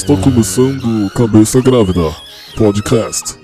[0.00, 2.10] Está começando Cabeça Grávida
[2.56, 3.39] Podcast.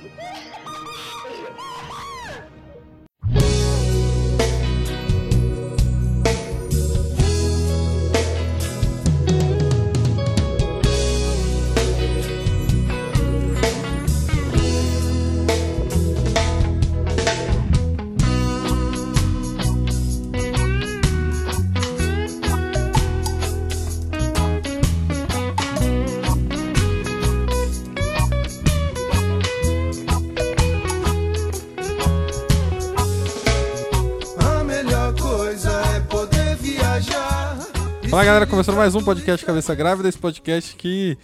[38.86, 41.18] Mais um podcast Cabeça Grávida, esse podcast que,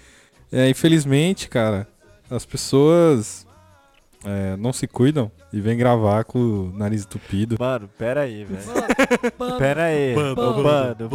[0.50, 1.86] é, infelizmente, cara,
[2.28, 3.46] as pessoas
[4.24, 7.54] é, não se cuidam e vêm gravar com o nariz entupido.
[7.60, 9.58] Mano, pera aí, velho.
[9.58, 10.12] Pera aí.
[10.12, 11.10] Mano, mano,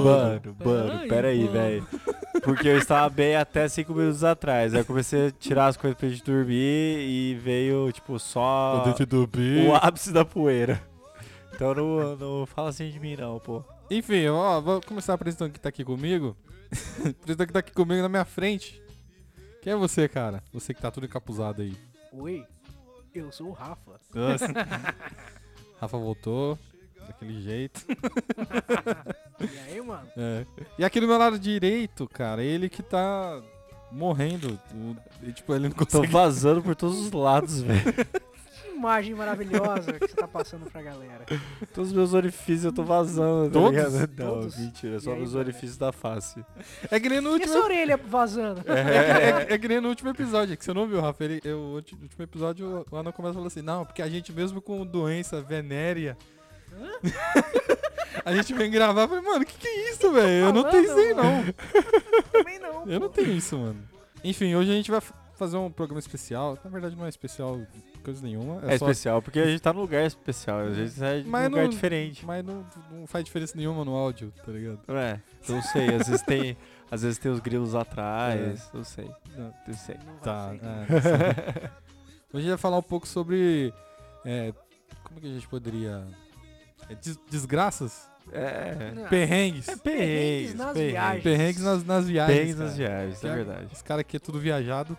[0.64, 1.86] mano, pera aí, velho.
[2.42, 4.74] Porque eu estava bem até cinco minutos atrás.
[4.74, 9.76] Aí eu comecei a tirar as coisas pra gente dormir e veio, tipo, só o
[9.76, 10.82] ápice da poeira.
[11.54, 13.66] Então não, não fala assim de mim, não, pô.
[13.90, 16.36] Enfim, ó, vou começar apresentando quem tá aqui comigo.
[17.00, 18.82] apresentando quem tá aqui comigo na minha frente.
[19.62, 20.44] Quem é você, cara?
[20.54, 21.76] Você que tá tudo encapuzado aí.
[22.12, 22.46] Oi,
[23.14, 24.00] eu sou o Rafa.
[24.14, 24.48] Nossa.
[25.80, 26.58] Rafa voltou,
[27.08, 27.86] daquele jeito.
[29.40, 30.08] E aí, mano?
[30.18, 30.46] É.
[30.80, 33.42] E aqui do meu lado direito, cara, ele que tá
[33.92, 34.60] morrendo.
[34.74, 36.08] O- e, tipo, ele não Tô consegue.
[36.08, 37.82] vazando por todos os lados, velho.
[38.78, 41.26] Que imagem maravilhosa que você tá passando pra galera.
[41.74, 43.94] Todos os meus orifícios eu tô vazando, tá Todos?
[44.16, 44.58] Não, Todos?
[44.58, 45.44] mentira, só E aí, meus cara?
[45.44, 46.46] orifícios da face.
[46.92, 48.62] É que nem no E último essa orelha vazando?
[48.70, 51.24] É, é, é que nem no último episódio, é que você não viu, Rafa.
[51.24, 54.32] Ele, eu, no último episódio, o Anão começa a falar assim: Não, porque a gente,
[54.32, 56.16] mesmo com doença venérea,
[58.24, 59.02] a gente vem gravar.
[59.04, 60.46] Eu falei, mano, o que, que é isso, velho?
[60.46, 61.44] Eu não tenho isso aí, não.
[62.32, 62.86] Também não.
[62.86, 63.14] Eu não pô.
[63.16, 63.82] tenho isso, mano.
[64.24, 65.02] Enfim, hoje a gente vai
[65.36, 66.58] fazer um programa especial.
[66.64, 67.60] Na verdade, não é especial
[68.08, 68.56] coisa nenhuma.
[68.64, 71.32] É, só- especial, porque a gente tá num lugar especial, a gente sai de um
[71.32, 72.26] Mas lugar não- diferente.
[72.26, 74.80] Mas não, não faz diferença nenhuma no áudio, tá ligado?
[74.90, 75.20] É,
[75.50, 76.58] não sei, às vezes tem,
[76.90, 79.54] às vezes tem os grilos atrás, não sei, Não.
[79.68, 79.96] não sei.
[80.06, 81.12] Não Tá, é, não sei.
[82.34, 83.74] Hoje a gente vai falar um pouco sobre.
[84.26, 84.54] é,
[85.04, 86.04] como que a gente poderia.
[86.90, 88.10] é, des- desgraças?
[88.32, 89.70] É, Não, Perrengues.
[89.70, 90.92] é Perrengues perrengues, nas perrengues.
[90.92, 91.24] viagens.
[91.24, 92.36] Perrengues nas, nas viagens.
[92.38, 92.78] Perrengues nas cara.
[92.90, 93.68] viagens, Que é verdade.
[93.74, 94.98] Os caras aqui é tudo viajado.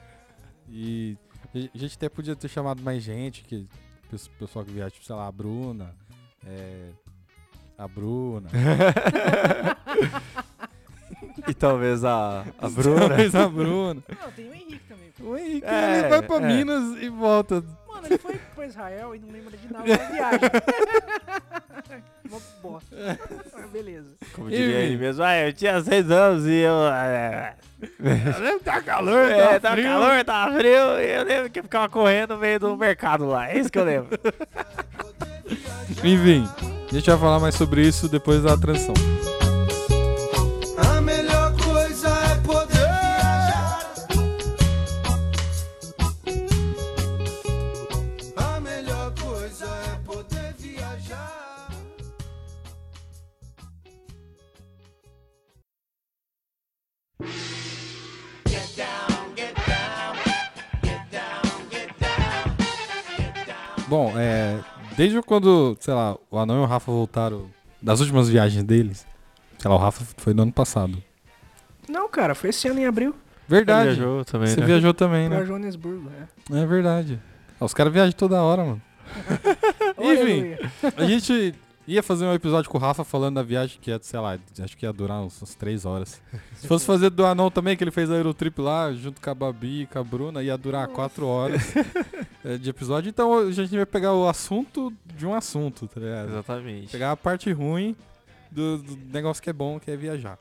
[0.70, 1.16] E
[1.54, 3.66] a gente até podia ter chamado mais gente, que
[4.10, 5.94] pes- pessoal que viaja, tipo, sei lá, a Bruna.
[6.46, 6.90] é,
[7.76, 8.48] a Bruna.
[11.46, 13.08] E talvez a, a Bruna.
[13.08, 14.02] Talvez a Bruna.
[14.20, 15.10] Não, tem o Henrique também.
[15.20, 16.40] O Henrique É, ele vai pra é.
[16.56, 17.64] Minas e volta.
[17.98, 20.40] Mano, ele foi pra Israel e não lembra de nada da viagem.
[22.30, 23.18] Uma bosta.
[23.52, 24.10] Mas beleza.
[24.34, 26.74] Como diria ele mesmo, ah, eu tinha seis anos e eu...
[28.62, 32.40] tá calor, É, tá calor, tá frio, e eu lembro que eu ficava correndo no
[32.40, 34.18] meio do mercado lá, é isso que eu lembro.
[36.04, 36.46] Enfim,
[36.88, 38.94] a gente vai falar mais sobre isso depois da transição.
[63.88, 64.58] Bom, é.
[64.96, 67.46] Desde quando, sei lá, o Anão e o Rafa voltaram
[67.80, 69.06] das últimas viagens deles.
[69.58, 71.02] Sei lá, o Rafa foi no ano passado.
[71.88, 73.14] Não, cara, foi esse ano em abril.
[73.48, 73.94] Verdade.
[73.94, 74.66] viajou também, Você né?
[74.66, 75.46] viajou também, Pra né?
[75.46, 76.10] Joanesburgo,
[76.50, 76.60] é.
[76.62, 77.18] É verdade.
[77.58, 78.82] Ah, Os caras viajam toda hora, mano.
[79.98, 80.56] Enfim,
[80.96, 81.54] a gente
[81.86, 84.76] ia fazer um episódio com o Rafa falando da viagem que ia, sei lá, acho
[84.76, 86.20] que ia durar uns, umas três horas.
[86.56, 89.34] Se fosse fazer do Anão também, que ele fez a Eurotrip lá, junto com a
[89.34, 91.84] Babi e com a Bruna, ia durar quatro horas é,
[92.56, 93.10] de episódio.
[93.10, 96.28] Então a gente vai pegar o assunto de um assunto, tá ligado?
[96.30, 96.92] Exatamente.
[96.92, 97.94] Pegar a parte ruim
[98.50, 100.38] do, do negócio que é bom, que é viajar.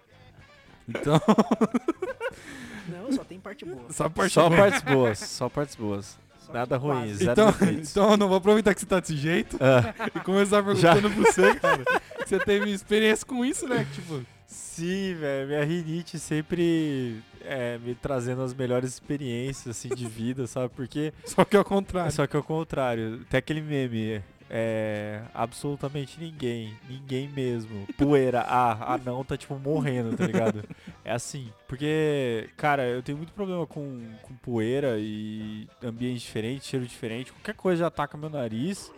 [0.88, 1.20] Então,
[2.88, 3.82] Não, só tem parte boa.
[3.92, 4.58] só parte Só ruim.
[4.58, 6.18] partes boas, só partes boas.
[6.40, 7.00] Só Nada quase.
[7.02, 7.92] ruim, zero Então, defeitos.
[7.92, 11.24] então eu não vou aproveitar que você tá desse jeito Ah, e começar perguntando pra
[11.24, 11.84] você, cara.
[12.26, 13.86] Você teve experiência com isso, né?
[13.94, 20.46] Tipo, sim, velho, minha rinite sempre é, me trazendo as melhores experiências, assim, de vida,
[20.48, 20.70] sabe?
[20.76, 22.12] Porque, só que ao contrário.
[22.12, 28.98] só que ao contrário, tem aquele meme, é, absolutamente ninguém, ninguém mesmo, poeira, ah, ah
[28.98, 30.64] não, tá tipo morrendo, tá ligado?
[31.04, 36.86] É assim, porque, cara, eu tenho muito problema com, com poeira e ambiente diferente, cheiro
[36.86, 38.92] diferente, qualquer coisa já ataca meu nariz,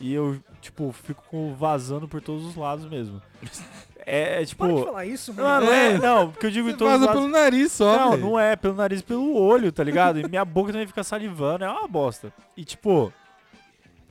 [0.00, 3.22] e eu, tipo, fico vazando por todos os lados mesmo.
[4.08, 4.66] É, é, tipo.
[4.68, 5.66] Pode falar isso, Não, mano.
[5.66, 5.98] não é, É.
[5.98, 7.22] não, porque eu digo em Você todos os vaza lados.
[7.22, 8.22] pelo nariz só, Não, velho.
[8.22, 10.20] não é, pelo nariz, pelo olho, tá ligado?
[10.20, 12.32] E minha boca também fica salivando, é uma bosta.
[12.56, 13.12] E tipo,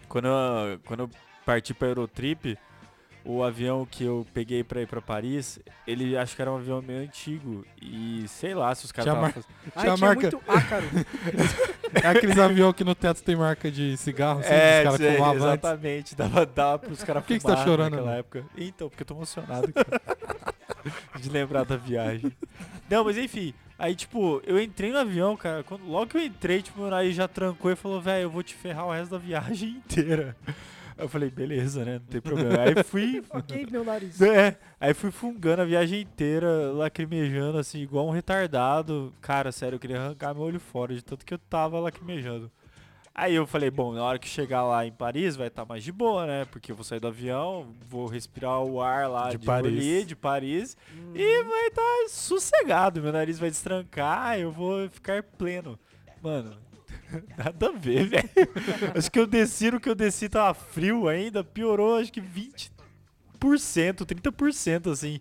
[0.09, 1.09] quando eu, quando eu
[1.45, 2.57] parti pra Eurotrip,
[3.25, 6.81] o avião que eu peguei pra ir pra Paris, ele acho que era um avião
[6.81, 7.65] meio antigo.
[7.81, 10.51] E sei lá se os caras Tinha tavam mar- fazendo- Ai, Tinha tinha marca- muito
[10.51, 10.85] ácaro.
[12.03, 15.13] É aqueles aviões que no teto tem marca de cigarro, assim, É, os caras sei,
[15.13, 15.45] fumavam antes.
[15.45, 16.15] exatamente.
[16.15, 18.19] Dava, dava pros caras Por que que você tá fumarem chorando, naquela mano?
[18.19, 18.45] época.
[18.57, 20.01] Então, porque eu tô emocionado cara.
[21.21, 22.31] de lembrar da viagem.
[22.89, 23.53] Não, mas enfim.
[23.79, 25.63] Aí, tipo, eu entrei no avião, cara.
[25.63, 28.43] Quando, logo que eu entrei, tipo, meu nariz já trancou e falou, velho, eu vou
[28.43, 30.35] te ferrar o resto da viagem inteira.
[30.97, 31.93] Aí eu falei, beleza, né?
[31.99, 32.61] Não tem problema.
[32.61, 33.23] Aí fui.
[33.29, 34.21] ok, meu nariz.
[34.21, 39.13] É, aí fui fungando a viagem inteira, lacrimejando, assim, igual um retardado.
[39.21, 42.49] Cara, sério, eu queria arrancar meu olho fora, de tanto que eu tava lacrimejando.
[43.17, 45.91] Aí eu falei, bom, na hora que chegar lá em Paris vai estar mais de
[45.91, 46.43] boa, né?
[46.51, 49.71] Porque eu vou sair do avião, vou respirar o ar lá De de, Paris.
[49.71, 50.07] Paris.
[50.07, 50.77] de Paris,
[51.13, 55.79] e vai estar sossegado, meu nariz vai destrancar, eu vou ficar pleno.
[56.21, 56.57] Mano,
[57.37, 58.29] nada a ver, velho.
[58.95, 62.69] Acho que eu desci no que eu desci tava frio ainda, piorou acho que 20%,
[63.39, 65.19] 30% assim.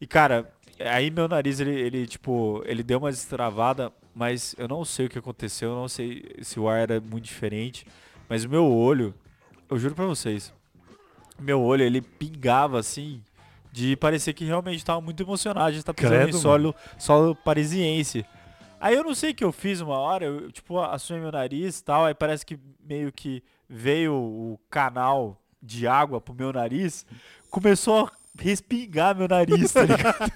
[0.00, 4.84] E cara, aí meu nariz ele, ele tipo, ele deu uma destravada, mas eu não
[4.84, 7.86] sei o que aconteceu, eu não sei se o ar era muito diferente,
[8.28, 9.14] mas o meu olho,
[9.68, 10.52] eu juro pra vocês,
[11.38, 13.20] meu olho ele pingava assim
[13.72, 18.24] de parecer que realmente tava muito emocionado de estar pisando Credo, em solo, solo parisiense.
[18.84, 21.78] Aí eu não sei o que eu fiz uma hora, eu tipo assumei meu nariz
[21.78, 27.06] e tal, aí parece que meio que veio o canal de água pro meu nariz,
[27.48, 30.30] começou a respingar meu nariz, tá ligado?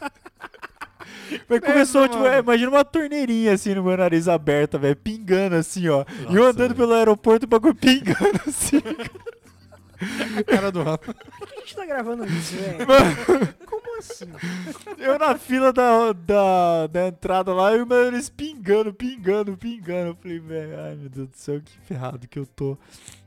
[1.47, 5.87] Mas começou, tipo, é, imagina uma torneirinha assim no meu nariz aberta, velho, pingando assim,
[5.91, 6.07] ó.
[6.09, 6.75] e eu Nossa, andando velho.
[6.75, 8.81] pelo aeroporto, o bagulho pingando assim.
[10.39, 11.13] A cara do Rafa.
[11.13, 12.87] Por que a gente tá gravando isso, velho?
[13.81, 14.27] Como assim?
[14.99, 20.11] Eu na fila da, da, da entrada lá e o meu nariz pingando, pingando, pingando.
[20.11, 22.77] Eu falei, velho, ai meu Deus do céu, que ferrado que eu tô.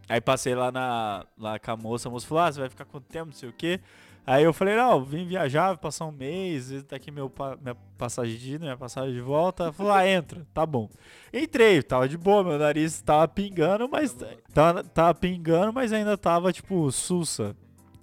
[0.09, 2.86] Aí passei lá, na, lá com a moça, a moça falou, ah, você vai ficar
[2.86, 3.80] quanto tempo, não sei o quê.
[4.25, 8.38] Aí eu falei, não, vim viajar, vou passar um mês, tá aqui meu, minha passagem
[8.38, 9.71] de ida, minha passagem de volta.
[9.71, 10.89] Falou, ah, entra, tá bom.
[11.33, 14.15] Entrei, tava de boa, meu nariz tava pingando, mas
[14.53, 17.56] tava, tava pingando, mas ainda tava, tipo, sussa.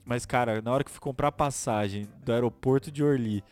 [0.09, 3.45] Mas, cara, na hora que eu fui comprar a passagem do aeroporto de Orly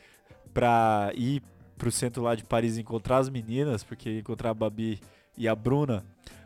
[0.54, 1.42] pra ir
[1.76, 4.98] pro centro lá de Paris encontrar as meninas, porque encontrar a Babi
[5.36, 6.02] e a Bruna,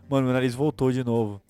[0.09, 1.41] mano, meu nariz voltou de novo.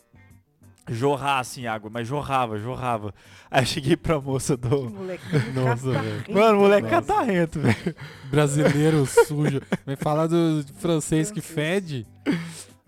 [0.87, 3.15] Jorrar assim água, mas jorrava, jorrava.
[3.51, 4.91] Aí eu cheguei pra moça Que do.
[4.91, 6.33] molequinho Nossa, catarrento.
[6.33, 7.07] Mano, o moleque Nossa.
[7.07, 7.97] catarrento, velho.
[8.25, 9.63] Brasileiro sujo.
[9.87, 12.07] Vem falar do francês que fede.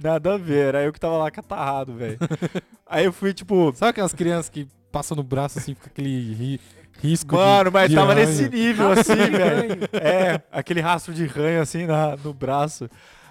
[0.02, 2.18] Nada a ver, era eu que tava lá catarrado, velho.
[2.86, 3.72] Aí eu fui, tipo.
[3.74, 6.60] Sabe aquelas crianças que passam no braço assim, fica aquele ri-
[7.00, 8.26] risco Mano, de, mas de tava ranho?
[8.28, 9.88] nesse nível assim, velho.
[9.94, 12.88] É, aquele rastro de ranho assim na, no braço.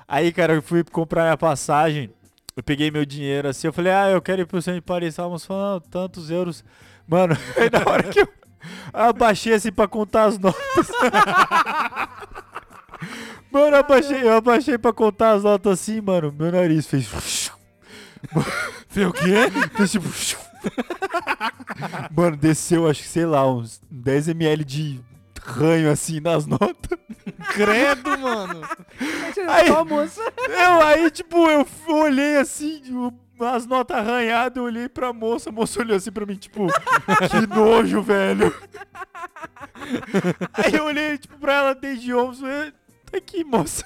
[0.07, 2.09] Aí, cara, eu fui comprar minha passagem.
[2.57, 5.09] Eu peguei meu dinheiro assim, eu falei, ah, eu quero ir pro centro de Paris.
[5.09, 6.63] Estávamos falando tantos euros.
[7.07, 8.27] Mano, aí na hora que eu
[8.91, 10.59] abaixei assim pra contar as notas.
[13.51, 16.33] mano, eu abaixei, eu abaixei pra contar as notas assim, mano.
[16.37, 17.07] Meu nariz fez.
[18.89, 19.33] Fez o quê?
[19.75, 20.07] fez tipo.
[22.15, 24.99] mano, desceu, acho que sei lá, uns 10ml de
[25.43, 26.97] ranho assim nas notas.
[27.53, 28.61] Credo, mano.
[29.47, 29.67] Aí.
[29.67, 33.13] Eu aí, tipo, eu olhei assim, tipo,
[33.45, 37.47] as notas arranhadas, eu olhei pra moça, a moça olhou assim pra mim, tipo, que
[37.53, 38.53] nojo, velho.
[40.53, 42.73] Aí eu olhei, tipo, pra ela desde falei,
[43.11, 43.85] tá aqui, moça.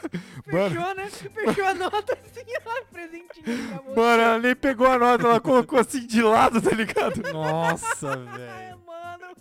[0.51, 1.09] Mano, Fechou, né?
[1.09, 3.95] Fechou a nota assim, ó, presentinho pra moça.
[3.99, 7.21] mano, ela nem pegou a nota, ela colocou assim de lado, tá ligado?
[7.33, 8.79] Nossa, É, velho.
[8.85, 9.35] mano.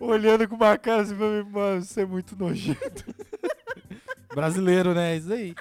[0.00, 3.14] Olhando com uma cara assim pra mim, mano, isso é muito nojento.
[4.34, 5.16] Brasileiro, né?
[5.16, 5.54] Isso aí.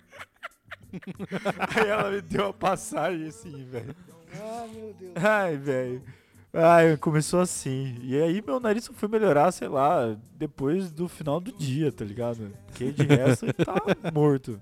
[1.75, 3.95] Aí ela me deu a passagem assim, velho.
[4.39, 5.13] Ah, meu Deus.
[5.23, 6.03] Ai, velho.
[6.51, 7.95] Ai, começou assim.
[8.01, 12.03] E aí meu nariz só foi melhorar, sei lá, depois do final do dia, tá
[12.03, 12.51] ligado?
[12.65, 13.75] Porque de resto ele tá
[14.11, 14.57] morto.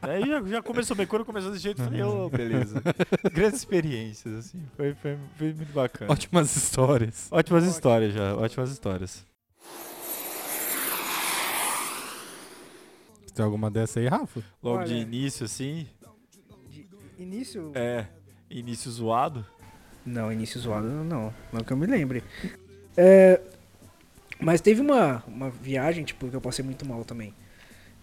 [0.00, 1.06] Aí já, já começou bem.
[1.06, 2.80] Quando começou desse jeito, eu falei, ô, beleza.
[3.32, 4.62] Grandes experiências, assim.
[4.76, 6.12] Foi, foi, foi muito bacana.
[6.12, 7.28] Ótimas histórias.
[7.32, 9.26] Ótimas histórias já, ótimas histórias.
[13.34, 14.42] Tem alguma dessa aí, Rafa?
[14.62, 15.00] Logo de Olha.
[15.02, 15.86] início, assim,
[16.70, 16.86] De
[17.22, 17.72] início?
[17.74, 18.06] é,
[18.50, 19.44] início zoado.
[20.04, 21.32] Não, início zoado não.
[21.52, 22.22] Não que eu me lembre.
[22.96, 23.40] É,
[24.40, 27.32] mas teve uma, uma viagem, tipo, que eu passei muito mal também.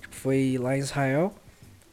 [0.01, 1.33] Tipo, foi lá em Israel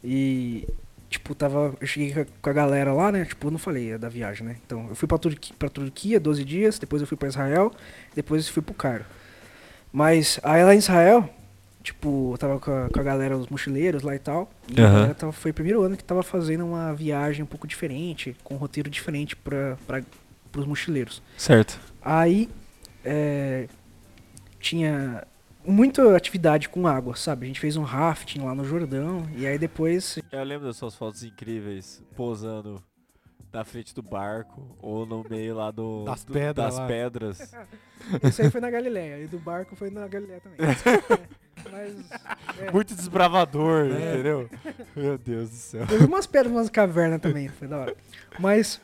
[0.04, 0.66] e
[1.10, 1.74] tipo, tava.
[1.80, 3.24] Eu cheguei com a- galera lá, né?
[3.24, 4.56] Tipo, eu não falei da viagem, né?
[4.64, 7.72] Então, eu fui pra, Turqui, pra Turquia 12 dias, depois eu fui pra Israel,
[8.14, 9.04] depois eu fui pro Cairo.
[9.92, 11.28] Mas aí lá em Israel,
[11.86, 14.50] tipo, eu tava com a, com a galera, os mochileiros lá e tal.
[14.68, 14.94] E a Aham.
[14.94, 18.54] galera tava, foi o primeiro ano que tava fazendo uma viagem um pouco diferente, com
[18.54, 20.02] um roteiro diferente pra, pra,
[20.50, 21.22] pros mochileiros.
[21.38, 21.78] Certo.
[22.02, 22.48] Aí
[23.04, 23.68] é,
[24.58, 25.24] tinha
[25.64, 27.44] muita atividade com água, sabe?
[27.44, 30.94] A gente fez um rafting lá no Jordão e aí depois Eu lembro das suas
[30.96, 32.82] fotos incríveis, posando
[33.52, 36.86] na frente do barco ou no meio lá do, Das do- pedras das lá.
[36.88, 37.52] pedras.
[38.22, 40.58] Esse aí foi na Galileia, e do barco foi na Galileia também.
[41.66, 41.94] É, Mas
[42.60, 44.48] é, Muito desbravador, entendeu?
[44.94, 45.86] Meu Deus do céu.
[45.86, 47.96] teve umas pedras, umas cavernas também, foi da hora.
[48.38, 48.80] Mas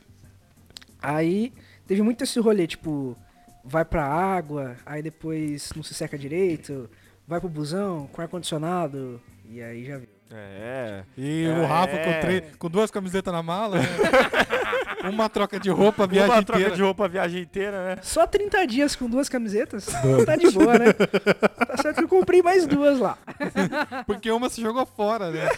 [1.00, 1.52] aí
[1.86, 3.16] teve muito esse rolê, tipo,
[3.64, 6.88] vai pra água, aí depois não se seca direito,
[7.26, 10.08] vai pro busão com ar-condicionado, e aí já viu.
[10.34, 11.02] É.
[11.16, 11.48] E É.
[11.50, 13.86] o Rafa com, três, com duas camisetas na mala, né?
[15.12, 16.60] uma troca de roupa a viagem Uma inteira.
[16.62, 17.98] troca de roupa a viagem inteira, né?
[18.02, 19.86] Só 30 dias com duas camisetas?
[20.24, 20.92] Tá de boa, né?
[20.92, 23.18] Tá certo que eu comprei mais duas lá.
[24.06, 25.48] Porque uma se jogou fora, né?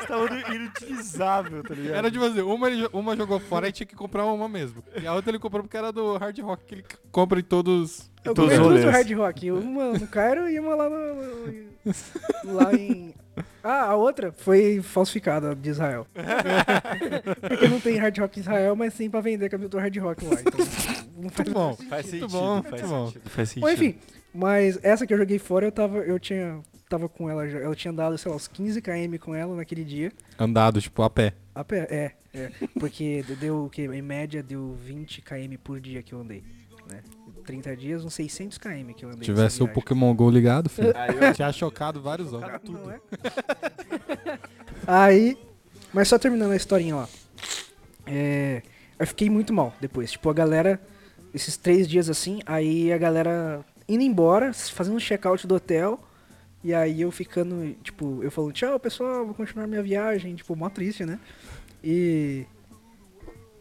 [0.00, 1.96] Estava inutilizável, tá ligado?
[1.96, 4.82] Era de fazer, uma, ele jo- uma jogou fora e tinha que comprar uma mesmo.
[5.00, 8.10] E a outra ele comprou porque era do hard rock, que ele compra em todos.
[8.24, 8.90] Eu comprei duas do.
[8.90, 9.50] Hard Rock.
[9.50, 12.52] Uma no Cairo e uma lá no...
[12.52, 13.12] Lá em...
[13.64, 16.06] Ah, a outra foi falsificada de Israel.
[17.40, 20.24] Porque não tem Hard Rock em Israel, mas sim pra vender camiseta do Hard Rock
[20.26, 20.40] lá.
[20.40, 20.58] Então,
[21.16, 21.74] não faz Muito bom.
[21.88, 23.06] Faz Muito sentido, bom, faz muito bom.
[23.06, 23.30] sentido.
[23.30, 23.62] Faz sentido.
[23.62, 23.94] Bom, enfim,
[24.34, 27.74] mas essa que eu joguei fora, eu tava, eu tinha, tava com ela, já- ela
[27.74, 30.12] tinha dado, sei lá, uns 15 km com ela naquele dia.
[30.38, 31.32] Andado, tipo, a pé.
[31.54, 36.02] A pé, é, é, porque deu o que, em média deu 20 km por dia
[36.02, 36.42] que eu andei,
[36.90, 37.00] né?
[37.42, 39.20] 30 dias, uns 600 km que eu andei.
[39.20, 39.68] Se tivesse o.
[39.68, 40.92] Pokémon GO ligado, filho.
[40.96, 42.48] Aí eu- Tinha chocado vários anos.
[42.68, 43.00] Não é?
[44.86, 45.36] Aí,
[45.92, 47.08] mas só terminando a historinha lá.
[48.06, 48.62] É,
[48.98, 50.10] eu fiquei muito mal depois.
[50.12, 50.80] Tipo, a galera,
[51.34, 56.00] esses três dias assim, aí a galera indo embora, fazendo um check-out do hotel.
[56.64, 60.68] E aí eu ficando, tipo, eu falando, tchau pessoal, vou continuar minha viagem, tipo, mó
[60.68, 61.18] triste, né?
[61.82, 62.44] E.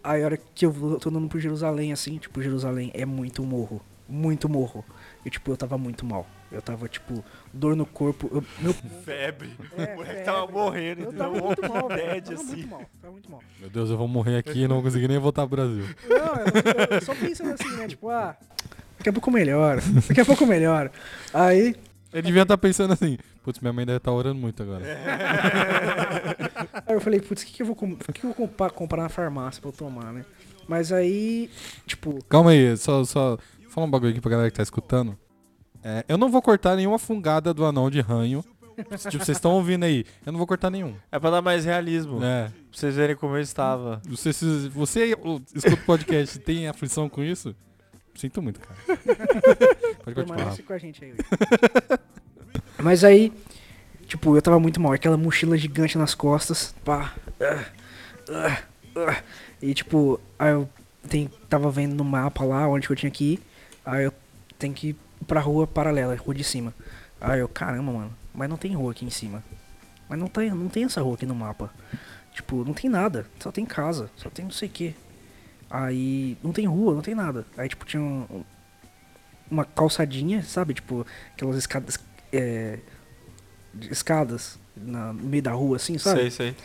[0.03, 3.81] Aí a hora que eu tô andando por Jerusalém, assim, tipo, Jerusalém é muito morro.
[4.09, 4.83] Muito morro.
[5.25, 6.27] E tipo, eu tava muito mal.
[6.51, 8.29] Eu tava, tipo, dor no corpo.
[8.33, 8.73] eu- meu
[9.05, 9.51] Febre.
[9.77, 10.23] é, o moleque febre.
[10.25, 11.01] tava morrendo.
[11.03, 12.21] Eu tava muito mal, velho.
[12.21, 12.45] Tava assim.
[12.55, 13.41] muito mal, tava muito mal.
[13.59, 15.85] Meu Deus, eu vou morrer aqui e não vou conseguir nem voltar pro Brasil.
[16.09, 17.87] Não, eu, eu só pensando assim, né?
[17.87, 18.35] Tipo, ah,
[18.97, 19.81] daqui a pouco melhora.
[20.09, 20.91] Daqui a pouco melhora.
[21.33, 21.73] Aí,
[22.13, 24.83] Ele devia estar pensando assim, putz, minha mãe deve estar orando muito agora.
[26.85, 28.69] aí eu falei, putz, o que, que eu vou, com- que, que eu vou comprar,
[28.71, 30.25] comprar na farmácia pra eu tomar, né?
[30.67, 31.49] Mas aí,
[31.85, 33.37] tipo, Calma aí, só, só
[33.69, 35.17] fala um bagulho aqui pra galera que tá escutando.
[35.83, 38.43] É, eu não vou cortar nenhuma fungada do anão de ranho.
[38.75, 40.05] tipo, vocês estão ouvindo aí.
[40.25, 40.95] Eu não vou cortar nenhum.
[41.11, 42.23] É pra dar mais realismo.
[42.23, 42.45] É.
[42.45, 44.01] Pra vocês verem como eu estava.
[44.07, 44.31] Você,
[44.69, 45.15] você
[45.55, 47.55] escuta o podcast tem aflição com isso,
[48.15, 48.79] sinto muito, cara.
[50.03, 50.25] Pode continuar.
[50.25, 51.13] permanece com a gente aí.
[52.79, 53.31] Mas aí,
[54.07, 54.93] tipo, eu tava muito mal.
[54.93, 57.13] Aquela mochila gigante nas costas, pá.
[57.39, 57.65] ah,
[58.29, 58.63] ah,
[58.95, 59.23] ah.
[59.61, 60.67] E tipo, aí eu
[61.07, 63.39] tem, tava vendo no mapa lá onde que eu tinha que ir.
[63.85, 64.13] Aí eu
[64.57, 64.95] tenho que ir
[65.27, 66.73] pra rua paralela, rua de cima.
[67.19, 69.43] Aí eu, caramba, mano, mas não tem rua aqui em cima.
[70.09, 71.71] Mas não tem, não tem essa rua aqui no mapa.
[72.33, 74.95] Tipo, não tem nada, só tem casa, só tem não sei o que.
[75.71, 77.45] Aí não tem rua, não tem nada.
[77.57, 78.43] Aí tipo tinha um, um-
[79.49, 80.73] uma calçadinha, sabe?
[80.73, 81.97] Tipo, aquelas escadas.
[82.33, 82.79] É,
[83.89, 86.21] escadas na- no meio da rua, assim, sabe?
[86.21, 86.55] Sei, sei.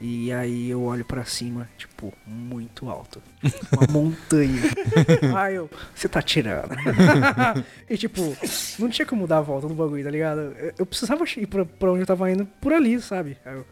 [0.00, 3.22] E aí eu olho pra cima, tipo, muito alto.
[3.72, 4.60] Uma montanha.
[5.38, 6.74] Aí eu, você tá tirando.
[7.88, 8.20] e tipo,
[8.80, 10.40] não tinha como dar a volta no bagulho, tá ligado?
[10.76, 13.36] Eu, precisava ir pra, pra onde eu tava indo por ali, sabe?
[13.44, 13.64] Aí eu,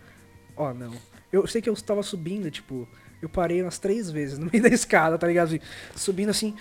[0.56, 0.92] ó, não.
[1.32, 2.88] Eu sei que eu tava subindo, tipo,
[3.20, 5.58] eu parei umas três vezes no meio da escada, tá ligado?
[5.94, 6.54] Subindo assim.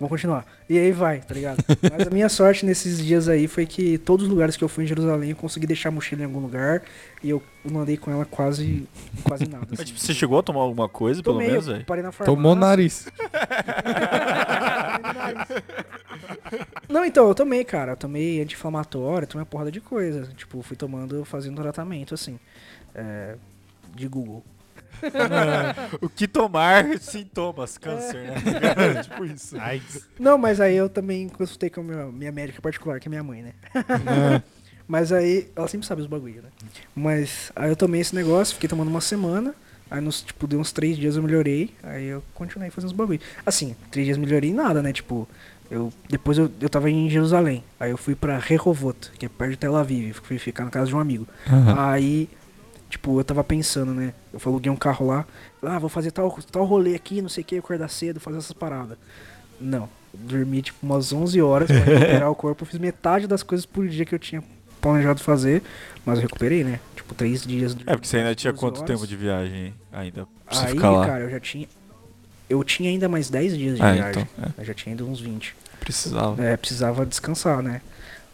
[0.00, 0.46] Vamos continuar.
[0.66, 1.62] E aí vai, tá ligado?
[1.92, 4.84] Mas a minha sorte nesses dias aí foi que todos os lugares que eu fui
[4.84, 6.82] em Jerusalém eu consegui deixar a mochila em algum lugar
[7.22, 8.88] e eu não andei com ela quase,
[9.22, 9.66] quase nada.
[9.68, 9.88] Mas, assim.
[9.88, 12.34] tipo, você chegou a tomar alguma coisa, Tomei, pelo menos, eu parei na farmácia.
[12.34, 13.06] Tomou nariz.
[16.88, 17.92] Não, então, eu tomei, cara.
[17.92, 20.28] Eu tomei anti-inflamatório, tomei uma porrada de coisa.
[20.34, 22.38] Tipo, fui tomando, fazendo tratamento, assim.
[22.94, 23.36] é,
[23.94, 24.42] de Google.
[26.00, 29.02] O que tomar sintomas, câncer, né?
[29.02, 29.56] tipo isso.
[30.18, 33.22] Não, mas aí eu também consultei com a minha, minha médica particular, que é minha
[33.22, 33.52] mãe, né?
[34.86, 36.48] mas aí, ela sempre sabe os bagulho, né?
[36.94, 39.54] Mas aí eu tomei esse negócio, fiquei tomando uma semana.
[39.90, 41.74] Aí, nos, tipo, deu uns três dias eu melhorei.
[41.82, 43.20] Aí eu continuei fazendo os bagulho.
[43.44, 44.92] Assim, três dias melhorei em nada, né?
[44.92, 45.28] Tipo,
[45.68, 47.62] Eu, depois eu, eu tava em Jerusalém.
[47.78, 50.14] Aí eu fui pra Rehovot, que é perto de Tel Aviv.
[50.22, 51.26] Fui ficar na casa de um amigo.
[51.76, 52.28] Aí,
[52.90, 54.12] tipo, eu tava pensando, né?
[54.32, 55.24] Eu aluguei um carro lá.
[55.62, 58.52] Ah, vou fazer tal, tal rolê aqui, não sei o que, acordar cedo, fazer essas
[58.52, 58.98] paradas.
[59.60, 59.88] Não.
[60.12, 62.62] Dormi, tipo, umas 11 horas pra recuperar o corpo.
[62.64, 64.42] Eu fiz metade das coisas por dia que eu tinha
[64.80, 65.62] planejado fazer.
[66.04, 66.80] Mas eu recuperei, né?
[66.96, 67.76] Tipo, três dias.
[67.86, 68.90] É, porque você ainda tinha 12 quanto horas.
[68.90, 71.06] tempo de viagem ainda pra Aí, ficar lá?
[71.06, 71.68] cara, eu já tinha.
[72.48, 74.22] Eu tinha ainda mais 10 dias de Ah, viagem.
[74.34, 75.54] então, é, Eu já tinha ainda uns 20.
[75.78, 76.42] precisava.
[76.44, 77.80] É, precisava descansar, né?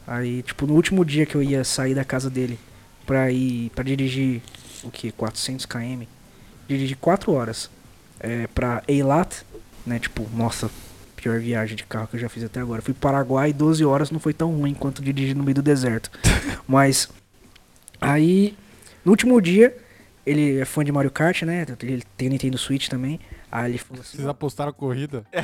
[0.07, 2.59] Aí, tipo, no último dia que eu ia sair da casa dele
[3.07, 3.71] pra ir.
[3.71, 4.43] pra dirigir
[4.83, 5.11] o que?
[5.13, 6.03] 400 km?
[6.69, 7.71] Dirigi 4 horas.
[8.19, 9.43] É, pra Eilat,
[9.87, 9.99] né?
[9.99, 10.71] Tipo, nossa,
[11.17, 12.83] pior viagem de carro que eu já fiz até agora.
[12.83, 16.11] Fui Paraguai 12 horas, não foi tão ruim quanto dirigir no meio do deserto.
[16.67, 17.09] Mas.
[18.01, 18.55] Aí,
[19.05, 19.77] no último dia,
[20.25, 21.65] ele é fã de Mario Kart, né?
[21.83, 23.19] Ele tem Nintendo Switch também.
[23.51, 24.17] Aí ele falou assim.
[24.19, 25.25] Vocês apostaram a corrida?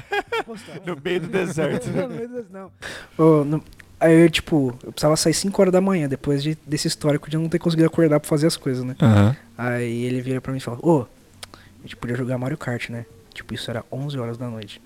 [0.84, 1.88] No meio do deserto.
[1.90, 2.08] Não,
[2.50, 2.72] não.
[3.16, 3.62] Ô, no-
[4.02, 7.36] Aí eu, tipo, eu precisava sair 5 horas da manhã, depois de, desse histórico de
[7.36, 8.96] eu não ter conseguido acordar pra fazer as coisas, né?
[9.00, 9.36] Aham.
[9.56, 11.06] Aí ele vira pra mim e fala, ô,
[11.52, 13.06] a gente podia jogar Mario Kart, né?
[13.32, 14.82] Tipo, isso era 11 horas da noite.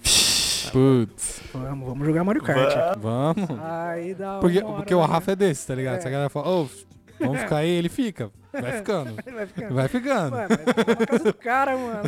[0.71, 1.41] Putz.
[1.53, 2.99] Vamos, vamos jogar Mario Kart.
[2.99, 3.49] Vamos.
[3.63, 5.07] Aí dá Porque, porque o né?
[5.07, 5.97] Rafa é desse, tá ligado?
[5.97, 6.01] É.
[6.01, 6.69] Se a galera fala, ô,
[7.19, 8.31] vamos ficar aí, ele fica.
[8.63, 9.15] Vai ficando.
[9.15, 9.75] Vai ficando.
[9.75, 10.31] Vai ficando.
[10.31, 12.03] Vou na casa do cara, mano.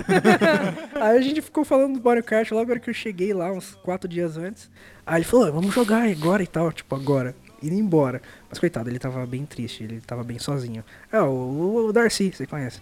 [1.00, 4.08] aí a gente ficou falando do Mario Kart logo que eu cheguei lá, uns quatro
[4.08, 4.70] dias antes.
[5.06, 7.34] Aí ele falou, vamos jogar agora e tal, tipo, agora.
[7.62, 8.22] Indo embora.
[8.48, 10.84] Mas coitado, ele tava bem triste, ele tava bem sozinho.
[11.10, 12.80] É, o, o Darcy, você conhece,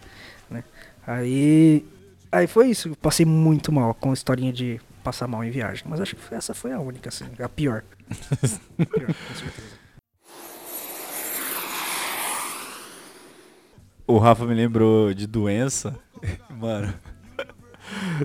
[0.50, 0.62] né?
[1.06, 1.85] Aí.
[2.30, 5.85] Aí foi isso, eu passei muito mal com a historinha de passar mal em viagem.
[5.88, 7.82] Mas acho que essa foi a única, assim, a pior.
[8.11, 9.85] A pior, com certeza.
[14.06, 15.98] O Rafa me lembrou de doença.
[16.50, 16.94] Mano.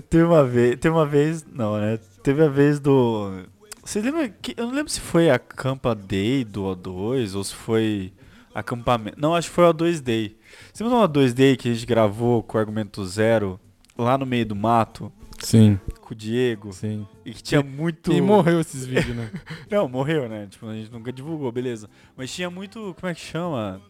[0.08, 0.76] Teve uma vez.
[0.78, 1.44] Teve uma vez.
[1.44, 1.98] Não, né?
[2.22, 3.42] Teve a vez do.
[3.84, 4.54] Você lembra que.
[4.56, 8.12] Eu não lembro se foi a Campa Day do O2 ou se foi
[8.54, 9.20] acampamento.
[9.20, 10.36] Não, acho que foi o O2 Day.
[10.72, 13.58] Você lembra do O2 Day que a gente gravou com o argumento zero
[13.96, 16.72] lá no meio do mato Sim, com o Diego?
[16.72, 17.06] sim.
[17.24, 18.12] E que tinha muito.
[18.12, 19.30] E morreu esses vídeos, né?
[19.70, 20.46] Não, morreu, né?
[20.48, 21.90] Tipo, a gente nunca divulgou, beleza.
[22.16, 22.94] Mas tinha muito.
[22.98, 23.80] Como é que chama?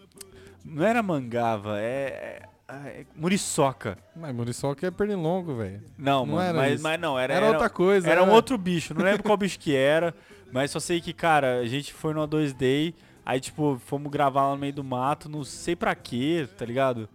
[0.64, 2.42] Não era mangava, é.
[2.68, 3.98] é, é muriçoca.
[4.14, 5.82] Mas Muriçoca é pernilongo, velho.
[5.98, 7.34] Não, Não mano, era mas, mas não, era.
[7.34, 8.08] Era, outra coisa.
[8.08, 10.14] Era um outro bicho, não lembro qual bicho que era,
[10.52, 12.94] mas só sei que, cara, a gente foi no A2Day,
[13.24, 17.08] aí, tipo, fomos gravar lá no meio do mato, não sei pra quê, tá ligado?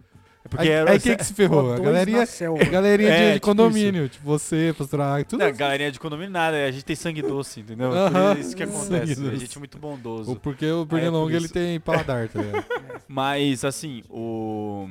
[0.48, 0.90] É porque Aí, era.
[0.92, 1.74] aí quem que se ferrou?
[1.74, 2.24] A galerinha,
[2.72, 4.08] galerinha de, É, de tipo condomínio.
[4.08, 5.44] Tipo, você, pastor Águia, tudo.
[5.44, 7.92] Não, galerinha de condomínio nada, a gente tem sangue doce, entendeu?
[7.92, 8.34] Aham.
[8.34, 9.36] Por isso que Sangue acontece, a doce.
[9.36, 10.30] gente é muito bondoso.
[10.30, 12.64] Ou porque o pernilongo por ele tem paladar, tá ligado?
[13.06, 14.88] Mas, assim, o.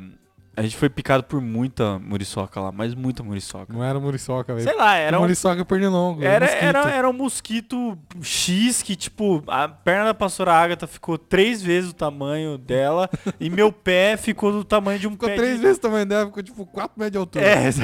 [0.57, 3.71] A gente foi picado por muita muriçoca lá, mas muita muriçoca.
[3.71, 4.67] Não era muriçoca, velho.
[4.67, 6.23] Sei lá, era um, Muriçoca pernilongo.
[6.23, 6.63] era, mosquito.
[6.63, 11.91] era, era um mosquito X que, tipo, a perna da pastora Agatha ficou três vezes
[11.91, 13.07] o tamanho dela
[13.39, 15.61] e meu pé ficou do tamanho de um Ficou pé três de...
[15.61, 17.45] vezes o tamanho dela, ficou tipo 4 metros de altura.
[17.45, 17.69] É,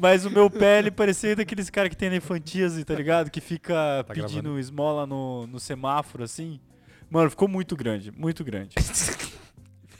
[0.00, 3.30] Mas o meu pé, ele parecia daqueles caras que tem elefantíase, tá ligado?
[3.30, 4.58] Que fica Tá pedindo gravando.
[4.60, 6.58] esmola no, no semáforo, assim.
[7.10, 8.76] Mano, ficou muito grande, muito grande.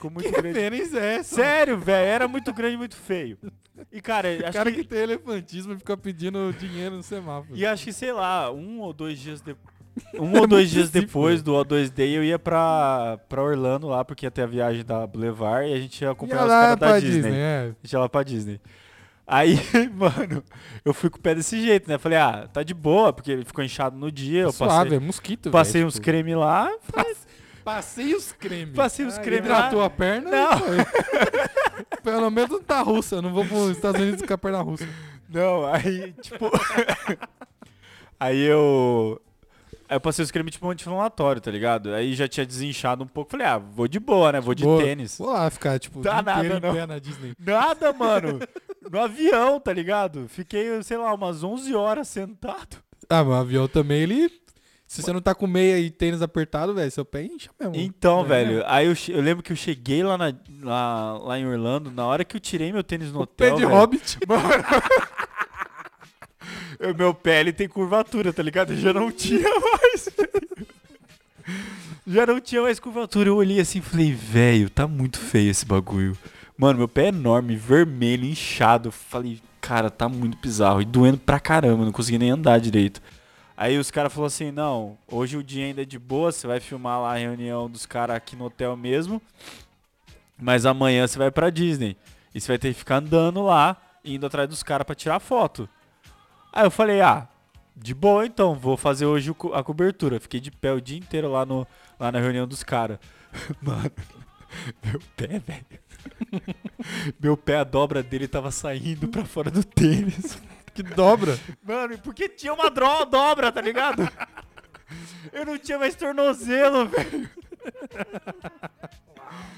[0.09, 0.59] ficou muito Que grande.
[0.59, 1.35] referência é essa?
[1.35, 3.37] Sério, velho, era muito grande e muito feio.
[3.91, 4.77] E, cara, O acho cara que...
[4.83, 7.57] que tem elefantismo e fica pedindo dinheiro no semáforo.
[7.57, 9.75] E acho que, sei lá, um ou dois dias depois.
[10.19, 14.25] Um ou dois dias depois do O2 Day eu ia pra, pra Orlando lá, porque
[14.25, 16.87] ia ter a viagem da Boulevard e a gente ia acompanhar Ia os caras da
[16.87, 17.31] pra Disney.
[17.33, 17.61] é.
[17.61, 18.59] A gente ia lá pra Disney.
[19.25, 19.57] Aí,
[19.95, 20.43] mano,
[20.83, 21.97] eu fui com o pé desse jeito, né?
[21.97, 24.41] Falei, ah, tá de boa, porque ele ficou inchado no dia.
[24.41, 26.69] Eu Suave, passei, é mosquito, passei velho, uns tipo, creme lá.
[27.65, 28.75] Passei os cremes.
[28.75, 29.57] Passei uns Ai, creme lá.
[29.57, 30.59] Hidratou a perna Não.
[30.59, 30.77] foi.
[32.03, 33.15] Pelo menos não tá russa.
[33.15, 34.87] Eu não vou pros Estados Unidos com a perna russa.
[35.27, 36.51] Não, aí, tipo.
[38.19, 39.19] aí eu.
[39.89, 41.93] Aí eu passei os cremes tipo anti-inflamatório, tá ligado?
[41.93, 43.31] Aí já tinha desinchado um pouco.
[43.31, 44.39] Falei, ah, vou de boa, né?
[44.39, 44.83] Vou de Boa.
[44.83, 45.17] tênis.
[45.17, 46.73] Vou lá ficar, tipo, Dá nada, em não.
[46.73, 47.33] pé na Disney.
[47.39, 48.39] Nada, mano.
[48.91, 50.27] No avião, tá ligado?
[50.27, 52.77] Fiquei, sei lá, umas 11 horas sentado.
[53.09, 54.31] Ah, mas o avião também, ele...
[54.87, 57.75] Se você não tá com meia e tênis apertado, velho, seu pé incha mesmo.
[57.75, 58.27] Então, É.
[58.27, 62.05] velho, aí eu, eu lembro que eu cheguei lá, na- lá, lá em Orlando, na
[62.05, 63.57] hora que eu tirei meu tênis no O pé hotel.
[63.57, 64.19] de velho, hobbit.
[66.79, 68.73] o meu pé ele tem curvatura, tá ligado?
[68.73, 70.09] Eu já não tinha mais.
[72.05, 73.29] já não tinha mais curvatura.
[73.29, 76.17] Eu olhei assim e falei, velho, tá muito feio esse bagulho.
[76.57, 78.89] Mano, meu pé é enorme, vermelho, inchado.
[78.89, 80.81] Eu Falei, cara, tá muito bizarro.
[80.81, 83.01] E doendo pra caramba, não consegui nem andar direito.
[83.57, 86.59] Aí os caras falaram assim, não, hoje o dia ainda é de boa, você vai
[86.59, 89.21] filmar lá a reunião dos caras aqui no hotel mesmo.
[90.37, 91.95] Mas amanhã você vai pra Disney.
[92.33, 95.69] E você vai ter que ficar andando lá, indo atrás dos caras pra tirar foto.
[96.51, 97.29] Aí eu falei, ah,
[97.75, 100.19] de boa então, vou fazer hoje a cobertura.
[100.19, 101.65] Fiquei de pé o dia inteiro lá, no,
[101.97, 102.99] lá na reunião dos caras.
[103.61, 103.91] Mano,
[104.83, 105.65] meu pé, velho.
[107.19, 110.39] Meu pé, a dobra dele tava saindo pra fora do tênis.
[110.75, 111.39] Que dobra.
[111.63, 114.07] Mano, porque tinha uma dro- dobra, tá ligado?
[115.33, 117.29] Eu não tinha mais tornozelo, velho.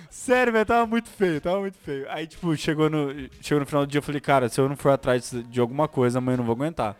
[0.09, 2.05] Sério, velho, tava muito feio, tava muito feio.
[2.09, 3.09] Aí, tipo, chegou no,
[3.41, 5.87] chegou no final do dia, eu falei, cara, se eu não for atrás de alguma
[5.87, 6.95] coisa, amanhã eu não vou aguentar.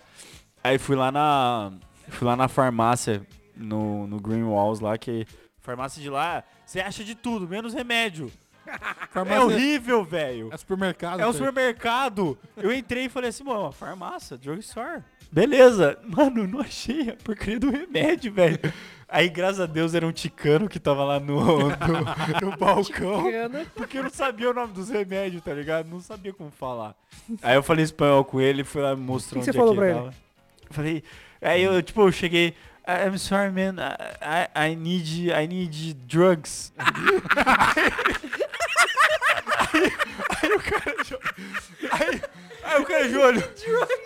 [0.63, 1.71] Aí fui lá na.
[2.10, 3.25] Fui lá na farmácia,
[3.56, 5.25] no, no Green Walls lá, que.
[5.62, 8.32] Farmácia de lá, você acha de tudo, menos remédio.
[8.67, 10.49] É Farmácia horrível, velho.
[10.53, 11.19] é supermercado.
[11.19, 11.45] É um velho.
[11.45, 12.38] supermercado.
[12.56, 15.01] Eu entrei e falei assim, mano, farmácia, drugstore.
[15.32, 15.97] Beleza.
[16.06, 18.60] Mano, não achei a porcaria do remédio, velho.
[19.10, 23.23] Aí, graças a Deus, era um ticano que tava lá no, no, no balcão.
[23.23, 23.65] Bacana.
[23.75, 25.88] Porque eu não sabia o nome dos remédios, tá ligado?
[25.89, 26.93] Não sabia como falar.
[27.41, 29.73] Aí eu falei espanhol com ele, fui lá e mostrou O que onde você falou
[29.73, 30.13] é que pra ele tava.
[30.71, 31.03] Falei...
[31.41, 32.53] Aí eu, tipo, eu cheguei...
[32.88, 33.75] "I- I'm sorry, man.
[34.21, 36.73] I, I, I need, I need drugs.
[40.42, 41.18] aí, o cara já,
[41.92, 42.22] aí,
[42.63, 43.44] aí o cara já olhou.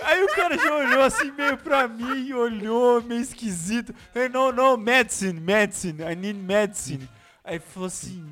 [0.03, 3.93] Aí o cara já olhou assim meio pra mim, olhou meio esquisito.
[4.15, 6.03] Hey, no, no, medicine, medicine.
[6.03, 7.07] I need medicine.
[7.43, 8.27] Aí falou assim,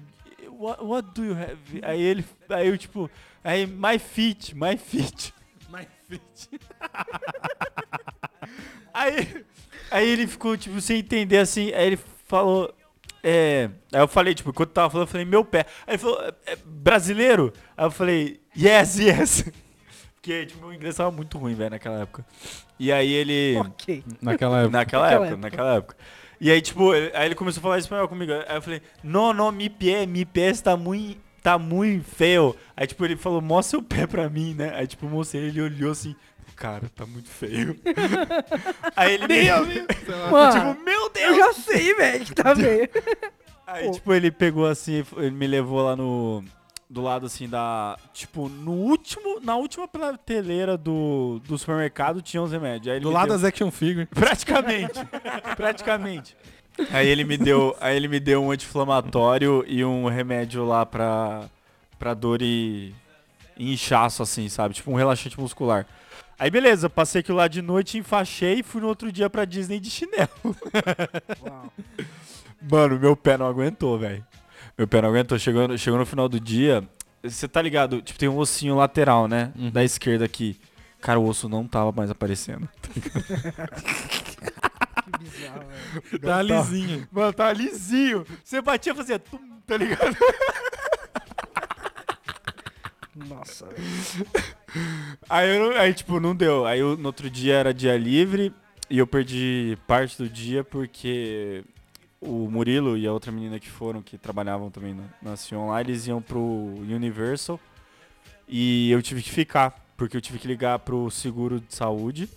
[0.49, 1.81] what, what do you have?
[1.83, 3.09] Aí ele, aí eu tipo,
[3.43, 5.33] aí my feet, my feet.
[5.69, 6.49] My fit.
[8.93, 9.45] Aí,
[9.91, 11.71] aí ele ficou, tipo, sem entender assim.
[11.73, 12.73] Aí ele falou.
[13.23, 13.69] É.
[13.91, 15.65] Aí eu falei, tipo, enquanto tava falando, eu falei, meu pé.
[15.85, 17.51] Aí ele falou, "É- é brasileiro?
[17.75, 19.45] Aí eu falei, yes, yes.
[20.15, 22.25] Porque, tipo, meu inglês tava muito ruim, velho, naquela época.
[22.77, 23.57] E aí ele.
[23.57, 24.03] Ok.
[24.21, 24.77] Naquela época.
[24.77, 25.37] Naquela época.
[25.37, 25.97] naquela época.
[26.41, 28.31] E aí, tipo, ele- aí ele começou a falar espanhol comigo.
[28.47, 32.55] Aí eu falei, não, não, mi pé, mi pé está muito, tá muito feio.
[32.75, 34.71] Aí, tipo, ele falou, mostra o pé pra mim, né?
[34.75, 36.15] Aí, tipo, eu mostrei, ele olhou assim,
[36.59, 37.79] cara, tá muito feio.
[38.95, 39.49] aí ele me...
[40.29, 41.37] Mano, tipo, meu eu Deus!
[41.37, 42.89] já sei, velho, que tá feio.
[43.65, 43.91] Aí, Pô.
[43.91, 46.43] tipo, ele pegou assim, ele me levou lá no...
[46.89, 47.97] Do lado, assim, da...
[48.13, 49.39] Tipo, no último...
[49.41, 52.87] Na última prateleira do, do supermercado tinha uns remédios.
[52.87, 54.07] Aí ele Do lado deu- das action figure.
[54.13, 54.99] Praticamente.
[55.55, 56.35] praticamente.
[56.91, 61.43] Aí ele me deu, aí ele me deu um anti-inflamatório e um remédio lá pra,
[61.99, 62.95] pra dor e,
[63.57, 64.73] e inchaço, assim, sabe?
[64.73, 65.85] Tipo um relaxante muscular.
[66.39, 69.79] Aí beleza, passei aquilo lá de noite, enfaixei e fui no outro dia pra Disney
[69.79, 70.29] de chinelo.
[71.45, 71.73] Uau.
[72.71, 74.25] Mano, meu pé não aguentou, velho.
[74.77, 75.37] Meu pé não aguentou.
[75.37, 76.83] Chegou, no- chegou no final do dia,
[77.23, 78.01] você tá ligado?
[78.01, 79.51] Tipo, tem um ossinho lateral, né?
[79.57, 79.69] Uhum.
[79.69, 80.59] Da esquerda aqui.
[81.01, 82.67] Cara, o osso não tava mais aparecendo.
[85.11, 85.63] Que bizarro,
[86.11, 86.19] velho.
[86.21, 87.07] Tá lisinho.
[87.11, 88.25] Mano, tava lisinho.
[88.43, 90.15] Você batia e fazia tum, tá ligado?
[93.27, 93.67] Nossa.
[95.29, 96.65] Aí, eu, aí, tipo, não deu.
[96.65, 98.53] Aí eu- no outro dia era dia livre
[98.89, 101.63] e eu perdi parte do dia porque
[102.21, 105.81] o Murilo e a outra menina que foram, que trabalhavam também na, na Sion lá,
[105.81, 107.59] eles iam pro Universal
[108.47, 112.29] e eu tive que ficar, porque eu tive que ligar pro seguro de saúde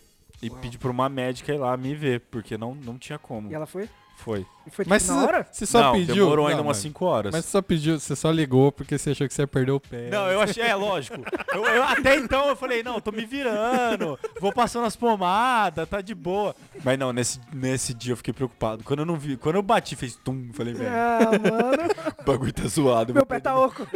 [0.42, 0.58] e Uau.
[0.60, 3.50] pedir pra uma médica ir lá me ver, porque não, não tinha como.
[3.50, 3.88] E ela foi?
[4.16, 4.46] Foi.
[4.66, 5.46] E foi Mas tipo, você, na hora?
[5.50, 6.14] você só não, pediu.
[6.14, 7.32] demorou ainda Não, umas mas- 5 horas.
[7.32, 9.80] Mas você só pediu, você só ligou porque você achou que você ia perder o
[9.80, 10.08] pé.
[10.10, 11.20] Não, eu achei, é lógico.
[11.52, 16.00] Eu, eu- até então eu falei, não, tô me virando, vou passando as pomadas, tá
[16.00, 16.54] de boa.
[16.84, 18.82] Mas não, nesse, nesse dia eu fiquei preocupado.
[18.84, 22.14] Quando eu não vi, quando eu bati, fez tum, falei, velho, Ah, mano.
[22.20, 23.10] o bagulho tá zoado.
[23.10, 23.86] eu Meu vou pé tá oco.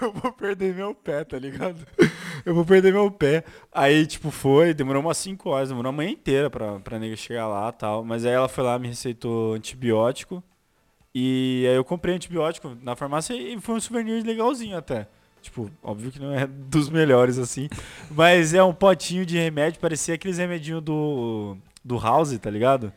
[0.00, 1.76] Eu vou perder meu pé, tá ligado?
[2.44, 3.44] Eu vou perder meu pé.
[3.72, 7.46] Aí, tipo, foi, demorou umas 5 horas, demorou a manhã inteira pra, pra nega chegar
[7.48, 8.04] lá e tal.
[8.04, 10.42] Mas aí ela foi lá, me receitou antibiótico.
[11.14, 15.06] E aí eu comprei antibiótico na farmácia e foi um souvenir legalzinho até.
[15.40, 17.68] Tipo, óbvio que não é dos melhores assim.
[18.10, 22.92] Mas é um potinho de remédio, parecia aqueles remedinhos do, do House, tá ligado?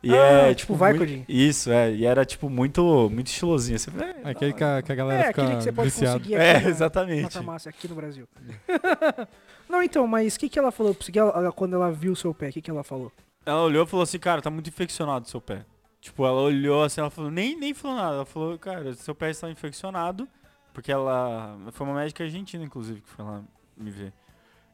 [0.00, 1.24] E Ah, é, tipo muito- Vicodin.
[1.28, 1.92] Isso, é.
[1.92, 3.74] E era, tipo, muito, muito estilosinho.
[3.76, 3.90] Assim,
[4.24, 6.18] é, Aquele que a, que a galera É, fica aquele que você pode viciada.
[6.20, 7.32] conseguir é, aqui na- na exatamente.
[7.34, 8.28] farmácia aqui no Brasil.
[9.68, 12.16] Não, então, mas o que, que ela falou pra você ela- quando ela viu o
[12.16, 12.48] seu pé?
[12.48, 13.12] O que, que ela falou?
[13.46, 15.64] Ela olhou e falou assim, cara, tá muito infeccionado o seu pé.
[16.00, 18.14] Tipo, ela olhou assim, ela falou, nem, nem falou nada.
[18.16, 20.28] Ela falou, cara, seu pé está infeccionado.
[20.72, 21.56] Porque ela.
[21.72, 23.42] Foi uma médica argentina, inclusive, que foi lá
[23.76, 24.12] me ver.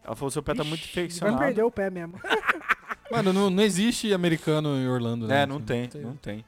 [0.02, 1.38] Ela falou, seu pé tá muito Ixi, Vai infeccionado.
[1.38, 2.20] perder o pé mesmo.
[3.10, 5.42] Mano, não, não existe americano em Orlando, né?
[5.42, 6.44] É, não tem, Não não tem.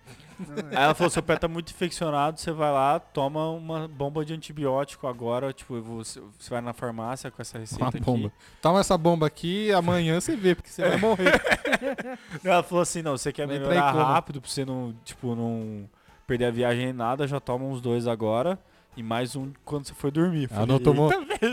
[0.71, 4.35] Aí ela falou, seu pé tá muito infeccionado, você vai lá, toma uma bomba de
[4.35, 8.01] antibiótico agora, tipo, você, você vai na farmácia com essa receita Uma aqui.
[8.01, 8.33] bomba.
[8.61, 11.41] Toma essa bomba aqui amanhã você vê, porque você vai morrer.
[12.45, 15.89] Ela falou assim, não, você quer Vai melhorar rápido pra você não, tipo, não
[16.27, 18.59] perder a viagem nem nada, já toma uns dois agora
[18.97, 20.49] e mais um quando você for dormir.
[20.51, 21.11] Ela Falei, não tomou,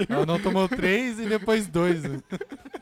[0.10, 2.04] ela não tomou três e depois dois.
[2.04, 2.20] né?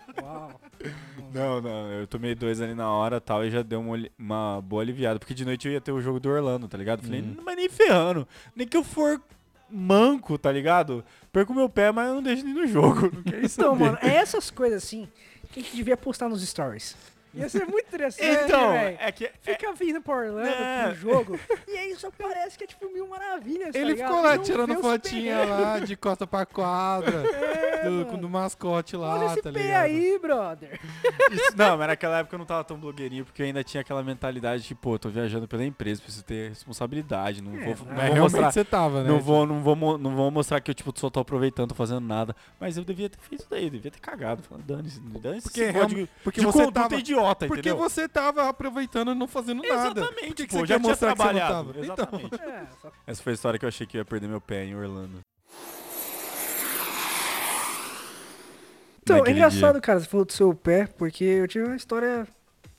[1.34, 4.62] Não, não, eu tomei dois ali na hora e tal, e já deu uma, uma
[4.62, 5.20] boa aliviada.
[5.20, 7.02] Porque de noite eu ia ter o jogo do Orlando, tá ligado?
[7.04, 7.38] Falei, Hum.
[7.44, 8.28] mas nem ferrando.
[8.56, 9.22] Nem que eu for
[9.70, 11.04] manco, tá ligado?
[11.32, 13.10] Perco meu pé, mas eu não deixo nem no jogo.
[13.26, 15.08] Não Então, mano, é essas coisas assim
[15.52, 16.96] que a gente devia postar nos stories.
[17.34, 18.98] Ia ser muito interessante, Então, velho.
[19.00, 19.26] é que.
[19.26, 20.88] é- Fica vindo pra Orlando É.
[20.88, 24.08] pro jogo, e aí só parece que é tipo mil maravilhas, tá Ele ligado?
[24.10, 27.24] ficou lá Não tirando os fotinha lá, de costa pra quadra,
[27.86, 28.17] do, mano.
[28.17, 29.84] do mascote lá, Olha esse tá pé ligado?
[29.84, 30.80] aí, brother.
[31.32, 34.04] Isso- não, mas naquela época eu não tava tão blogueirinho, porque eu ainda tinha aquela
[34.04, 37.86] mentalidade de, pô, tô viajando pela empresa, preciso ter responsabilidade, não É, vou, não Mas
[37.86, 38.52] vou realmente mostrar.
[38.52, 39.10] você tava, né?
[39.10, 41.76] Não vou, não, vou, mo- não vou mostrar que eu tipo, só tô aproveitando, tô
[41.76, 42.36] fazendo nada.
[42.60, 44.44] Mas eu devia ter feito isso daí, devia ter cagado.
[44.44, 45.44] Falando, dane-se, dane-se.
[45.44, 47.78] Porque esse real- código porque de você conduta tava- idiota, Porque entendeu?
[47.90, 50.00] você tava aproveitando e não fazendo nada.
[50.00, 51.74] Exatamente, Por que, que pô, você já quer tinha mostrar que você não trabalhado.
[51.74, 51.80] tava?
[51.80, 52.36] Então, Exatamente.
[52.42, 54.66] É, só Essa foi a história que eu achei que eu ia perder meu pé
[54.66, 55.20] em Orlando.
[59.04, 62.28] Então, é Naquele engraçado, cara, você falou do seu pé, porque eu tive uma história,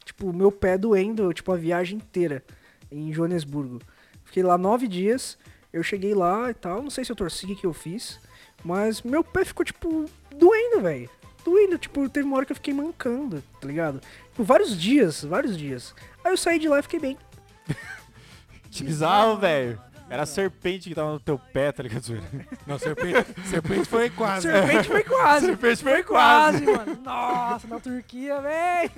[0.05, 2.45] tipo, meu pé doendo, tipo, a viagem inteira
[2.91, 3.81] em Joanesburgo.
[4.25, 5.37] Fiquei lá nove dias,
[5.73, 8.21] eu cheguei lá e tal, não sei se eu torci, o que que eu fiz,
[8.65, 11.11] mas meu pé ficou, tipo, doendo, velho.
[11.45, 14.01] Doendo, tipo, teve uma hora que eu fiquei mancando, tá ligado?
[14.33, 15.95] Tipo, vários dias, vários dias.
[16.25, 17.19] Aí eu saí de lá e fiquei bem.
[18.71, 19.79] Que bizarro, velho.
[20.09, 22.19] Era a serpente que tava no teu pé, tá ligado?
[22.67, 24.43] Não, serpente, serpente foi quase.
[24.51, 25.47] Serpente foi quase.
[25.47, 26.99] Serpente foi Quase, mano.
[27.03, 28.91] Nossa, na Turquia, véi.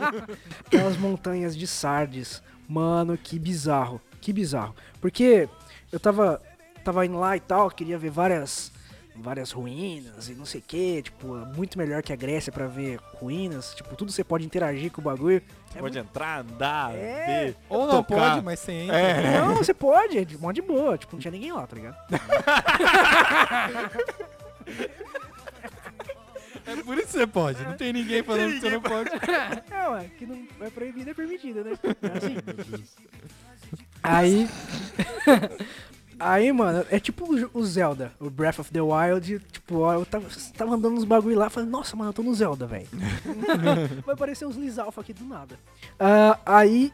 [0.66, 2.42] Aquelas montanhas de Sardes.
[2.66, 4.00] Mano, que bizarro.
[4.22, 4.74] Que bizarro.
[5.00, 5.48] Porque
[5.92, 6.40] eu tava,
[6.84, 8.72] tava indo lá e tal, queria ver várias
[9.20, 12.66] várias ruínas e não sei o que, tipo, é muito melhor que a Grécia pra
[12.66, 15.42] ver ruínas, tipo, tudo você pode interagir com o bagulho.
[15.74, 17.26] É Pode entrar, andar, É.
[17.46, 17.56] ver.
[17.68, 18.30] Ou não tocar.
[18.32, 18.96] pode, mas sem entra.
[18.98, 19.40] É.
[19.40, 21.96] Não, você pode, é de mó de boa, tipo, não tinha ninguém lá, tá ligado?
[26.66, 27.62] É por isso que você pode.
[27.64, 29.10] Não tem ninguém falando que você não pode.
[29.70, 31.72] É, ué, que não é proibido, é permitido, né?
[32.02, 32.36] É assim.
[34.02, 34.48] Aí.
[36.20, 39.40] Aí, mano, é tipo o- Zelda, o Breath of the Wild.
[39.50, 42.34] Tipo, ó, eu tava, tava andando nos bagulho lá, falando, nossa, mano, eu tô no
[42.34, 42.86] Zelda, velho.
[44.04, 45.58] Vai aparecer uns Lizalfa aqui do nada.
[45.98, 46.92] Ah, aí,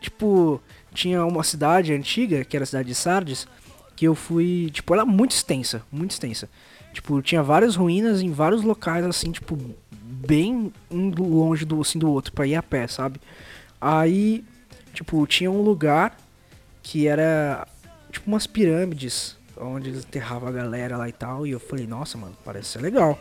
[0.00, 0.60] tipo,
[0.92, 3.48] tinha uma cidade antiga, que era a cidade de Sardes,
[3.96, 4.70] que eu fui.
[4.72, 6.48] Tipo, ela é muito extensa, muito extensa.
[6.92, 9.58] Tipo, tinha várias ruínas em vários locais, assim, tipo,
[9.90, 13.20] bem um longe do, assim, do outro, pra ir a pé, sabe?
[13.80, 14.44] Aí,
[14.92, 16.16] tipo, tinha um lugar
[16.82, 17.66] que era,
[18.10, 22.18] tipo, umas pirâmides, onde eles enterravam a galera lá e tal, e eu falei, nossa,
[22.18, 23.18] mano, parece ser legal,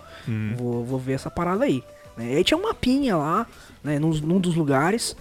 [0.56, 1.84] vou, vou ver essa parada aí.
[2.17, 2.34] Né?
[2.34, 3.48] E aí tinha um mapinha lá,
[3.84, 5.15] né, num, num dos lugares,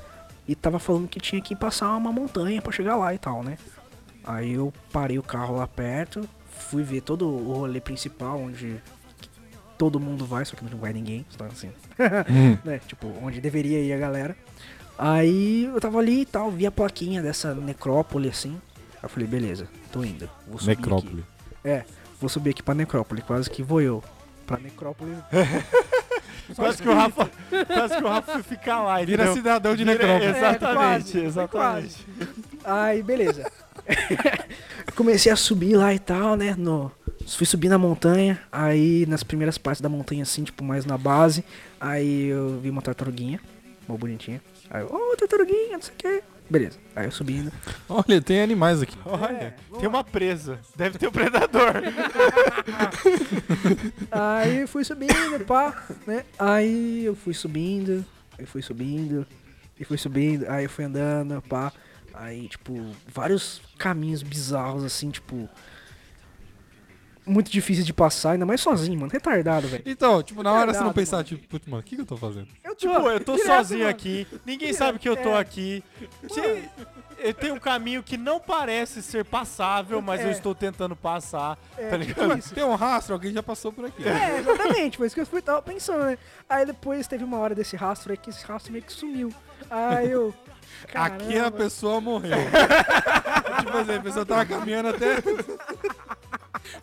[0.46, 3.56] e tava falando que tinha que passar uma montanha pra chegar lá e tal, né?
[4.22, 8.80] Aí eu parei o carro lá perto, fui ver todo o rolê principal, onde
[9.76, 11.70] todo mundo vai, só que não vai ninguém, só assim.
[12.64, 12.80] né?
[12.86, 14.36] Tipo, onde deveria ir a galera.
[14.96, 18.60] Aí eu tava ali e tal, vi a plaquinha dessa necrópole assim.
[19.04, 20.30] Aí eu falei, beleza, tô indo.
[20.48, 21.20] Vou subir Necrópole.
[21.20, 21.68] Aqui.
[21.68, 21.84] É,
[22.18, 24.02] vou subir aqui pra necrópole, quase que vou eu.
[24.46, 25.14] Pra necrópole.
[26.56, 27.30] Quase que o Rafa,
[27.66, 29.32] quase que o Rafa foi ficar lá, Vira entendeu?
[29.34, 30.26] cidadão de Vira- necrópole.
[30.30, 32.06] Exatamente, É, quase, exatamente.
[32.62, 33.50] Aí, beleza.
[34.94, 36.54] Comecei a subir lá e tal, né?
[36.56, 36.92] No,
[37.26, 38.38] fui subir na montanha.
[38.52, 41.42] Aí, nas primeiras partes da montanha, assim, tipo, mais na base.
[41.80, 43.40] Aí eu vi uma tartaruguinha,
[43.88, 44.42] uma bonitinha.
[44.70, 46.22] Aí eu, ô, tartaruguinha, não sei o que.
[46.48, 46.78] Beleza.
[46.94, 47.50] Aí eu subindo.
[47.88, 48.96] Olha, tem animais aqui.
[49.04, 50.60] Olha, tem uma presa.
[50.76, 51.72] Deve ter um predador.
[54.10, 56.24] Aí fui subindo, pá, né?
[56.38, 58.04] Aí eu fui subindo,
[58.38, 59.26] eu fui subindo,
[59.78, 61.72] e fui subindo, aí eu fui andando, pá.
[62.12, 62.72] Aí, tipo,
[63.08, 65.48] vários caminhos bizarros, assim, tipo.
[67.26, 69.10] Muito difíceis de passar, ainda mais sozinho, mano.
[69.12, 69.82] Retardado, velho.
[69.86, 72.16] Então, tipo, na hora você não pensar, tipo, putz, mano, o que, que eu tô
[72.18, 72.48] fazendo?
[72.62, 73.90] Eu Tipo, eu tô direto, sozinho mano.
[73.90, 75.38] aqui, ninguém sabe que eu tô é.
[75.38, 75.82] aqui.
[76.28, 76.68] Se-
[77.16, 80.32] Eu tenho um caminho que não parece ser passável, mas eu É.
[80.32, 82.38] estou tentando passar, É, tá tipo ligado?
[82.38, 82.54] isso.
[82.54, 84.06] Tem um rastro, alguém já passou por aqui.
[84.06, 86.18] É, exatamente, foi isso que eu fui, tava pensando, né?
[86.46, 89.32] Aí depois teve uma hora desse rastro aí que esse rastro meio que sumiu.
[89.70, 90.34] Aí eu.
[90.92, 91.50] Aqui a caramba.
[91.56, 92.36] pessoa morreu.
[93.64, 95.14] tipo assim, a pessoa tava caminhando até.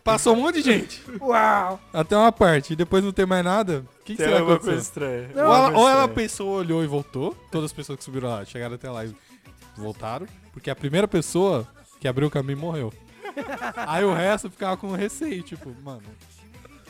[0.04, 1.02] Passou um monte de gente.
[1.20, 1.80] Uau!
[1.94, 2.74] Até uma parte.
[2.74, 3.86] E depois não tem mais nada.
[4.00, 4.78] O que, será que coisa aconteceu?
[4.80, 5.30] estranha.
[5.36, 7.36] Não, Ou ela, ou ela pensou, olhou e voltou.
[7.52, 9.14] Todas as pessoas que subiram lá, chegaram até lá e
[9.78, 10.28] voltaram.
[10.54, 11.68] Porque a primeira pessoa
[12.00, 12.94] que abriu o caminho morreu.
[13.88, 16.02] Aí o resto ficava com receio, tipo, mano.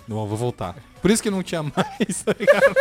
[0.07, 0.75] Não, vou voltar.
[1.01, 2.75] Por isso que não tinha mais, tá ligado?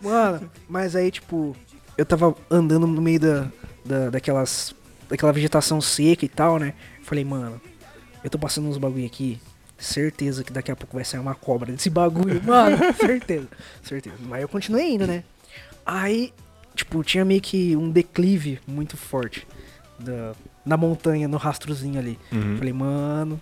[0.00, 1.54] Mano, mas aí, tipo,
[1.96, 3.48] eu tava andando no meio da,
[3.84, 4.74] da, daquelas.
[5.08, 6.74] daquela vegetação seca e tal, né?
[7.02, 7.60] Falei, mano,
[8.24, 9.38] eu tô passando uns bagulho aqui.
[9.76, 12.42] Certeza que daqui a pouco vai sair uma cobra desse bagulho.
[12.42, 13.48] Mano, certeza.
[13.82, 14.16] Certeza.
[14.20, 15.22] Mas eu continuei indo, né?
[15.84, 16.32] Aí,
[16.74, 19.46] tipo, tinha meio que um declive muito forte
[19.98, 20.32] da,
[20.64, 22.18] na montanha, no rastrozinho ali.
[22.32, 22.56] Uhum.
[22.56, 23.40] Falei, mano,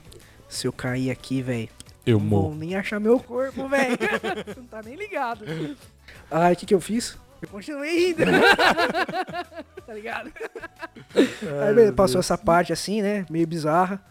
[0.49, 1.69] se eu cair aqui, velho,
[2.05, 2.55] Eu não morro.
[2.55, 3.97] nem achar meu corpo, velho.
[4.57, 5.45] Não tá nem ligado.
[6.31, 7.17] Aí, o que que eu fiz?
[7.41, 8.23] Eu continuei indo.
[9.87, 10.33] tá ligado?
[11.15, 13.27] Aí beleza, passou essa parte assim, né?
[13.31, 14.03] Meio bizarra.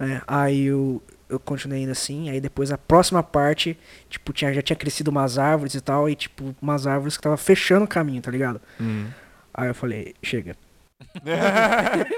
[0.00, 2.28] Né, Aí eu, eu continuei indo assim.
[2.30, 6.08] Aí depois a próxima parte, tipo, tinha, já tinha crescido umas árvores e tal.
[6.08, 8.60] E tipo, umas árvores que tava fechando o caminho, tá ligado?
[8.80, 9.06] Uhum.
[9.54, 10.56] Aí eu falei, chega.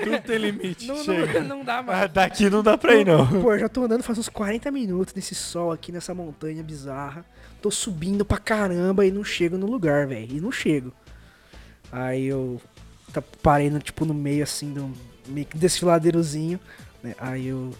[0.05, 0.87] Tudo tem limite.
[0.87, 1.41] Não, Chega.
[1.41, 2.13] não, não dá Ah, mais.
[2.13, 3.27] daqui não dá pra ir, não.
[3.41, 7.25] Pô, eu já tô andando faz uns 40 minutos nesse sol aqui, nessa montanha bizarra.
[7.61, 10.37] Tô subindo pra caramba e não chego no lugar, velho.
[10.37, 10.93] E não chego.
[11.91, 12.61] Aí eu
[13.13, 14.93] tá- parei no, tipo, no meio assim, do
[15.29, 16.59] meio que desfiladeirozinho.
[17.03, 17.15] Né?
[17.19, 17.71] Aí eu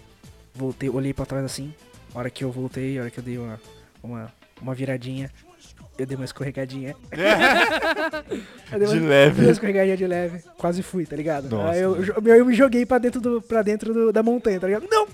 [0.53, 1.73] voltei, olhei pra trás assim.
[2.13, 3.59] A hora que eu voltei, a hora que eu dei uma,
[4.03, 4.31] uma,
[4.61, 5.31] uma viradinha,
[5.97, 6.95] eu dei uma escorregadinha.
[8.71, 9.35] Eu dei De uma- leve.
[9.35, 10.39] Dei uma escorregadinha de leve.
[10.57, 11.47] Quase fui, tá ligado?
[11.49, 14.59] Nossa, Aí eu, jo- eu me joguei pra dentro, do, pra dentro do- da montanha,
[14.59, 14.87] tá ligado?
[14.89, 15.07] Não,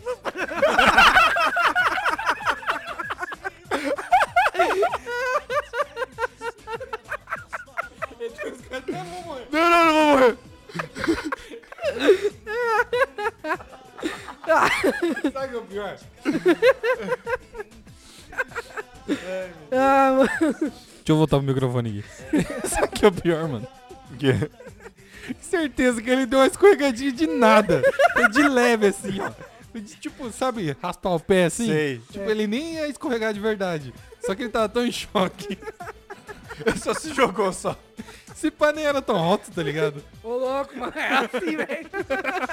[15.33, 15.97] Sabe o que é o pior?
[19.71, 20.29] Ah, mano.
[20.59, 20.73] Deixa
[21.07, 22.43] eu voltar pro microfone aqui.
[22.67, 23.67] Sabe o que é o pior, mano?
[24.17, 24.49] Que-
[25.41, 27.83] Certeza que ele deu uma escorregadinha de nada.
[28.13, 29.31] Foi de leve, assim, ó.
[29.99, 31.67] Tipo, sabe, raspar o pé assim?
[31.67, 32.01] Sei.
[32.11, 33.93] Tipo, ele nem ia escorregar de verdade.
[34.25, 35.57] Só que ele tava tão em choque.
[36.81, 37.77] Só se jogou só.
[38.33, 40.03] Esse pá nem era tão alto, tá ligado?
[40.23, 40.93] Ô, louco, mano.
[40.95, 41.89] É assim, velho.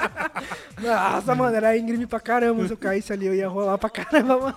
[0.81, 2.65] Nossa, mano, era íngreme pra caramba.
[2.67, 4.55] Se eu caísse ali, eu ia rolar pra caramba, mano.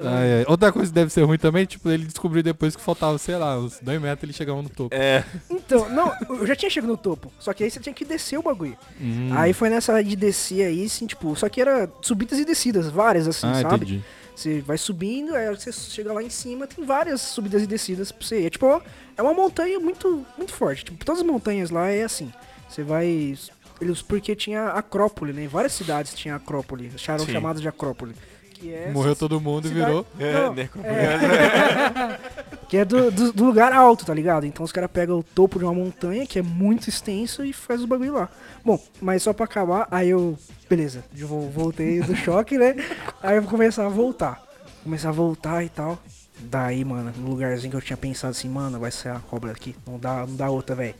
[0.00, 0.44] Ai, ai.
[0.48, 3.58] Outra coisa que deve ser ruim também, tipo, ele descobriu depois que faltava, sei lá,
[3.58, 4.94] uns 2 metros ele chegava no topo.
[4.94, 5.24] É.
[5.50, 7.30] Então, não, eu já tinha chegado no topo.
[7.38, 8.76] Só que aí você tinha que descer o bagulho.
[9.00, 9.30] Hum.
[9.34, 13.28] Aí foi nessa de descer aí, assim, tipo, só que era subidas e descidas, várias,
[13.28, 13.84] assim, ah, sabe?
[13.84, 14.04] entendi.
[14.34, 18.26] Você vai subindo, aí você chega lá em cima, tem várias subidas e descidas pra
[18.26, 18.46] você.
[18.46, 18.82] É tipo,
[19.16, 20.84] é uma montanha muito, muito forte.
[20.84, 22.32] Tipo, todas as montanhas lá é assim.
[22.68, 23.36] Você vai.
[23.80, 25.44] Eles, porque tinha Acrópole, né?
[25.44, 26.90] Em várias cidades tinha Acrópole.
[26.94, 27.32] Acharam Sim.
[27.32, 28.14] chamadas de Acrópole.
[28.62, 28.90] Que é.
[28.92, 30.06] Morreu todo mundo e cidade- virou.
[30.18, 32.18] É, Não, necropoliana.
[32.68, 34.46] Que é do, do, do lugar alto, tá ligado?
[34.46, 37.80] Então os caras pegam o topo de uma montanha, que é muito extenso, e faz
[37.80, 38.30] os bagulho lá.
[38.64, 40.38] Bom, mas só pra acabar, aí eu.
[40.70, 42.74] Beleza, eu voltei do choque, né?
[43.22, 44.42] Aí eu vou começar a voltar.
[44.82, 45.98] Começar a voltar e tal.
[46.38, 49.76] Daí, mano, no lugarzinho que eu tinha pensado assim, mano, vai ser a cobra aqui.
[49.86, 50.94] Não dá, não dá outra, velho.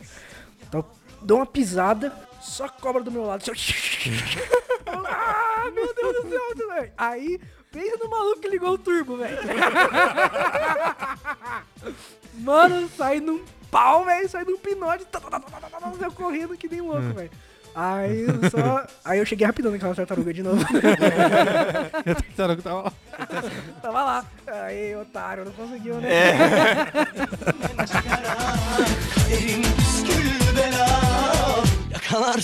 [0.68, 0.84] Então,
[1.22, 3.44] dou uma pisada, só a cobra do meu lado.
[3.48, 3.52] ó.
[5.08, 6.92] ah, meu Deus do céu, velho.
[6.98, 9.38] Aí, pensa no maluco que ligou o turbo, velho.
[12.34, 16.68] Mano, sai num pau, velho, sai num pinote, tá, tá, tá, tá, eu correndo que
[16.68, 17.30] nem louco, velho.
[17.74, 18.86] Aí eu só.
[19.02, 20.62] Aí eu cheguei rapidão naquela tartaruga de novo.
[22.04, 22.92] Eu tava que tava lá.
[23.80, 24.24] Tava lá.
[24.46, 26.10] Aí, otário, não conseguiu, né?
[28.02, 28.52] Bela
[32.14, 32.34] Oh,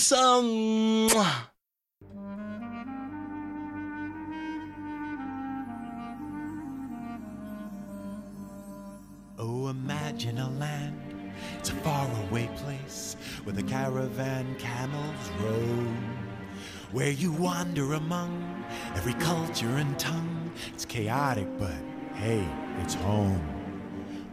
[9.69, 16.17] imagine a land, it's a faraway place where the caravan camels roam.
[16.93, 20.51] Where you wander among every culture and tongue.
[20.73, 21.77] It's chaotic, but
[22.15, 22.49] hey,
[22.81, 23.58] it's home.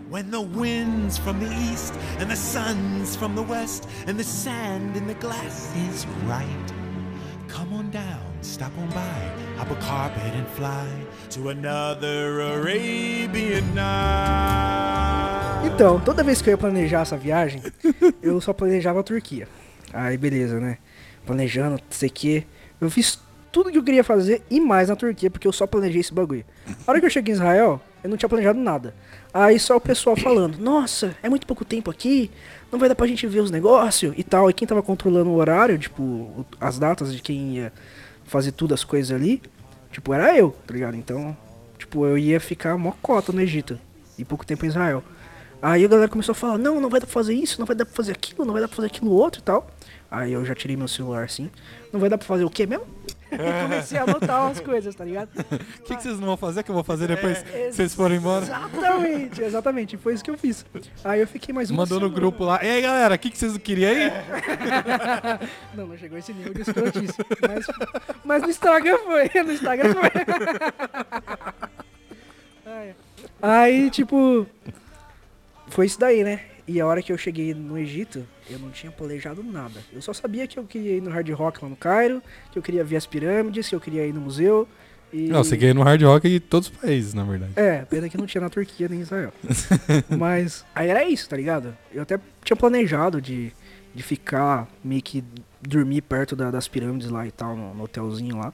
[0.07, 4.95] When the wind's from the east and the sun's from the west and the sand
[4.95, 6.73] in the glass is right.
[7.47, 10.87] Come on down, stop on by, hop a carpet and fly
[11.31, 15.65] to another Arabian night.
[15.73, 17.63] Então, toda vez que eu ia planejar essa viagem,
[18.21, 19.47] eu só planejava a Turquia.
[19.91, 20.77] Aí, beleza, né?
[21.25, 22.45] Planejando, sei o que.
[22.79, 23.19] Eu fiz
[23.51, 26.45] tudo que eu queria fazer e mais na Turquia, porque eu só planejei esse bagulho.
[26.85, 28.93] A hora que eu cheguei em Israel, eu não tinha planejado nada.
[29.38, 32.31] Aí só o pessoal falando, nossa, é muito pouco tempo aqui,
[32.71, 34.50] não vai dar pra gente ver os negócios e tal.
[34.50, 37.73] E quem tava controlando o horário, tipo, as datas de quem ia
[38.23, 39.42] fazer tudo as coisas ali,
[39.92, 40.96] tipo, era eu, tá ligado?
[40.96, 41.36] Então,
[41.77, 43.77] tipo, eu ia ficar mó cota no Egito
[44.17, 45.04] e pouco tempo em Israel.
[45.62, 47.75] Aí a galera começou a falar, não, não vai dar pra fazer isso, não vai
[47.75, 49.69] dar pra fazer aquilo, não vai dar pra fazer aquilo outro e tal.
[50.10, 51.52] Aí eu já tirei meu celular assim,
[51.92, 52.86] não vai dar pra fazer o quê mesmo?
[53.32, 55.30] E comecei a anotar umas coisas, tá ligado?
[55.80, 58.17] O que, que vocês não vão fazer que eu vou fazer depois É, vocês forem
[58.17, 58.46] embora?
[58.46, 60.65] Exatamente, exatamente, foi isso que eu fiz.
[61.04, 62.19] Aí eu fiquei mais uma Mandou no semana.
[62.21, 62.63] grupo lá.
[62.63, 64.10] E aí, galera, o que, que vocês queriam aí?
[65.76, 67.13] Não, não chegou esse nível de escrotice.
[67.42, 67.65] Mas,
[68.23, 70.12] mas no Instagram foi, no Instagram foi.
[73.42, 74.46] Aí, tipo.
[75.69, 76.40] foi isso daí, né?
[76.67, 79.79] E a hora que eu cheguei no Egito, eu não tinha planejado nada.
[79.93, 82.63] Eu só sabia que eu queria ir no Hard Rock lá no Cairo, que eu
[82.63, 84.67] queria ver as pirâmides, que eu queria ir no museu.
[85.13, 85.27] E...
[85.27, 87.53] Não, você quer ir no Hard Rock em todos os países, na verdade.
[87.55, 89.31] É, pena que não tinha na Turquia nem em Israel.
[90.17, 91.77] Mas aí era isso, tá ligado?
[91.93, 93.51] Eu até tinha planejado de,
[93.93, 95.23] de ficar meio que
[95.61, 98.51] dormir perto da- das pirâmides lá e tal, no, no hotelzinho lá.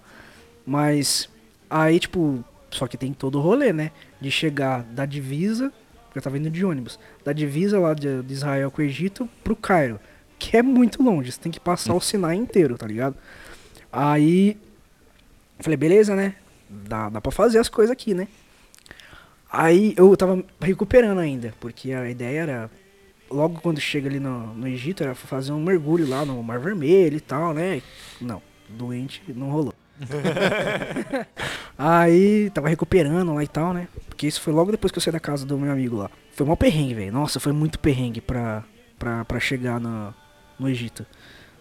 [0.66, 1.30] Mas
[1.70, 3.92] aí, tipo, só que tem todo o rolê, né?
[4.20, 5.72] De chegar da divisa,
[6.12, 9.30] porque eu tava indo de ônibus, da divisa lá de, de Israel com o Egito
[9.42, 9.98] pro Cairo,
[10.38, 13.16] que é muito longe, você tem que passar o Sinai inteiro, tá ligado?
[13.90, 14.58] Aí,
[15.62, 16.36] falei, beleza, né?
[16.70, 18.28] Dá, dá pra fazer as coisas aqui, né?
[19.50, 22.72] Aí eu tava recuperando ainda, porque a ideia era,
[23.30, 27.16] logo quando chega ali no, no Egito, era fazer um mergulho lá no Mar Vermelho
[27.16, 27.82] e tal, né?
[28.20, 29.74] Não, doente não rolou.
[31.78, 33.88] Aí tava recuperando lá e tal, né?
[34.22, 36.12] Porque isso foi logo depois que eu saí da casa do meu amigo lá.
[36.34, 37.12] Foi mó perrengue, velho.
[37.12, 38.64] Nossa, foi muito perrengue pra,
[39.00, 40.14] pra, pra chegar no,
[40.60, 41.08] no Egito.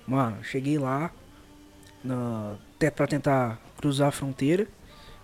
[0.07, 1.11] Mano, cheguei lá
[2.05, 4.67] na, até pra tentar cruzar a fronteira.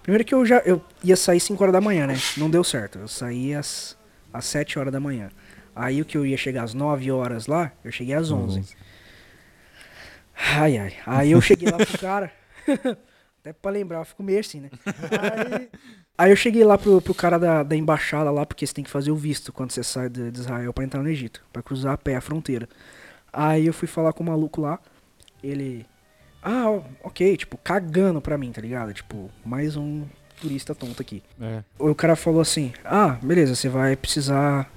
[0.02, 2.14] Primeiro que eu já eu ia sair 5 horas da manhã, né?
[2.38, 3.00] Não deu certo.
[3.00, 3.98] Eu saí às,
[4.32, 5.30] às 7 horas da manhã.
[5.74, 8.64] Aí o que eu ia chegar às 9 horas lá, eu cheguei às 11.
[10.34, 10.94] Ai, ai.
[11.04, 12.32] Aí eu cheguei lá pro cara.
[13.40, 14.70] Até pra lembrar, eu fico meio assim, né?
[15.60, 15.68] Aí,
[16.16, 18.90] aí eu cheguei lá pro, pro cara da, da embaixada lá, porque você tem que
[18.90, 21.94] fazer o visto quando você sai de, de Israel pra entrar no Egito, pra cruzar
[21.94, 22.68] a pé a fronteira.
[23.32, 24.78] Aí eu fui falar com o maluco lá,
[25.42, 25.86] ele.
[26.42, 28.94] Ah, ok, tipo, cagando pra mim, tá ligado?
[28.94, 30.04] Tipo, mais um
[30.40, 31.22] turista tonto aqui.
[31.40, 31.62] É.
[31.78, 34.70] O cara falou assim: Ah, beleza, você vai precisar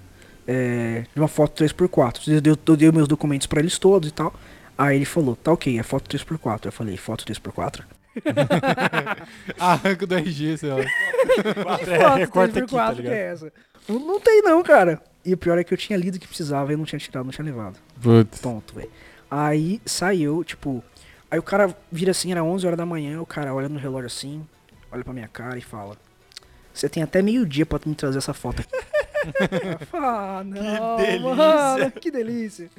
[0.48, 2.28] é, de uma foto 3x4.
[2.28, 4.34] Eu dei, eu dei meus documentos pra eles todos e tal.
[4.78, 6.66] Aí ele falou: Tá ok, é foto 3x4.
[6.66, 7.84] Eu falei: Foto 3x4?
[9.60, 10.80] Arranco do RG, sei lá.
[10.80, 13.52] É, recorta aqui, tá que é essa?
[13.88, 15.02] Não, não tem não, cara.
[15.26, 17.32] E o pior é que eu tinha lido que precisava e não tinha tirado, não
[17.32, 17.78] tinha levado.
[18.02, 18.40] Putz.
[18.40, 18.90] Tonto, velho.
[19.30, 20.84] Aí saiu, tipo.
[21.30, 23.22] Aí o cara vira assim, era 11 horas da manhã.
[23.22, 24.46] O cara olha no relógio assim,
[24.92, 25.98] olha pra minha cara e fala:
[26.74, 28.70] Você tem até meio-dia pra me trazer essa foto aqui.
[29.94, 31.36] Ah, não, delícia.
[31.36, 32.70] mano, que delícia.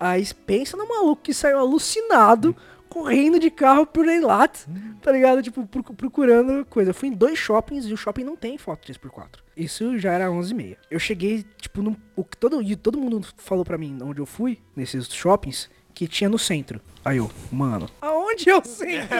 [0.00, 2.56] Aí pensa no maluco que saiu alucinado,
[2.88, 4.64] correndo de carro por Eilat,
[5.02, 5.42] tá ligado?
[5.42, 6.90] Tipo, procu- procurando coisa.
[6.90, 9.38] Eu fui em dois shoppings e o shopping não tem foto 3x4.
[9.56, 10.76] Isso já era 11h30.
[10.90, 14.26] Eu cheguei, tipo, num, o que todo, e todo mundo falou pra mim onde eu
[14.26, 16.80] fui, nesses shoppings, que tinha no centro.
[17.04, 19.16] Aí eu, mano, aonde é o centro?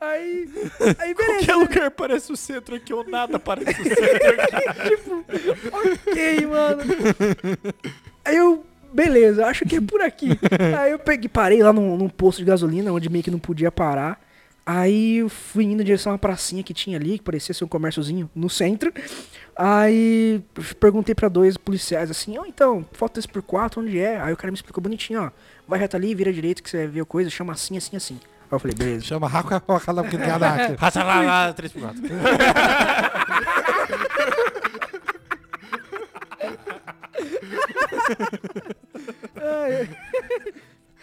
[0.00, 0.48] Aí,
[0.98, 1.46] aí beleza.
[1.46, 5.24] Qualquer lugar parece o centro aqui, ou nada parece o centro.
[6.08, 6.82] ok, mano.
[8.24, 10.28] Aí eu, beleza, acho que é por aqui.
[10.78, 13.70] Aí eu peguei, parei lá num, num posto de gasolina, onde meio que não podia
[13.70, 14.20] parar.
[14.64, 17.64] Aí eu fui indo em direção a uma pracinha que tinha ali, que parecia ser
[17.64, 18.92] um comérciozinho no centro.
[19.56, 20.42] Aí
[20.78, 24.20] perguntei pra dois policiais assim, ó, então, foto 3x4, onde é?
[24.20, 25.30] Aí o cara me explicou bonitinho, ó,
[25.66, 28.20] vai reto ali, vira direito que você ver a coisa, chama assim, assim, assim.
[28.50, 29.04] Aí eu falei, beleza.
[29.04, 30.74] Chama Raca Wakala Kikadaki.
[30.76, 31.94] Passa lá, lá, 3x4.
[37.20, 37.79] Aí,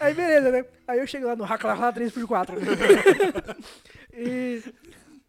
[0.00, 0.64] aí beleza, né?
[0.86, 3.56] Aí eu chego lá no Hakala 3x4.
[4.14, 4.62] e.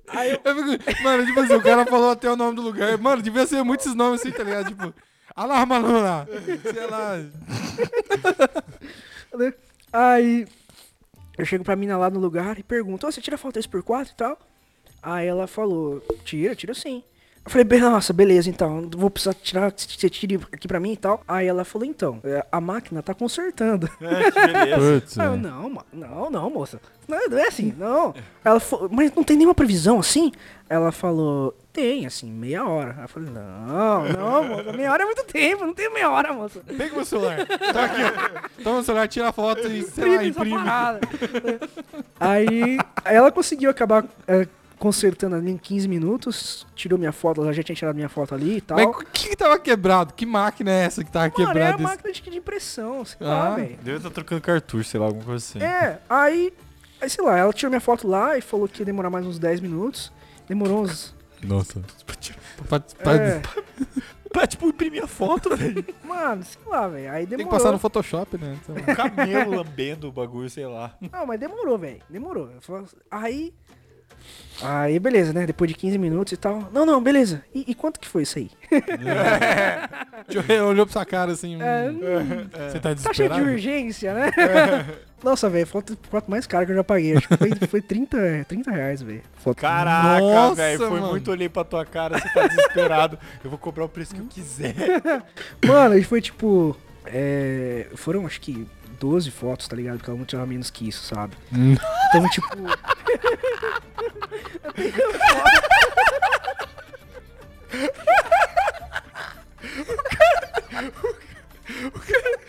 [0.09, 0.39] Aí eu.
[0.43, 2.97] Eu fico- Mano, tipo assim, o cara falou até o nome do lugar.
[2.97, 4.69] Mano, devia ser muitos nomes assim, tá ligado?
[4.69, 4.93] Tipo,
[5.35, 6.27] Alarma Luna.
[6.73, 7.17] Sei lá.
[9.91, 10.47] Aí
[11.37, 14.15] eu chego pra mina lá no lugar e pergunto, "Ô, você tira foto 3x4 e
[14.15, 14.37] tal?
[15.01, 17.03] Aí ela falou, tira, tira sim.
[17.45, 20.91] Eu falei, "Bem, nossa, beleza, então, vou precisar tirar, que você tire aqui pra mim
[20.91, 21.23] e tal.
[21.27, 23.89] Aí ela falou, então, é, a máquina tá consertando.
[24.01, 25.01] É, que beleza.
[25.01, 25.43] Putz, Aí eu, velho.
[25.43, 26.79] não, não, não, moça.
[27.07, 28.13] Não, não é assim, não.
[28.43, 30.31] Ela falou, mas não tem nenhuma previsão assim?
[30.69, 32.95] Ela falou, tem, assim, meia hora.
[32.97, 36.33] Aí eu falei, não, não, moça, meia hora é muito tempo, não tem meia hora,
[36.33, 36.61] moça.
[36.65, 37.45] Pega o meu celular.
[37.47, 38.63] Tá aqui, ó.
[38.63, 40.57] Toma o celular, tira a foto e, sei lá, Imprime
[42.19, 44.47] aí, aí ela conseguiu acabar é,
[44.79, 48.57] consertando ali em 15 minutos, tirou minha foto, ela já tinha tirado minha foto ali
[48.57, 48.77] e tal.
[48.77, 50.13] Mas o que que tava quebrado?
[50.13, 51.73] Que máquina é essa que tava Mano, é a quebrada?
[51.75, 53.55] Esse- máquina de, de impressão, sei lá, Ah.
[53.55, 53.77] velho.
[53.83, 55.61] Deve estar trocando cartucho, sei lá, alguma coisa assim.
[55.61, 56.53] É, aí,
[57.01, 59.37] aí, sei lá, ela tirou minha foto lá e falou que ia demorar mais uns
[59.37, 60.11] 10 minutos.
[60.47, 61.13] Demorou uns.
[61.43, 61.81] Nossa.
[62.67, 63.41] Pra- pra- É,
[64.31, 65.83] Pra, tipo, imprimir a foto, velho.
[66.03, 67.11] mano, sei lá, velho.
[67.11, 67.51] Aí Tem demorou.
[67.51, 68.57] que passar no Photoshop, né?
[68.61, 70.95] Então, camelo lambendo o bagulho, sei lá.
[71.11, 71.99] Não, mas demorou, velho.
[72.07, 72.47] Demorou.
[73.09, 73.51] Aí,
[74.61, 75.45] Aí, beleza, né?
[75.45, 76.69] Depois de 15 minutos e tal.
[76.73, 77.41] Não, não, beleza.
[77.55, 78.51] E, e quanto que foi isso aí?
[80.67, 81.55] Olhou pra sua cara assim.
[81.55, 83.51] hum, É, Você tá Tá cheio de desesperado?
[83.51, 84.31] urgência, né?
[85.23, 87.17] Nossa, velho, foto, foto mais cara que eu já paguei.
[87.17, 89.21] Acho que foi, foi 30, 30 reais, velho.
[89.35, 89.57] Foto.
[89.57, 90.77] Caraca, Nossa, velho.
[90.77, 91.07] Foi mano.
[91.09, 93.19] muito olhei pra tua cara, você tá desesperado.
[93.43, 94.75] Eu vou cobrar o preço que eu quiser.
[95.65, 96.75] Mano, e foi tipo.
[97.05, 98.65] É, foram acho que
[98.99, 99.97] 12 fotos, tá ligado?
[99.97, 101.35] Porque ela não tinha menos que isso, sabe?
[101.53, 101.75] Hum.
[102.09, 102.47] Então, tipo.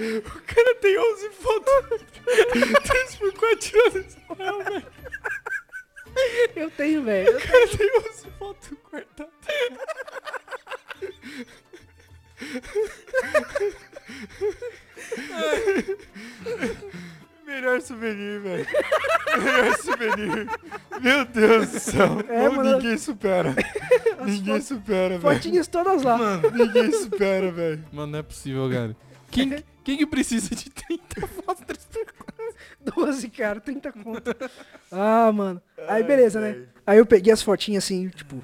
[0.00, 2.00] O cara tem 11 fotos.
[2.24, 4.86] 3 por 4 tirando Israel, velho.
[6.56, 7.36] Eu tenho, velho.
[7.36, 9.30] O cara tem 11 fotos guardadas.
[17.46, 18.66] Melhor souvenir, velho.
[19.36, 20.48] Melhor souvenir.
[21.00, 22.20] Meu Deus do céu.
[22.28, 22.76] É, mano.
[22.76, 23.54] Ninguém supera.
[24.24, 25.34] Ninguém supera, velho.
[25.34, 26.40] Fotinhas todas lá.
[26.52, 27.84] Ninguém supera, velho.
[27.92, 28.96] Mano, não é possível, cara.
[29.30, 31.84] Quem, quem que precisa de 30 fotos?
[31.86, 34.34] 3 por 12, cara, 30 conto.
[34.90, 35.60] Ah, mano.
[35.88, 36.64] Aí, beleza, né?
[36.86, 38.42] Aí eu peguei as fotinhas assim, tipo,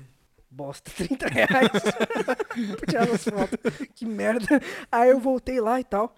[0.50, 1.70] bosta, 30 reais.
[2.76, 3.58] pra tirar as fotos.
[3.94, 4.60] Que merda.
[4.90, 6.14] Aí eu voltei lá e tal.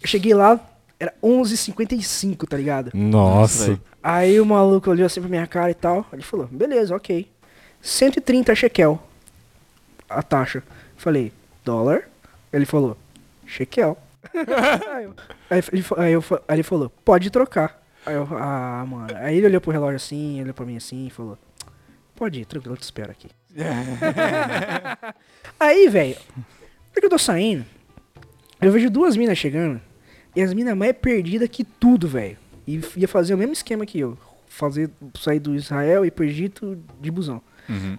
[0.00, 0.60] Eu cheguei lá,
[0.98, 2.90] era 11h55, tá ligado?
[2.94, 3.78] Nossa.
[4.02, 6.06] Aí o maluco olhou assim pra minha cara e tal.
[6.12, 7.30] Ele falou, beleza, ok.
[7.80, 9.02] 130 shekel.
[10.08, 10.62] A taxa.
[10.96, 11.32] Falei,
[11.64, 12.08] dólar?
[12.52, 12.96] Ele falou,
[13.46, 13.96] shekel.
[14.34, 15.14] aí, eu,
[15.50, 17.82] aí, ele, aí eu aí ele falou, pode trocar.
[18.04, 19.08] Aí eu, ah, mano.
[19.16, 21.36] Aí ele olhou pro relógio assim, olhou pra mim assim e falou,
[22.14, 23.28] pode ir, tranquilo, eu te espero aqui.
[25.58, 26.16] aí, velho,
[26.94, 27.64] na que eu tô saindo,
[28.60, 29.80] eu vejo duas minas chegando.
[30.36, 32.36] E as minas mais perdidas que tudo, velho.
[32.66, 34.18] E ia fazer o mesmo esquema que eu.
[34.46, 37.40] Fazer, sair do Israel e ir pro Egito de busão.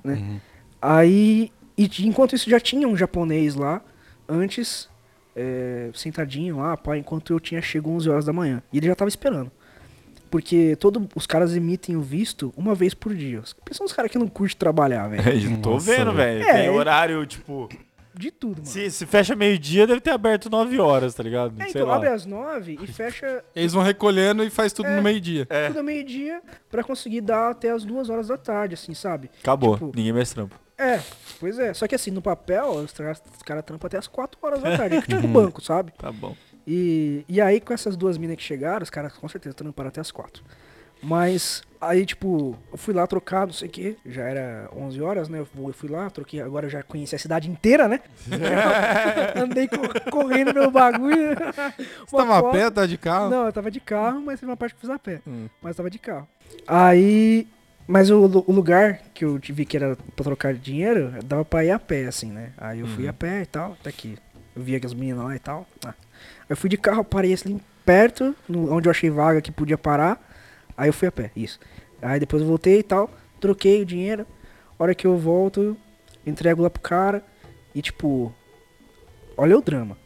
[0.03, 0.39] Né?
[0.79, 3.81] Aí, e enquanto isso já tinha um japonês lá,
[4.29, 4.87] antes,
[5.35, 8.61] é, sentadinho lá, pá, enquanto eu tinha chego 11 horas da manhã.
[8.71, 9.51] E ele já tava esperando.
[10.29, 13.41] Porque todo, os caras emitem o visto uma vez por dia.
[13.71, 15.57] São os caras que não curtem trabalhar, velho.
[15.61, 16.43] Tô vendo, velho.
[16.43, 17.69] É, Tem horário, tipo.
[18.17, 18.65] De tudo, mano.
[18.65, 21.53] Se, se fecha meio-dia, deve ter aberto 9 horas, tá ligado?
[21.59, 21.95] É, Sei então lá.
[21.97, 24.95] abre às 9 e fecha Eles vão recolhendo e faz tudo É.
[24.95, 25.45] no meio-dia.
[25.49, 25.67] É.
[25.67, 26.41] tudo ao meio-dia
[26.71, 29.29] pra conseguir dar até as 2 horas da tarde, assim, sabe?
[29.41, 29.73] Acabou.
[29.75, 30.55] Tipo- Ninguém mais trampa.
[30.77, 30.99] É,
[31.39, 31.73] pois é.
[31.73, 35.01] Só que assim, no papel, os caras cara trampam até as 4 horas da tarde.
[35.07, 35.91] tipo banco, sabe?
[35.97, 36.35] Tá bom.
[36.67, 40.01] E, e aí, com essas duas minas que chegaram, os caras com certeza tramparam até
[40.01, 40.43] as 4.
[41.01, 45.29] Mas aí, tipo, eu fui lá trocar, não sei o que, já era 11 horas,
[45.29, 45.39] né?
[45.39, 47.99] Eu fui- lá, troquei, agora eu já conheci a cidade inteira, né?
[49.35, 51.35] Andei co- correndo meu bagulho.
[52.07, 53.29] Você tava a pé, tá de carro?
[53.29, 55.21] Não, eu tava de carro, mas teve uma parte que eu fiz a pé.
[55.27, 55.47] Hum.
[55.61, 56.27] Mas eu tava de carro.
[56.67, 57.47] Aí.
[57.89, 61.71] Mas o, o lugar que eu vi que era pra trocar dinheiro, dava pra ir
[61.71, 62.51] a pé, assim, né?
[62.57, 64.17] Aí eu fui a pé e tal, até que
[64.53, 65.65] eu via as meninas lá e tal.
[65.85, 65.89] Ah.
[65.89, 65.95] Aí
[66.49, 70.21] eu fui de carro, parei assim perto, no- onde eu achei vaga que podia parar.
[70.77, 71.59] Aí eu fui a pé, isso.
[72.01, 73.09] Aí depois eu voltei e tal,
[73.39, 74.25] troquei o dinheiro.
[74.77, 75.75] Hora que eu volto,
[76.25, 77.23] entrego lá pro cara.
[77.73, 78.33] E tipo,
[79.35, 79.97] olha o drama.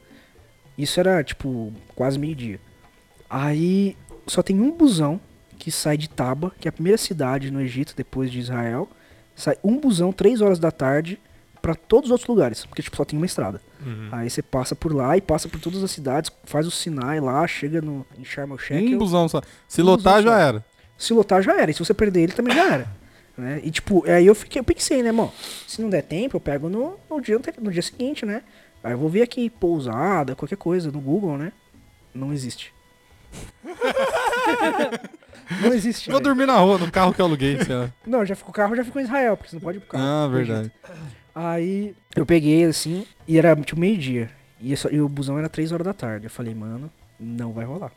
[0.77, 2.59] Isso era tipo quase meio-dia.
[3.29, 5.19] Aí só tem um busão
[5.57, 8.89] que sai de Taba, que é a primeira cidade no Egito depois de Israel.
[9.35, 11.19] Sai um busão, três horas da tarde,
[11.61, 13.61] pra todos os outros lugares, porque tipo, só tem uma estrada.
[14.11, 17.45] Aí você passa por lá e passa por todas as cidades, faz o Sinai lá,
[17.47, 18.95] chega no, em Sharm el Sheikh.
[18.95, 19.41] Um busão só.
[19.67, 20.37] Se Um lotar, já só.
[20.37, 20.65] era.
[20.97, 22.87] Se lotar já era, e se você perder ele também já era.
[23.37, 23.59] Né?
[23.63, 25.31] E tipo, aí eu fiquei, eu pensei, né, irmão?
[25.67, 28.43] Se não der tempo, eu pego no, no, dia, no dia seguinte, né?
[28.83, 31.51] Aí eu vou ver aqui, pousada, qualquer coisa, no Google, né?
[32.13, 32.73] Não existe.
[35.61, 36.09] não existe.
[36.09, 36.29] Vou velho.
[36.35, 37.63] dormir na rua, no carro que eu aluguei.
[37.63, 37.89] sei lá.
[38.05, 39.89] Não, já ficou, o carro já ficou em Israel, porque você não pode ir pro
[39.89, 40.03] carro.
[40.03, 40.71] Ah, verdade.
[40.83, 41.20] Egito.
[41.33, 44.29] Aí eu peguei assim, e era tipo meio-dia.
[44.59, 46.25] E, só- e o busão era 3 horas da tarde.
[46.25, 47.91] Eu falei, mano, não vai rolar.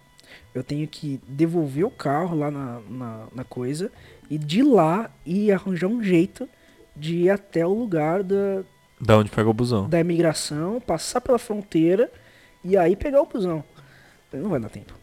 [0.55, 3.91] Eu tenho que devolver o carro lá na, na, na coisa
[4.31, 6.49] e de lá ir arranjar um jeito
[6.97, 8.63] de ir até o lugar da,
[9.01, 9.89] Da onde pega o busão?
[9.89, 12.11] da imigração, passar pela fronteira
[12.65, 13.63] e aí pegar o busão.
[14.33, 14.95] Não vai dar tempo.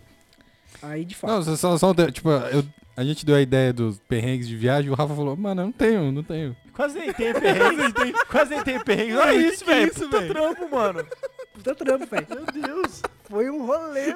[0.82, 1.32] Aí de fato.
[1.32, 2.64] Não, só, só, só- tipo, eu-
[2.98, 5.72] a gente deu a ideia dos perrengues de viagem, o Rafa falou, mano, eu não
[5.72, 6.56] tenho, não tenho.
[6.74, 8.14] Quase nem tem perrengue.
[8.30, 9.16] Quase nem tem perrengue.
[9.18, 9.92] Olha Mano, isso, que que é velho.
[9.92, 10.34] isso, Puta velho?
[10.34, 11.06] trampo, mano.
[11.54, 12.28] Puta trampo, velho.
[12.30, 13.02] Meu Deus.
[13.30, 14.14] Foi um rolê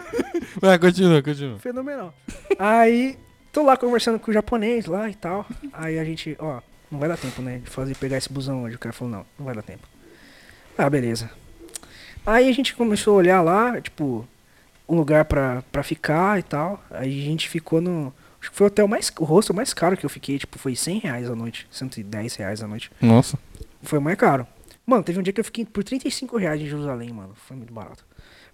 [0.62, 1.60] Vai, continua, continua.
[1.60, 2.14] Fenomenal.
[2.60, 3.18] Aí,
[3.52, 5.46] tô lá conversando com o japonês lá e tal.
[5.74, 7.60] Aí a gente, ó, não vai dar tempo, né?
[7.64, 8.76] De fazer pegar esse busão hoje.
[8.76, 9.88] O cara falou, não, não vai dar tempo.
[10.78, 11.30] Ah, beleza.
[12.26, 14.28] Aí a gente começou a olhar lá, tipo,
[14.90, 16.84] um lugar pra, pra ficar e tal.
[16.90, 18.14] Aí a gente ficou no
[18.46, 19.12] Acho que foi o hotel mais.
[19.20, 21.66] O hostel mais caro que eu fiquei, tipo, foi 100 reais a noite.
[21.72, 22.92] 110 reais a noite.
[23.02, 23.40] Nossa.
[23.82, 24.46] Foi o mais caro.
[24.86, 27.34] Mano, teve um dia que eu fiquei por 35 reais em Jerusalém, mano.
[27.34, 28.06] Foi muito barato.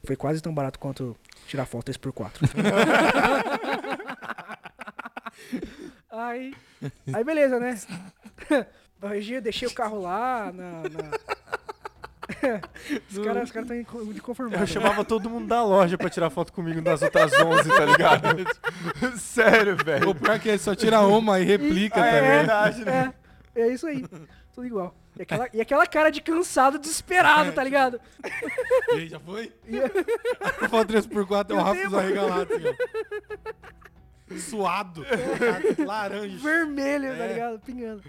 [0.05, 1.13] Foi quase tão barato quanto
[1.45, 2.31] tirar foto 3x4.
[6.09, 6.53] aí,
[7.13, 7.77] aí beleza, né?
[9.03, 10.83] Hoje eu deixei o carro lá na.
[10.83, 11.19] na-
[13.09, 14.61] os caras estão de conformado.
[14.61, 18.27] Eu chamava todo mundo da loja pra tirar foto comigo nas outras 11, tá ligado?
[19.19, 20.09] Sério, velho.
[20.09, 23.13] O pior é que ele só tira uma e replica, Ah, tá é, verdade, né?
[23.55, 24.05] É, é isso aí.
[24.53, 24.95] Tudo igual.
[25.17, 27.99] E aquela, e aquela cara de cansado, desesperado, tá ligado?
[28.93, 29.51] E aí, já foi?
[30.69, 34.37] Foto 3x4 é o Rafa arregalado, assim, ó.
[34.37, 35.05] Suado.
[35.85, 36.37] Laranja.
[36.37, 37.59] vermelho, tá ligado?
[37.59, 38.03] Pingando.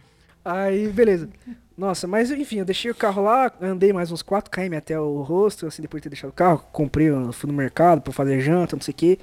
[0.45, 1.29] Aí, beleza.
[1.77, 5.69] Nossa, mas enfim, eu deixei o carro lá, andei mais uns 4km até o hostel,
[5.69, 8.83] assim, depois de ter deixado o carro, comprei, fui no mercado pra fazer janta, não
[8.83, 9.19] sei o quê.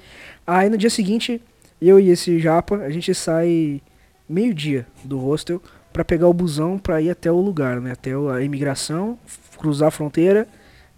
[0.46, 1.40] Aí no dia seguinte,
[1.80, 3.80] eu e esse japa, a gente sai
[4.28, 7.92] meio-dia do hostel pra pegar o busão pra ir até o lugar, né?
[7.92, 9.18] Até a imigração,
[9.56, 10.46] cruzar a fronteira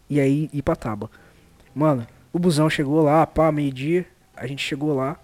[0.08, 1.10] e aí ir pra Taba.
[1.74, 5.18] Mano, o busão chegou lá, pá, meio-dia, a gente chegou lá,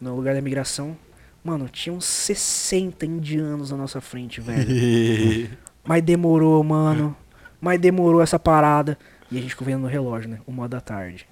[0.00, 0.96] no lugar da imigração.
[1.44, 5.50] Mano, tinha uns 60 indianos na nossa frente, velho.
[5.84, 7.14] Mas demorou, mano.
[7.60, 8.98] Mas demorou essa parada.
[9.30, 10.38] E a gente ficou vendo no relógio, né?
[10.46, 11.28] Uma da tarde.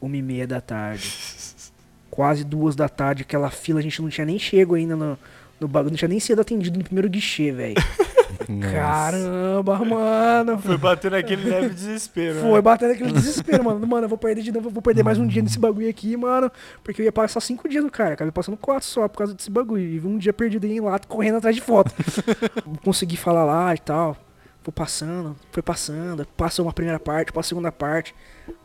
[0.00, 1.12] Uma e meia da tarde.
[2.08, 3.22] Quase duas da tarde.
[3.22, 5.18] Aquela fila, a gente não tinha nem chego ainda no,
[5.58, 5.90] no bagulho.
[5.90, 7.74] Não tinha nem sido atendido no primeiro guichê, velho.
[8.72, 10.58] Caramba, mano.
[10.58, 12.40] Foi bater naquele leve desespero.
[12.40, 12.60] Foi né?
[12.60, 13.86] batendo aquele desespero, mano.
[13.86, 16.50] Mano, eu vou perder de novo, vou perder mais um dia nesse bagulho aqui, mano.
[16.82, 18.14] Porque eu ia passar cinco dias no cara.
[18.14, 19.82] Acabei passando quatro só por causa desse bagulho.
[19.82, 21.92] E um dia perdido aí lá, correndo atrás de foto.
[22.84, 24.16] Consegui falar lá e tal.
[24.62, 26.26] Foi passando, foi passando.
[26.36, 28.12] Passou uma primeira parte, passou a segunda parte.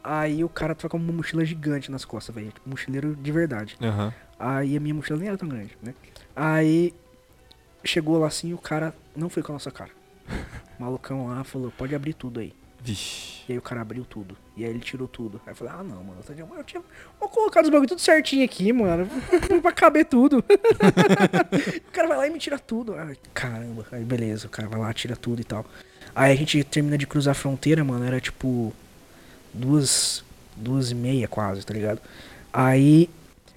[0.03, 2.51] Aí o cara tava com uma mochila gigante nas costas, velho.
[2.66, 3.78] Mochileiro de verdade.
[3.80, 4.12] Aham.
[4.39, 5.93] Aí a minha mochila nem era tão grande, né?
[6.36, 6.91] Aí
[7.84, 9.92] chegou lá assim, o cara não foi com a nossa cara.
[10.80, 12.54] O malucão lá falou, pode abrir tudo aí.
[12.84, 13.42] Vixe.
[13.48, 14.36] E aí o cara abriu tudo.
[14.58, 15.40] E aí ele tirou tudo.
[15.46, 16.84] Aí eu falei, ah não, mano, eu, tinha- eu tinha.
[17.20, 19.08] Vou colocar os bagulho tudo certinho aqui, mano.
[19.62, 20.40] pra caber tudo.
[21.88, 22.96] o cara vai lá e me tira tudo.
[22.96, 23.86] Ai, caramba.
[23.92, 25.64] Aí beleza, o cara vai lá, tira tudo e tal.
[26.16, 28.04] Aí a gente termina de cruzar a fronteira, mano.
[28.04, 28.74] Era tipo.
[29.54, 30.24] Duas.
[30.56, 32.02] Duas e meia quase, tá ligado?
[32.52, 33.10] Aí.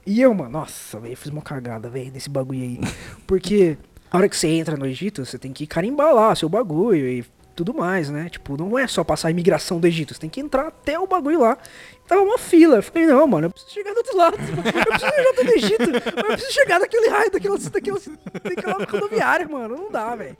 [0.06, 2.78] E eu, mano, nossa, velho, eu fiz uma cagada, velho, nesse bagulho aí.
[3.26, 3.78] Porque
[4.14, 7.24] a hora que você entra no Egito, você tem que carimbar lá seu bagulho e
[7.56, 8.28] tudo mais, né?
[8.28, 11.04] Tipo, não é só passar a imigração do Egito, você tem que entrar até o
[11.04, 11.58] bagulho lá.
[12.06, 12.76] Tava uma fila.
[12.76, 14.36] Eu falei, não, mano, eu preciso chegar do outro lado.
[14.38, 16.16] Eu preciso chegar do Egito.
[16.16, 17.98] Eu preciso chegar daquele raio, daquela, daquela,
[18.44, 19.76] daquela rodoviária, mano.
[19.76, 20.36] Não dá, velho.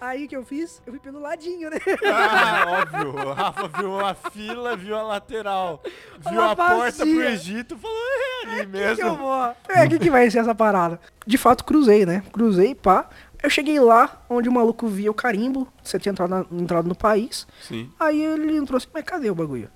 [0.00, 0.80] Aí o que eu fiz?
[0.86, 1.76] Eu fui pelo ladinho, né?
[2.10, 3.14] Ah, óbvio.
[3.28, 5.82] O Rafa viu a fila, viu a lateral,
[6.20, 7.22] viu Uma a porta pro.
[7.22, 9.16] Egito falou, é ali que eu mesmo.
[9.16, 9.54] vou?
[9.68, 10.98] É, o que, que vai ser essa parada?
[11.26, 12.22] De fato, cruzei, né?
[12.32, 13.08] Cruzei, pá.
[13.42, 16.94] Eu cheguei lá, onde o maluco via o carimbo, você tinha entrado, na- entrado no
[16.94, 17.46] país.
[17.62, 17.90] Sim.
[17.98, 19.70] Aí ele entrou assim, mas cadê o bagulho?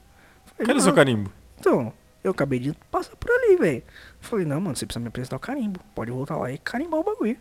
[0.46, 1.30] Falei, Cadê "Não, seu carimbo?
[1.58, 3.82] Então, eu acabei de passar por ali, velho.
[4.20, 5.80] Falei, não, mano, você precisa me apresentar o carimbo.
[5.94, 7.36] Pode voltar lá e carimbar o bagulho.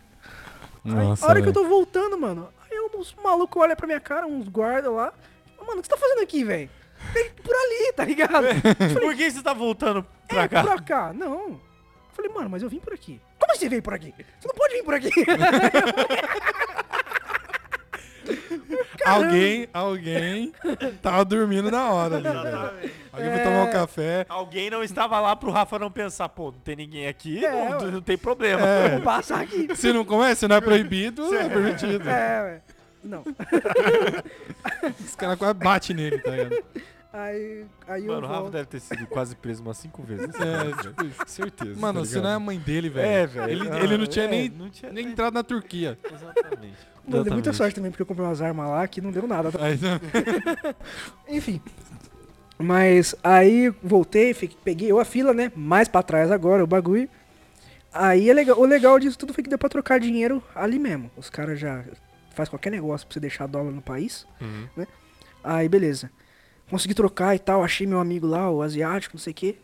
[0.86, 2.48] Aí, Nossa, a hora que eu tô voltando, mano,
[2.94, 5.12] uns malucos olham pra minha cara, uns guardas lá.
[5.58, 6.68] Mano, o que você tá fazendo aqui, velho?
[7.12, 8.46] Vem Por ali, tá ligado?
[9.00, 10.62] Por que você tá voltando pra é, cá?
[10.62, 11.12] pra cá.
[11.12, 11.60] Não.
[12.12, 13.20] Falei, mano, mas eu vim por aqui.
[13.38, 14.14] Como você veio por aqui?
[14.40, 15.10] Você não pode vir por aqui.
[19.04, 20.52] Alguém, alguém
[21.02, 22.26] tava dormindo na hora ali.
[23.12, 24.24] Alguém foi tomar um café.
[24.28, 27.90] Alguém não estava lá pro Rafa não pensar, pô, não tem ninguém aqui, É, não,
[27.90, 28.62] não tem problema.
[28.92, 29.68] Vou passar aqui.
[29.76, 32.08] Se não começa, não é proibido, é permitido.
[32.08, 32.62] É, ué.
[33.04, 33.22] Não.
[35.04, 36.64] Os caras quase batem nele, tá ligado?
[37.12, 38.52] Aí, aí Mano, eu o Rafa volto.
[38.52, 40.28] deve ter sido quase preso umas cinco vezes.
[40.34, 41.78] É, tipo, certeza.
[41.80, 43.06] Mano, tá se não é a mãe dele, velho.
[43.06, 43.50] É, velho.
[43.52, 45.96] Ele, Ah, ele não tinha é, nem, não tinha nem nem- entrado na Turquia.
[46.04, 46.76] Exatamente.
[47.06, 49.50] Mano, deu muita sorte também, porque eu comprei umas armas lá que não deu nada.
[49.62, 50.74] Aí, não-
[51.28, 51.60] Enfim.
[52.58, 55.50] Mas aí voltei, fiquei- peguei eu a fila, né?
[55.56, 57.08] Mais pra trás agora, o bagulho.
[57.92, 61.10] Aí é legal, o legal disso tudo foi que deu pra trocar dinheiro ali mesmo.
[61.16, 61.84] Os caras já
[62.34, 64.66] faz qualquer negócio pra você deixar dólar no país, Uhum.
[64.76, 64.86] né?
[65.42, 66.10] Aí beleza.
[66.70, 69.56] Consegui trocar e tal, achei meu amigo lá, o asiático, não sei o quê.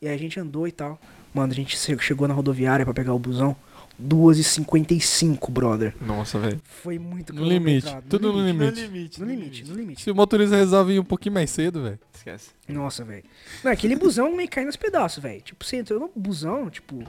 [0.00, 1.00] E aí a gente andou e tal.
[1.32, 3.56] Mano, a gente che- chegou na rodoviária pra pegar o busão.
[3.98, 5.94] 2h55, brother.
[6.00, 6.60] Nossa, velho.
[6.64, 7.82] Foi muito No limite.
[7.86, 8.80] quilometrado, Tudo no limite.
[8.80, 9.20] limite.
[9.20, 10.02] No limite, no limite.
[10.02, 11.98] Se o motorista resolve ir um pouquinho mais cedo, velho.
[12.12, 12.50] Esquece.
[12.68, 13.24] Nossa, velho.
[13.62, 15.40] Não, aquele busão meio cai nos pedaços, velho.
[15.40, 17.04] Tipo, você entrou no busão, tipo.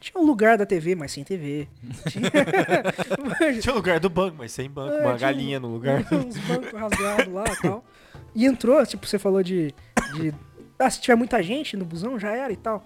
[0.00, 1.68] Tinha um lugar da TV, mas sem TV.
[2.08, 2.30] Tinha,
[3.60, 4.94] Tinha o lugar do banco, mas sem banco.
[4.94, 6.00] É, uma galinha no lugar.
[6.10, 7.84] uns bancos rasgados lá e tal.
[8.34, 9.74] E entrou, tipo, você falou de,
[10.14, 10.32] de.
[10.78, 12.82] Ah, se tiver muita gente no busão, já era e tal.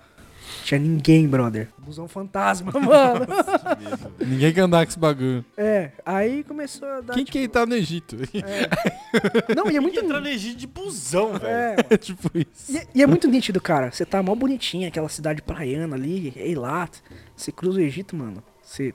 [0.64, 1.68] Tinha ninguém, brother.
[1.78, 3.26] Busão fantasma, mano.
[4.18, 5.45] Ninguém quer andar com esse bagulho.
[5.57, 7.14] é, aí começou a dar.
[7.14, 8.16] Quem tipo, que tá no Egito?
[9.55, 9.99] Não, e é muito.
[10.01, 11.47] Entrando em Egito de busão, velho.
[11.47, 12.76] É, É tipo isso.
[12.76, 13.90] E, e é muito nítido, cara.
[13.90, 16.99] Você tá mó bonitinha, aquela cidade praiana ali, Eilat.
[17.36, 18.42] Você cruza o Egito, mano.
[18.62, 18.95] Você.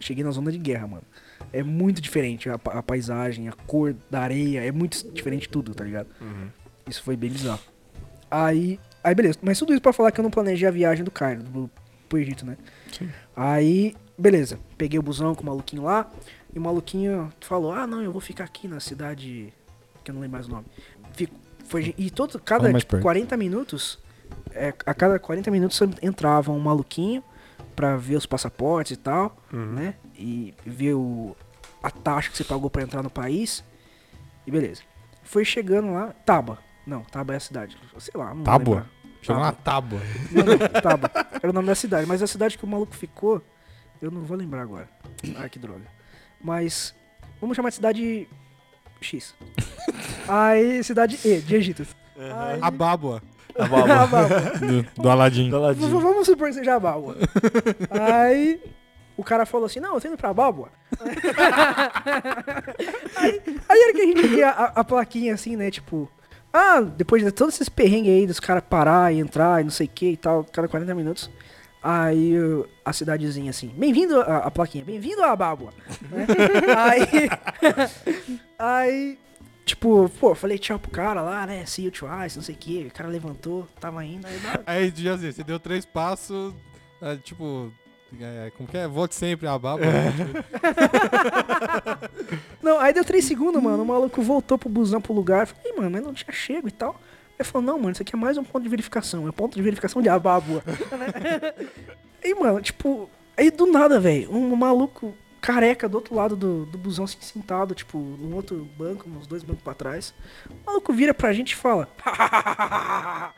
[0.00, 1.02] Cheguei na zona de guerra, mano.
[1.52, 4.64] É muito diferente a, a paisagem, a cor da areia.
[4.64, 6.08] É muito diferente tudo, tá ligado?
[6.86, 7.60] Isso foi bem bizarro.
[8.30, 8.78] Aí.
[9.08, 9.38] Aí, beleza.
[9.42, 11.70] Mas tudo isso pra falar que eu não planejei a viagem do Cairo, do,
[12.08, 12.56] pro Egito, né?
[13.34, 14.58] Aí, beleza.
[14.76, 16.10] Peguei o busão com o maluquinho lá.
[16.54, 19.52] E o maluquinho falou: Ah, não, eu vou ficar aqui na cidade.
[20.04, 20.66] Que eu não lembro mais o nome.
[21.12, 21.34] Fico,
[21.66, 23.02] foi, e todo, cada tipo, perto.
[23.02, 23.98] 40 minutos,
[24.52, 27.22] é, a cada 40 minutos entrava um maluquinho
[27.76, 29.94] pra ver os passaportes e tal, né?
[30.16, 31.36] E ver o,
[31.82, 33.62] a taxa que você pagou pra entrar no país.
[34.46, 34.82] E beleza.
[35.22, 36.58] Foi chegando lá, Taba.
[36.86, 37.76] Não, Taba é a cidade.
[37.98, 38.86] Sei lá, Tábua?
[39.22, 40.00] Chegou uma tábua.
[40.30, 41.10] Não, não, Taba.
[41.42, 42.06] Era o nome da cidade.
[42.06, 43.42] Mas a cidade que o maluco ficou,
[44.00, 44.88] eu não vou lembrar agora.
[45.36, 45.86] Ai, que droga.
[46.40, 46.94] Mas,
[47.40, 48.28] vamos chamar de cidade
[49.00, 49.34] X.
[50.28, 51.86] Aí, cidade E, de Egito.
[52.16, 53.22] Aí, A bábua
[53.58, 54.06] A baba.
[54.06, 54.28] Bábua.
[54.58, 55.50] do, do Aladim.
[55.50, 57.16] Vamos supor que seja a Bábua.
[57.90, 58.60] Aí
[59.16, 60.70] o cara falou assim, não, eu tô indo pra Bábua.
[63.16, 66.08] aí, aí era que a gente via a, a plaquinha assim, né, tipo...
[66.52, 69.86] Ah, depois de todos esses perrengues aí dos caras parar e entrar e não sei
[69.86, 71.30] o que e tal, cada 40 minutos.
[71.82, 72.34] Aí
[72.84, 75.72] a cidadezinha assim, bem-vindo, a, a plaquinha, bem-vindo a Bábua.
[76.10, 76.26] né?
[76.76, 77.30] aí,
[78.58, 79.18] aí,
[79.64, 82.86] tipo, pô, falei tchau pro cara lá, né, see you twice, não sei o que,
[82.88, 86.52] o cara levantou, tava indo, aí Aí, dia assim, você deu três passos,
[87.00, 87.72] é, tipo,
[88.20, 88.88] é, como que é?
[88.88, 89.86] Volte sempre a bábua.
[92.62, 93.82] Não, aí deu 3 segundos, mano.
[93.82, 95.42] O maluco voltou pro busão pro lugar.
[95.42, 97.00] Eu Falei, "Ih, mano, mas não tinha chego e tal.
[97.38, 99.28] Ele falou, não, mano, isso aqui é mais um ponto de verificação.
[99.28, 100.62] É ponto de verificação de abábua.
[102.22, 106.76] aí, mano, tipo, aí do nada, velho, um maluco careca do outro lado do, do
[106.76, 110.12] busão, assim, sentado, tipo, num outro banco, uns dois bancos pra trás.
[110.50, 111.88] O maluco vira pra gente e fala.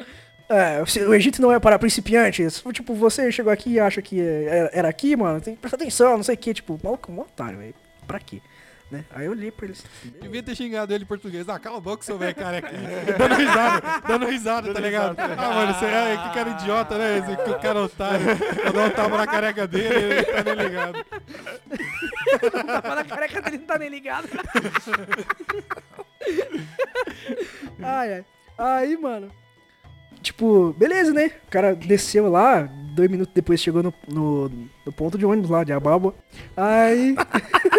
[0.51, 2.61] É, o Egito não é para principiantes.
[2.73, 4.21] Tipo, você chegou aqui e acha que
[4.73, 5.41] era, aqui, mano.
[5.41, 6.53] Tem que prestar atenção, não sei o que.
[6.53, 7.73] Tipo, maluco um otário, velho.
[8.05, 8.43] Pra quê?
[8.91, 9.05] Né?
[9.15, 9.87] Aí eu olhei pra ele assim.
[10.21, 11.49] Devia ter xingado ele em português.
[11.49, 12.69] Ah, cala a boca, seu velho careca.
[13.17, 15.17] dando risada, dando risada, tá ligado?
[15.17, 17.19] Ah, mano, você é, que cara idiota, né?
[17.19, 18.27] Esse que o cara é otário.
[18.65, 21.07] Eu dou um tapa na careca dele, ele tá nem ligado.
[22.83, 24.29] Tava na careca dele, não tá nem ligado.
[27.81, 28.25] ai, ai.
[28.59, 29.31] Aí, mano.
[30.23, 31.31] Tipo, beleza, né?
[31.47, 32.63] O cara desceu lá,
[32.95, 34.51] dois minutos depois chegou no, no,
[34.85, 36.15] no ponto de ônibus lá, de Ababa.
[36.57, 37.15] Aí.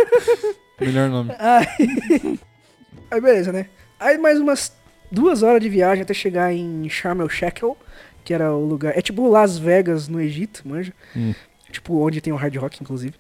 [0.80, 1.32] Melhor nome.
[1.38, 2.40] Aí,
[3.12, 3.68] aí beleza, né?
[4.00, 4.74] Aí mais umas
[5.12, 7.62] duas horas de viagem até chegar em Sharm el Sheikh,
[8.24, 8.98] que era o lugar.
[8.98, 10.94] É tipo Las Vegas no Egito, manja?
[11.16, 11.36] Hum.
[11.72, 13.14] Tipo, onde tem o Hard Rock, inclusive.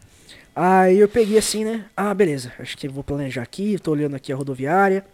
[0.56, 1.86] Aí eu peguei assim, né?
[1.96, 2.52] Ah, beleza.
[2.60, 3.78] Acho que vou planejar aqui.
[3.80, 5.06] Tô olhando aqui a rodoviária.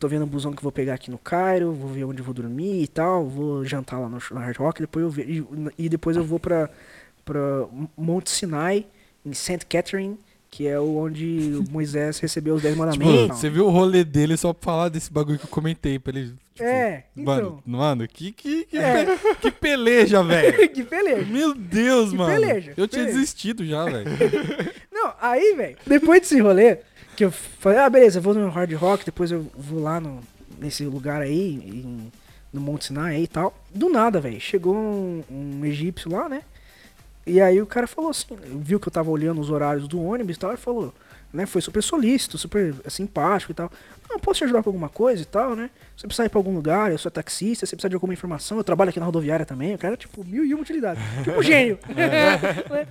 [0.00, 1.72] Tô vendo o busão que vou pegar aqui no Cairo.
[1.72, 3.26] Vou ver onde vou dormir e tal.
[3.26, 4.80] Vou jantar lá no, no Hard Rock.
[4.80, 5.22] Depois eu ve-
[5.78, 6.68] e, e depois eu vou pra,
[7.24, 7.40] pra
[7.96, 8.86] Monte Sinai,
[9.24, 9.66] em St.
[9.68, 10.18] Catherine,
[10.50, 13.38] que é onde o Moisés recebeu os Dez Tipo, Mandamentos.
[13.38, 16.32] você viu o rolê dele só pra falar desse bagulho que eu comentei pra ele.
[16.54, 17.34] Tipo, É, então.
[17.34, 19.04] Mano, mano, que, que, que, É.
[19.40, 20.66] que peleja, velho.
[20.72, 21.26] que beleza.
[21.26, 22.32] Meu Deus, Que mano.
[22.32, 23.18] peleja, eu tinha peleja.
[23.20, 24.06] desistido já, velho.
[24.90, 26.78] Não, aí, velho, depois desse rolê,
[27.20, 30.20] que eu falei, ah, beleza, eu vou no Hard Rock, depois eu vou lá no,
[30.58, 32.10] nesse lugar aí, em-
[32.50, 33.54] no Monte Sinai aí e tal.
[33.74, 36.42] Do nada, velho, chegou um, um egípcio lá, né?
[37.26, 40.36] E aí o cara falou assim, viu que eu tava olhando os horários do ônibus
[40.36, 40.94] e tal, e falou,
[41.30, 43.70] né, foi super solícito, super simpático e tal.
[44.08, 45.68] Não, posso te ajudar com alguma coisa e tal, né?
[45.96, 48.64] Você precisa ir pra algum lugar, eu sou taxista, você precisa de alguma informação, eu
[48.64, 51.02] trabalho aqui na rodoviária também, o cara, tipo, mil e uma utilidades.
[51.22, 51.78] Tipo, gênio.
[51.94, 52.86] Né?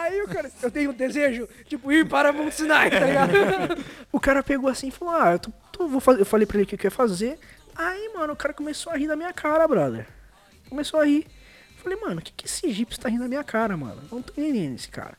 [0.00, 3.32] Aí o cara, eu tenho um desejo, tipo, ir para Monte Sinai, tá ligado?
[4.12, 6.56] o cara pegou assim e falou, ah, eu, tô- tô- vou fazer, eu falei pra
[6.56, 7.38] ele o que eu ia fazer.
[7.74, 10.06] Aí, mano, o cara começou a rir da minha cara, brother.
[10.68, 11.26] Começou a rir.
[11.82, 14.00] Falei, mano, o que, que esse egípcio tá rindo da minha cara, mano?
[14.10, 15.14] Não tô entendendo esse cara.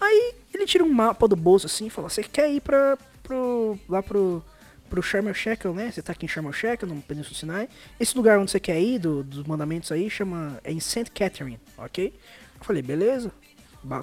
[0.00, 3.78] Aí ele tira um mapa do bolso assim e fala, você quer ir pra, pro,
[3.88, 4.44] lá pro,
[4.88, 5.90] pro Sharm el né?
[5.90, 7.68] Você tá aqui em Sharm el no Península do Sinai.
[7.98, 11.10] Esse lugar onde você quer ir, do- dos mandamentos aí, chama, é em St.
[11.12, 12.14] Catherine, ok?
[12.58, 13.32] Eu falei, beleza,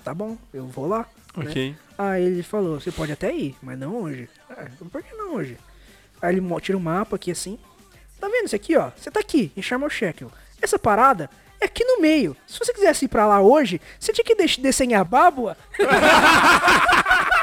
[0.03, 1.05] tá bom, eu vou lá.
[1.35, 1.45] né?
[1.49, 1.75] Ok.
[1.97, 4.29] Aí ele falou, você pode até ir, mas não hoje.
[4.49, 5.57] Ah, por que não hoje?
[6.21, 7.59] Aí ele tira um mapa aqui assim.
[8.19, 8.91] Tá vendo isso aqui, ó?
[8.95, 10.31] Você tá aqui, em Sharm el.
[10.61, 11.29] Essa parada
[11.59, 12.35] é aqui no meio.
[12.47, 15.57] Se você quisesse ir pra lá hoje, você tinha que des- descer em Abábua.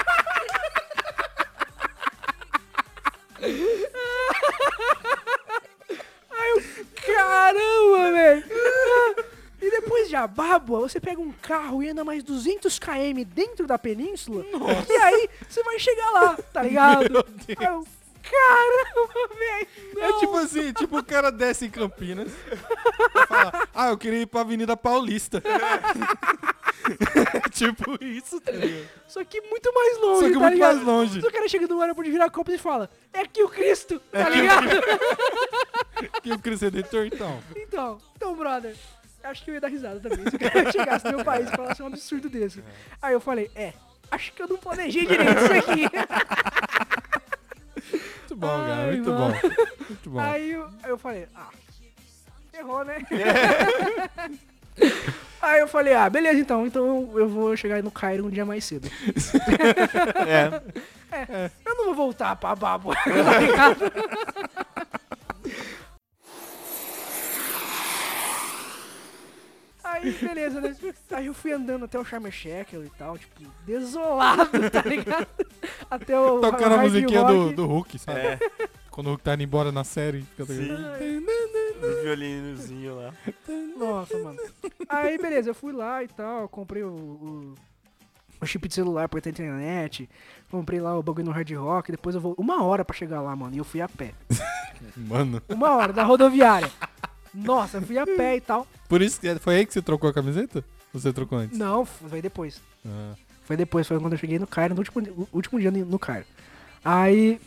[6.30, 6.62] Aí eu,
[7.06, 8.44] caramba, velho.
[9.62, 14.44] E a Bábua, você pega um carro e anda mais 200 km dentro da península,
[14.88, 17.24] e aí você vai chegar lá, tá ligado?
[17.48, 17.86] Aí eu,
[18.22, 19.66] Caramba, velho!
[19.98, 24.26] É tipo assim, tipo o cara desce em Campinas e fala, ah, eu queria ir
[24.26, 25.42] pra Avenida Paulista.
[27.52, 28.88] tipo isso, tá ligado?
[29.08, 30.74] Só que muito mais longe, Só que tá muito ligado?
[30.74, 31.18] mais longe.
[31.20, 34.68] O cara chega no aeroporto de Viracopos e fala, é aqui o Cristo, tá ligado?
[36.22, 37.42] Que o Cristo Redentor, então.
[37.56, 38.76] Então, então, brother,
[39.22, 41.56] acho que eu ia dar risada também se o cara chegasse no meu país e
[41.56, 42.62] falasse um absurdo desse.
[43.00, 43.72] Aí eu falei, é,
[44.10, 45.88] acho que eu não planejei direito isso aqui.
[48.18, 49.34] Muito bom, cara, Ai, muito mano.
[49.34, 49.50] bom.
[49.88, 50.20] Muito bom.
[50.20, 51.48] Aí eu, eu falei, ah,
[52.58, 52.98] errou, né?
[55.42, 58.64] Aí eu falei, ah, beleza então, então eu vou chegar no Cairo um dia mais
[58.64, 58.88] cedo.
[61.12, 61.50] É.
[61.64, 63.10] Eu não vou voltar pra Babo, tá
[63.40, 63.92] ligado?
[70.02, 70.74] Aí, beleza, né?
[71.12, 75.26] Aí eu fui andando até o Sharm el Sheikh e tal, tipo, desolado, tá ligado?
[75.90, 78.20] Até o Tocando a musiquinha do, do Hulk, sabe?
[78.20, 78.38] É,
[78.90, 80.22] Quando o Hulk tá indo embora na série.
[80.22, 80.44] Fica.
[80.44, 83.14] Do violinozinho lá.
[83.76, 84.38] Nossa, mano.
[84.88, 87.54] Aí, beleza, eu fui lá e tal, comprei o, o,
[88.40, 90.08] o chip de celular pra ter internet,
[90.50, 92.34] comprei lá o bagulho no Hard Rock, depois eu vou.
[92.36, 94.12] Uma hora pra chegar lá, mano, e eu fui a pé.
[94.96, 96.70] Mano, Uma hora, da rodoviária.
[97.34, 98.66] Nossa, eu fui a pé e tal.
[98.88, 100.64] por isso que foi aí que você trocou a camiseta?
[100.92, 101.56] Ou você trocou antes?
[101.58, 102.60] Não, foi depois.
[102.84, 103.14] Ah.
[103.44, 106.26] Foi depois, foi quando eu cheguei no Cairo, no último, último dia no Cairo.
[106.84, 107.40] Aí.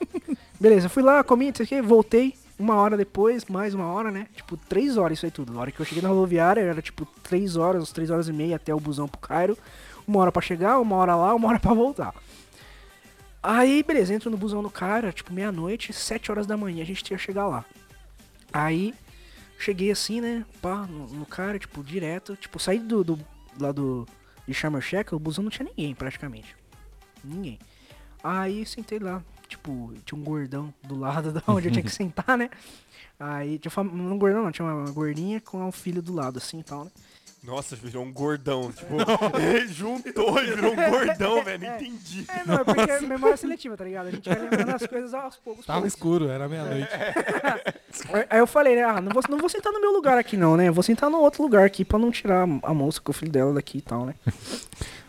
[0.60, 2.34] Beleza, fui lá, comi, não sei o que, voltei.
[2.58, 4.26] Uma hora depois, mais uma hora, né?
[4.36, 5.52] Tipo, três horas isso aí tudo.
[5.54, 8.56] Na hora que eu cheguei na rodoviária, era tipo três horas, três horas e meia
[8.56, 9.56] até o busão pro Cairo.
[10.06, 12.14] Uma hora pra chegar, uma hora lá, uma hora pra voltar.
[13.42, 16.86] Aí, beleza, entro no busão no Cairo, era, tipo meia-noite, sete horas da manhã, a
[16.86, 17.64] gente ia chegar lá.
[18.52, 18.94] Aí,
[19.60, 22.34] cheguei assim, né, pá, no, no Cairo, tipo, direto.
[22.36, 23.18] Tipo, saí do, do
[23.58, 24.06] lá do,
[24.46, 24.82] de Sharm el
[25.12, 26.56] o busão não tinha ninguém, praticamente.
[27.22, 27.58] Ninguém.
[28.24, 32.36] Aí, sentei lá, tipo, tinha um gordão do lado da onde eu tinha que sentar,
[32.36, 32.50] né.
[33.18, 36.64] Aí, tinha um gordão não, tinha uma gordinha com um filho do lado, assim, e
[36.64, 36.90] tal, né.
[37.42, 38.70] Nossa, virou um gordão.
[38.76, 38.94] Tipo,
[39.38, 41.66] ele juntou e virou um gordão, velho.
[41.66, 42.26] Não entendi.
[42.28, 44.08] É, não, é porque é memória seletiva, tá ligado?
[44.08, 45.64] A gente vai lembrando as coisas aos poucos.
[45.64, 45.94] Tava poucos.
[45.94, 46.88] escuro, era meia-noite.
[48.12, 48.82] Aí- Aí eu falei, né?
[48.84, 50.70] Ah, não vou, não vou sentar no meu lugar aqui, não, né?
[50.70, 53.54] Vou sentar no outro lugar aqui pra não tirar a moça com o filho dela
[53.54, 54.14] daqui e tal, né?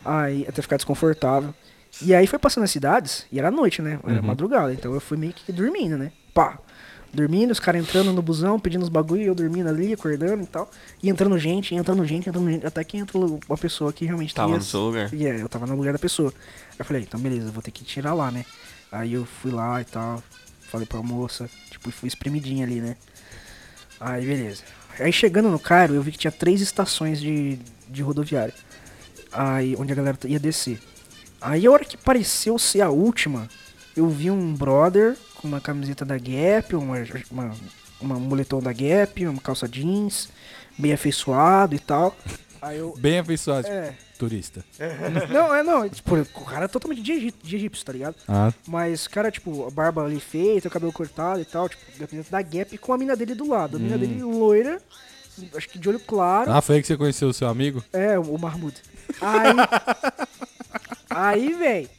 [0.06, 1.54] Aí, até ficar desconfortável.
[2.02, 4.00] E aí foi passando as cidades, e era noite, né?
[4.08, 6.12] Era madrugada, então eu fui meio que dormindo, né?
[6.34, 6.58] Pá!
[7.14, 10.46] Dormindo, os caras entrando no busão, pedindo os bagulho, e eu dormindo ali, acordando e
[10.46, 10.72] tal.
[11.04, 14.52] E entrando gente, entrando gente, entrando gente, até que entrou uma pessoa que realmente Tava
[14.54, 15.14] ia- no seu lugar.
[15.14, 16.34] e é, eu tava no lugar da pessoa.
[16.70, 18.46] Aí eu falei, então beleza, eu vou ter que tirar lá, né?
[18.90, 20.24] Aí eu fui lá e tal,
[20.70, 22.96] falei pra moça, tipo, fui espremidinha ali, né?
[24.00, 24.64] Aí beleza.
[25.00, 27.60] Aí chegando no Cairo, eu vi que tinha três estações de,
[27.90, 28.54] de rodoviária.
[29.34, 30.80] Aí, onde a galera ia descer.
[31.42, 33.48] Aí a hora que pareceu ser a última,
[33.96, 36.98] eu vi um brother com uma camiseta da Gap, uma,
[37.32, 37.52] uma,
[38.00, 40.30] uma moletom da Gap, uma calça jeans,
[40.78, 42.16] bem afeiçoado e tal.
[42.62, 42.94] Aí eu.
[42.98, 43.96] Bem afeiçoado, É.
[44.20, 44.64] turista.
[45.34, 45.90] Não, é não.
[45.90, 48.16] Tipo, o cara é totalmente de, egí- de egípcio, tá ligado?
[48.28, 52.28] Ah, Mas, cara, tipo, a barba ali feita, o cabelo cortado e tal, tipo, dependendo
[52.30, 53.78] da Gap com a mina dele do lado.
[53.78, 54.80] A mina dele loira,
[55.56, 56.52] acho que de olho claro.
[56.52, 57.84] ah, foi aí que você conheceu o seu amigo?
[57.92, 58.76] É, o Mahmoud.
[59.20, 59.56] Aí.
[61.10, 61.90] aí, véi.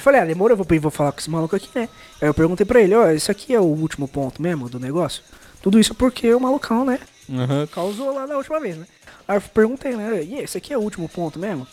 [0.00, 1.86] Eu falei, ah, demorou, eu vou, vou falar com esse maluco aqui, né?
[2.22, 5.22] Aí eu perguntei pra ele, ó, esse aqui é o último ponto mesmo do negócio?
[5.60, 6.98] Tudo isso porque o malucão, né?
[7.30, 7.66] Aham.
[7.66, 8.86] causou lá da última vez, né?
[9.28, 10.22] Aí eu perguntei, né?
[10.22, 11.66] E esse aqui é o último ponto mesmo?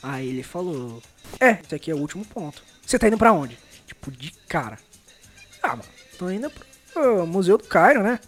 [0.00, 1.02] Aí ele falou:
[1.40, 2.62] É, esse aqui é o último ponto.
[2.86, 3.58] Você tá indo pra onde?
[3.84, 4.78] Tipo, de cara.
[5.60, 5.82] Ah, mano,
[6.16, 6.50] tô indo
[6.94, 8.20] pro Museu do Cairo, né?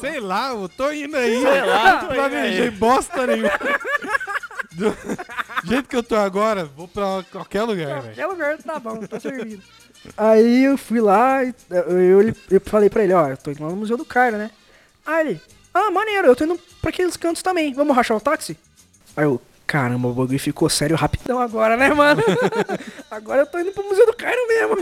[0.00, 1.40] Sei lá, eu tô indo aí.
[1.40, 2.70] Sei lá, tô indo Planejei aí.
[2.72, 3.50] bosta nenhuma.
[4.72, 4.96] Do
[5.64, 8.14] jeito que eu tô agora, vou pra qualquer lugar, velho.
[8.14, 9.62] Qualquer lugar tá bom, tá servindo.
[10.16, 13.62] Aí eu fui lá, e eu, eu, eu falei pra ele, ó, eu tô indo
[13.62, 14.50] lá no Museu do Cairo, né?
[15.04, 15.40] Aí ele,
[15.74, 18.56] ah, maneiro, eu tô indo pra aqueles cantos também, vamos rachar o táxi?
[19.16, 19.40] Aí eu,
[19.70, 22.20] caramba, o bagulho ficou sério rapidão agora, né, mano?
[23.08, 24.76] agora eu tô indo pro Museu do Cairo mesmo.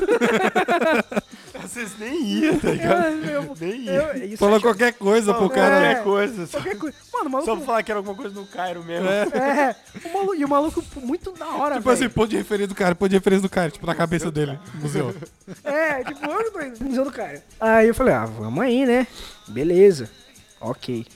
[1.61, 3.25] Vocês nem iam, tá ligado?
[3.29, 3.93] Eu- Nem ia.
[3.93, 5.77] eu- isso Falou é- qualquer coisa pro cara.
[5.77, 5.95] É.
[5.97, 6.47] Qualquer coisa.
[6.47, 6.97] Só, qualquer coisa.
[7.13, 7.67] Mano, o só pra maluco.
[7.67, 9.07] falar que era alguma coisa no Cairo mesmo.
[9.09, 12.13] É, o maluco, e o maluco muito da hora, Tipo assim, velho.
[12.13, 15.15] ponto de referência do cara, ponto de referência do cara, tipo, na cabeça dele, museu.
[15.65, 17.41] É, tipo, eu tô indo no Museu do Cairo.
[17.61, 19.07] Aí eu falei, ah, vamos aí, né?
[19.49, 20.09] Beleza.
[20.61, 21.07] Ok.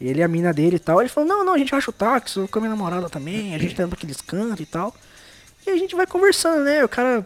[0.00, 1.00] Ele e a mina dele e tal.
[1.00, 3.54] Ele falou, não, não, a gente racha o táxi, eu com a minha namorada também,
[3.54, 4.94] a gente tá indo pra aqueles cantos e tal.
[5.66, 6.82] E a gente vai conversando, né?
[6.84, 7.24] O cara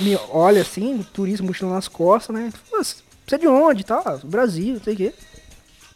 [0.00, 2.50] me olha assim, turista mochila nas costas, né?
[2.70, 3.02] Você
[3.32, 4.02] é de onde e tal?
[4.04, 5.14] "Ah, do Brasil, não sei o quê.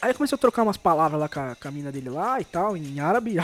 [0.00, 2.44] Aí começou a trocar umas palavras lá com a, com a mina dele lá e
[2.44, 3.34] tal, em árabe.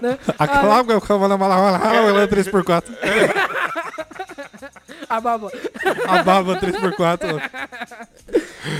[0.00, 0.18] né?
[0.38, 2.84] A Cláudia, o Cavala Malala, 3x4.
[5.08, 5.50] A baba.
[6.08, 7.50] A baba 3x4.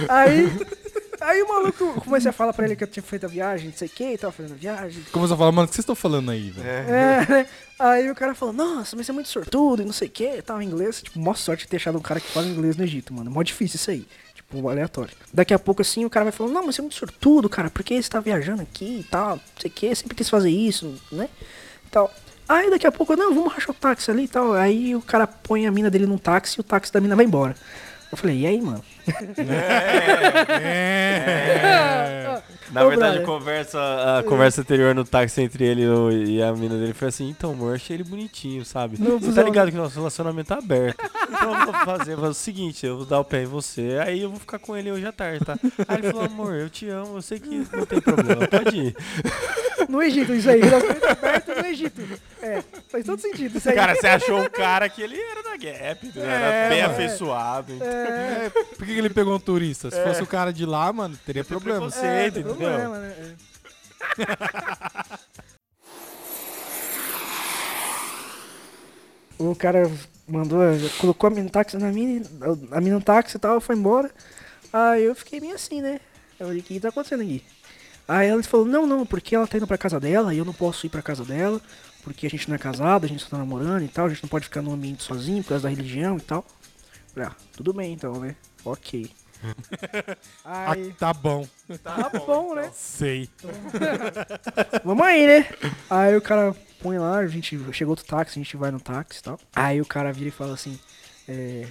[0.09, 0.49] Aí,
[1.21, 3.77] aí o maluco comecei a falar pra ele que eu tinha feito a viagem, não
[3.77, 5.03] sei o que, tava fazendo a viagem.
[5.13, 6.69] Começou a falar, mano, o que vocês estão falando aí, velho?
[6.69, 7.47] É, né?
[7.79, 10.43] Aí o cara falou, nossa, mas você é muito sortudo e não sei o que,
[10.43, 11.03] tal, em inglês.
[11.03, 13.31] Tipo, mó sorte de ter achado um cara que fala inglês no Egito, mano.
[13.31, 14.07] Mó difícil isso aí.
[14.35, 15.15] Tipo, aleatório.
[15.33, 17.71] Daqui a pouco, assim, o cara vai falando, não, mas você é muito sortudo, cara,
[17.71, 20.95] porque você tá viajando aqui e tal, não sei o que, sempre quis fazer isso,
[21.11, 21.29] né?
[21.91, 22.13] Tal.
[22.53, 24.53] Aí daqui a pouco, não, vamos rachar o táxi ali e tal.
[24.53, 27.25] Aí o cara põe a mina dele num táxi e o táxi da mina vai
[27.25, 27.55] embora.
[28.11, 28.85] Eu falei, e aí, mano?
[32.73, 33.27] Na Ô, verdade, brother.
[33.27, 33.79] conversa,
[34.19, 35.83] a conversa anterior no táxi entre ele
[36.27, 38.97] e a mina dele foi assim, então, amor, achei ele bonitinho, sabe?
[38.99, 40.97] Não, Você tá ligado que nosso relacionamento tá aberto.
[41.29, 43.99] Então eu vou fazer, vou fazer o seguinte, eu vou dar o pé em você,
[44.03, 45.59] aí eu vou ficar com ele hoje à tarde, tá?
[45.87, 48.97] Aí ele falou, amor, eu te amo, eu sei que não tem problema, pode ir.
[49.89, 52.03] No Egito, isso aí, relacionamento aberto no Egito.
[52.41, 53.75] É, faz todo sentido isso aí.
[53.75, 56.13] Cara, você achou um cara que ele era da Gap, né?
[56.17, 56.95] era É, bem mano.
[56.95, 57.73] afeiçoado.
[57.75, 57.87] então.
[57.89, 59.91] é, Por que, ele pegou um turista?
[59.91, 61.81] Se fosse o cara de lá, mano, teria problema.
[61.81, 62.39] preconceito.
[62.39, 63.15] é, problema, né?
[63.19, 64.13] É.
[69.39, 69.91] o cara
[70.29, 70.61] mandou,
[70.99, 72.25] colocou a mina no táxi na mina,
[72.71, 74.11] a mina no táxi e tal, foi embora.
[74.73, 76.01] Aí eu fiquei meio assim, né?
[76.39, 77.43] Eu falei, o que tá acontecendo aqui?
[78.07, 80.53] Aí ela falou, não, não, porque ela tá indo pra casa dela e eu não
[80.53, 81.61] posso ir pra casa dela,
[82.03, 84.23] porque a gente não é casado, a gente só tá namorando e tal, a gente
[84.23, 86.45] não pode ficar num ambiente sozinho por causa da religião e tal.
[87.15, 88.35] Falei, ah, tudo bem então, né?
[88.65, 89.11] Ok.
[90.45, 91.45] Ah, Aí, tá bom.
[91.83, 92.71] tá bom, né?
[92.73, 93.29] Sei.
[94.85, 95.49] Vamos aí, né?
[95.91, 99.19] Aí o cara põe lá, a gente chegou outro táxi, a gente vai no táxi
[99.19, 99.41] e tal.
[99.55, 100.79] Aí o cara vira e fala assim,
[101.29, 101.67] é,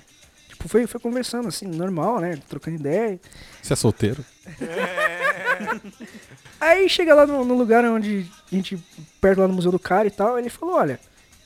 [0.61, 2.37] tipo, foi, foi conversando assim, normal, né?
[2.47, 3.19] Trocando ideia.
[3.61, 4.23] Você é solteiro?
[6.59, 8.77] Aí chega lá no, no lugar onde a gente,
[9.19, 10.99] perto lá no Museu do Cara e tal, ele falou, olha,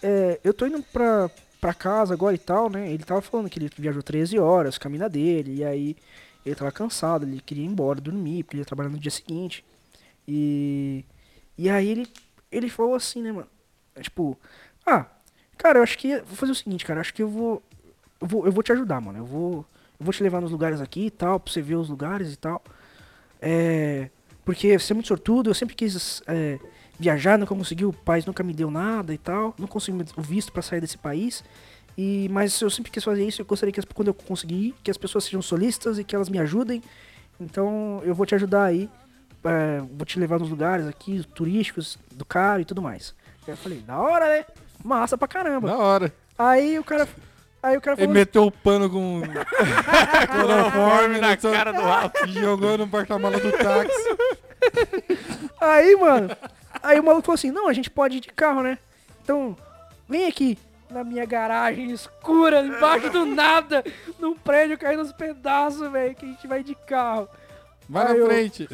[0.04, 1.30] é, eu tô indo pra,
[1.62, 2.92] pra casa agora e tal, né?
[2.92, 5.96] Ele tava falando que ele viajou 13 horas, caminho dele, e aí
[6.46, 9.64] ele tava cansado, ele queria ir embora, dormir, porque ele ia trabalhar no dia seguinte.
[10.28, 11.06] E,
[11.58, 12.08] e aí ele,
[12.52, 13.48] ele falou assim, né, mano?
[14.02, 14.38] Tipo,
[14.86, 15.06] ah,
[15.58, 16.18] cara, eu acho que.
[16.18, 17.64] Vou fazer o seguinte, cara, acho que eu vou.
[18.26, 19.20] Eu vou, eu vou te ajudar, mano.
[19.20, 19.66] Eu vou.
[20.00, 22.36] Eu vou te levar nos lugares aqui e tal, pra você ver os lugares e
[22.36, 22.62] tal.
[23.40, 24.10] É.
[24.44, 26.60] Porque você é muito sortudo, eu sempre quis é,
[27.00, 29.56] viajar, nunca consegui, o país nunca me deu nada e tal.
[29.58, 31.44] Não consegui o visto pra sair desse país.
[31.98, 34.98] E, mas eu sempre quis fazer isso, eu gostaria que quando eu conseguir, que as
[34.98, 36.84] pessoas sejam solistas e que elas me ajudem.
[37.40, 38.90] Então eu vou te ajudar aí.
[39.44, 43.16] é, vou te levar nos lugares aqui, turísticos, do cara e tudo mais.
[43.48, 44.46] Aí eu falei, da hora, né?
[44.84, 45.70] Massa pra caramba.
[45.70, 46.14] Na hora.
[46.38, 47.08] Aí o cara.
[47.66, 48.14] Aí o cara Ele falou.
[48.14, 49.22] meteu o pano com
[50.32, 52.28] cloroforme na cara do Rafa.
[52.28, 54.18] Jogou no porta-mala do táxi.
[55.60, 56.30] Aí, mano.
[56.84, 58.78] Aí o maluco falou assim: não, a gente pode ir de carro, né?
[59.24, 59.58] Então,
[60.08, 60.58] vem aqui
[60.92, 63.84] na minha garagem escura, embaixo do nada,
[64.20, 67.28] num prédio caindo aos pedaços, velho, que a gente vai de carro.
[67.90, 68.70] Vai Aí na eu- frente.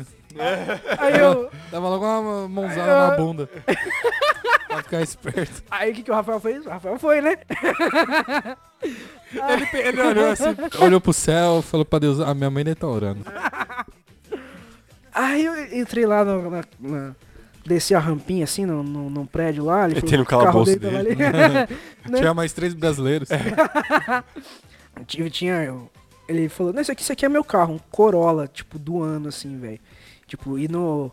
[0.98, 1.50] Aí eu.
[1.72, 3.50] Dava logo uma mãozada Aí eu- na bunda.
[4.74, 5.64] pra ficar esperto.
[5.72, 6.66] Aí o que, que o Rafael fez?
[6.66, 7.38] O Rafael foi, né?
[8.84, 10.44] Ele, ele olhou assim,
[10.82, 13.24] olhou pro céu, falou pra Deus, a minha mãe nem tá orando.
[15.14, 17.16] Aí eu entrei lá no, na, na-
[17.64, 19.86] Desci a rampinha assim, no, no, num prédio lá.
[19.88, 21.16] Ele falou no calabouço tava ali.
[22.10, 22.18] Né?
[22.18, 23.30] Tinha mais três brasileiros.
[25.06, 25.64] Tive, tinha.
[25.64, 25.90] eu-
[26.28, 29.30] Ele falou, não, isso aqui, isso aqui é meu carro, um Corolla, tipo, do ano,
[29.30, 29.80] assim, velho.
[30.26, 31.12] Tipo, e no.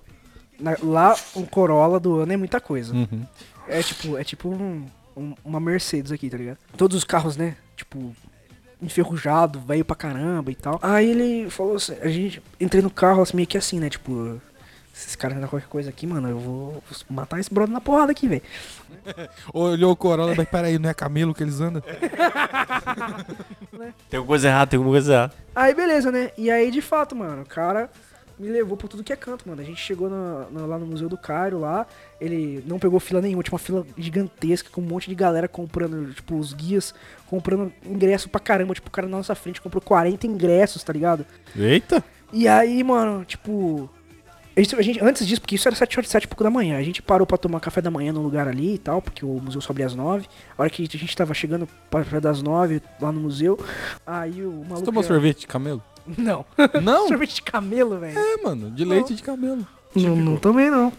[0.59, 2.95] Na- lá, um Corolla do ano é muita coisa.
[2.95, 3.25] Uhum.
[3.67, 4.87] É tipo, é tipo um-
[5.17, 6.59] um- uma Mercedes aqui, tá ligado?
[6.77, 7.57] Todos os carros, né?
[7.77, 8.15] Tipo,
[8.81, 10.79] enferrujado, velho pra caramba e tal.
[10.83, 13.91] Aí ele falou assim, a gente entrei no carro assim, meio que assim, né?
[13.91, 14.41] Tipo,
[14.95, 18.27] esses caras andam qualquer coisa aqui, mano, eu vou matar esse brother na porrada aqui,
[18.29, 18.43] velho.
[19.53, 21.83] Olhou o Corolla, mas peraí, não é Camilo que eles andam?
[24.11, 25.35] Tem alguma coisa errada, tem alguma coisa errada.
[25.55, 26.31] Aí beleza, né?
[26.37, 27.91] E aí de fato, mano, o cara
[28.39, 29.61] me levou por tudo que é canto, mano.
[29.61, 31.87] A gente chegou lá no Museu do Cairo, lá,
[32.21, 36.13] ele não pegou fila nenhuma, tinha uma fila gigantesca com um monte de galera comprando,
[36.15, 36.95] tipo, os guias
[37.27, 41.27] comprando ingresso pra caramba, tipo, o cara na nossa frente comprou 40 ingressos, tá ligado?
[41.57, 42.05] Eita!
[42.33, 43.91] E aí, mano, tipo.
[44.59, 46.51] A gente, a gente- antes disso, porque isso era 7 horas, 7 e pouco da
[46.51, 46.77] manhã.
[46.79, 49.29] A gente parou pra tomar café da manhã num lugar ali e tal, porque o
[49.41, 50.27] museu só abria às 9.
[50.57, 53.57] A hora que a gente tava chegando pra perto das 9 lá no museu,
[54.05, 54.77] aí o maluco.
[54.81, 55.81] Você tomou sorvete de camelo?
[56.17, 56.45] Não.
[56.83, 57.07] Não!
[57.09, 58.19] Sorvete de camelo, velho.
[58.19, 59.65] É, mano, de leite de camelo.
[59.95, 60.93] Não, não tomei, não.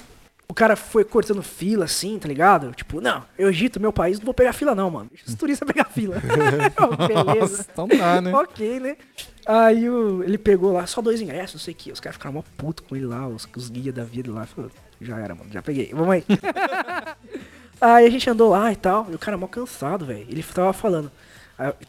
[0.50, 2.72] O cara foi cortando fila assim, tá ligado?
[2.74, 5.08] Tipo, não, eu Egito, meu país, não vou pegar fila não, mano.
[5.10, 6.18] Deixa os turistas pegar fila.
[7.08, 7.40] Beleza.
[7.40, 8.34] Nossa, então dá, né?
[8.34, 8.98] Ok, né?
[9.46, 11.92] Aí o- ele pegou lá só dois ingressos, não sei o que.
[11.92, 14.46] Os caras ficaram mó puto com ele lá, os, os guias da vida lá.
[14.48, 15.92] Falou, já era, mano, já peguei.
[15.94, 16.24] Vamos aí.
[17.80, 20.26] aí a gente andou lá e tal, e o cara mó cansado, velho.
[20.30, 21.12] Ele tava falando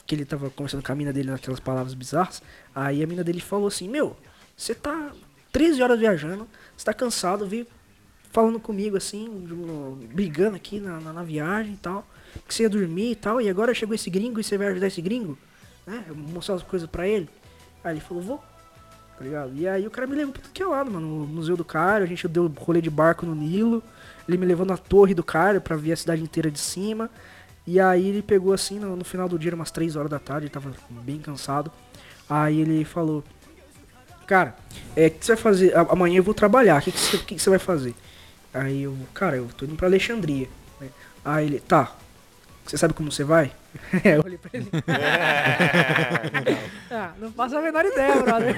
[0.06, 2.42] que ele tava conversando com a mina dele naquelas palavras bizarras.
[2.74, 4.16] Aí a mina dele falou assim: Meu,
[4.56, 5.12] você tá
[5.52, 6.46] 13 horas viajando,
[6.76, 7.66] você tá cansado, veio
[8.30, 9.28] falando comigo assim,
[10.12, 12.06] brigando aqui na, na, na viagem e tal,
[12.46, 14.86] que você ia dormir e tal, e agora chegou esse gringo e você vai ajudar
[14.86, 15.36] esse gringo?
[15.86, 16.04] Né?
[16.08, 17.28] Eu mostrar as coisas pra ele.
[17.82, 18.44] Aí ele falou, vou.
[19.18, 19.52] Tá ligado?
[19.54, 21.06] E aí o cara me levou pra tudo que é lado, mano.
[21.06, 23.82] No Museu do Cairo, a gente deu rolê de barco no Nilo.
[24.26, 27.10] Ele me levou na torre do Cairo pra ver a cidade inteira de cima.
[27.66, 30.46] E aí ele pegou assim, no, no final do dia, umas 3 horas da tarde,
[30.46, 30.72] ele tava
[31.02, 31.70] bem cansado.
[32.28, 33.22] Aí ele falou,
[34.26, 34.56] cara,
[34.96, 35.76] é, o que você vai fazer?
[35.76, 37.94] Amanhã eu vou trabalhar, o que, que, que que você vai fazer?
[38.52, 40.48] Aí eu, cara, eu tô indo pra Alexandria.
[40.80, 40.88] né?
[41.24, 41.94] Aí ele, tá,
[42.64, 43.52] você sabe como você vai?
[44.04, 44.68] É, eu olhei pra ele.
[46.90, 48.56] ah, não faço a menor ideia, brother.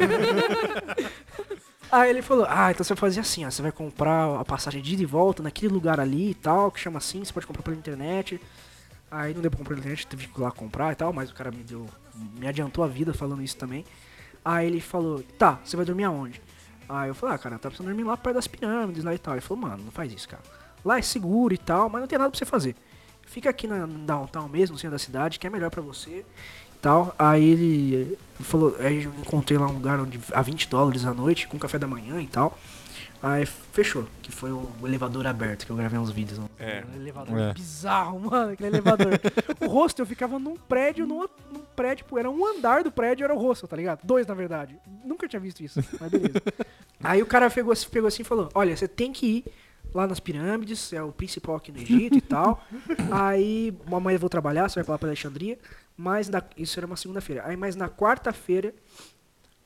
[1.90, 4.80] Aí ele falou, ah, então você vai fazer assim, ó, você vai comprar a passagem
[4.80, 7.62] de ida e volta naquele lugar ali e tal, que chama assim, você pode comprar
[7.62, 8.40] pela internet.
[9.10, 11.30] Aí não deu pra comprar pela internet, teve que ir lá comprar e tal, mas
[11.30, 11.86] o cara me deu,
[12.34, 13.84] me adiantou a vida falando isso também.
[14.42, 16.40] Aí ele falou, tá, você vai dormir aonde?
[16.92, 19.34] Aí eu falei, ah, cara, tá precisando dormir lá perto das pirâmides lá e tal.
[19.34, 20.42] Ele falou, mano, não faz isso, cara.
[20.84, 22.76] Lá é seguro e tal, mas não tem nada pra você fazer.
[23.22, 26.10] Fica aqui na no downtown mesmo, no centro da cidade, que é melhor pra você
[26.10, 27.14] e tal.
[27.18, 31.48] Aí ele falou, aí eu encontrei lá um lugar onde a 20 dólares à noite,
[31.48, 32.58] com café da manhã e tal.
[33.22, 36.40] Aí fechou, que foi o elevador aberto, que eu gravei uns vídeos.
[36.58, 36.82] É.
[36.92, 37.54] um elevador É.
[37.54, 39.12] bizarro, mano, aquele elevador.
[39.62, 41.20] o hostel ficava num prédio, num,
[41.52, 44.00] num prédio, tipo, era um andar do prédio, era o hostel, tá ligado?
[44.04, 44.78] Dois, na verdade.
[45.04, 46.40] Nunca tinha visto isso, mas beleza.
[47.02, 49.44] Aí o cara pegou, pegou assim e falou, olha, você tem que ir
[49.94, 52.62] lá nas pirâmides, é o principal aqui no Egito e tal.
[53.10, 55.58] Aí, amanhã eu vou trabalhar, você vai pra lá pra Alexandria.
[55.96, 57.42] Mas na- isso era uma segunda-feira.
[57.44, 58.74] Aí, mas na quarta-feira,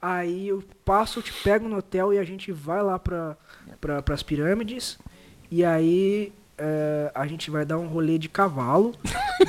[0.00, 3.36] aí eu passo, te pego no hotel e a gente vai lá pra,
[3.80, 4.98] pra, pras pirâmides.
[5.50, 8.94] E aí é, a gente vai dar um rolê de cavalo,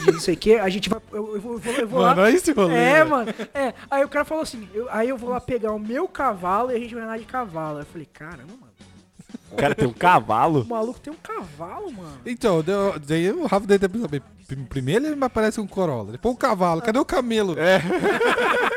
[0.05, 0.55] de não sei o que.
[0.55, 0.99] A gente vai.
[1.11, 2.09] Eu, eu vou, eu vou, eu vou lá.
[2.09, 2.75] Mano, olha esse rolê.
[2.75, 3.29] É, mano.
[3.53, 3.73] É.
[3.89, 6.75] Aí o cara falou assim, eu- aí eu vou lá pegar o meu cavalo e
[6.75, 7.77] a gente vai andar de cavalo.
[7.77, 8.67] Aí eu falei, caramba, mano.
[9.51, 10.61] O cara tem um cavalo.
[10.61, 12.17] O maluco tem um cavalo, mano.
[12.25, 16.11] Então, deu- daí o Rafa deve ter pensado, "Prim- primeiro ele me aparece um Corolla,
[16.13, 17.55] depois um cavalo, cadê o camelo?
[17.57, 17.81] É.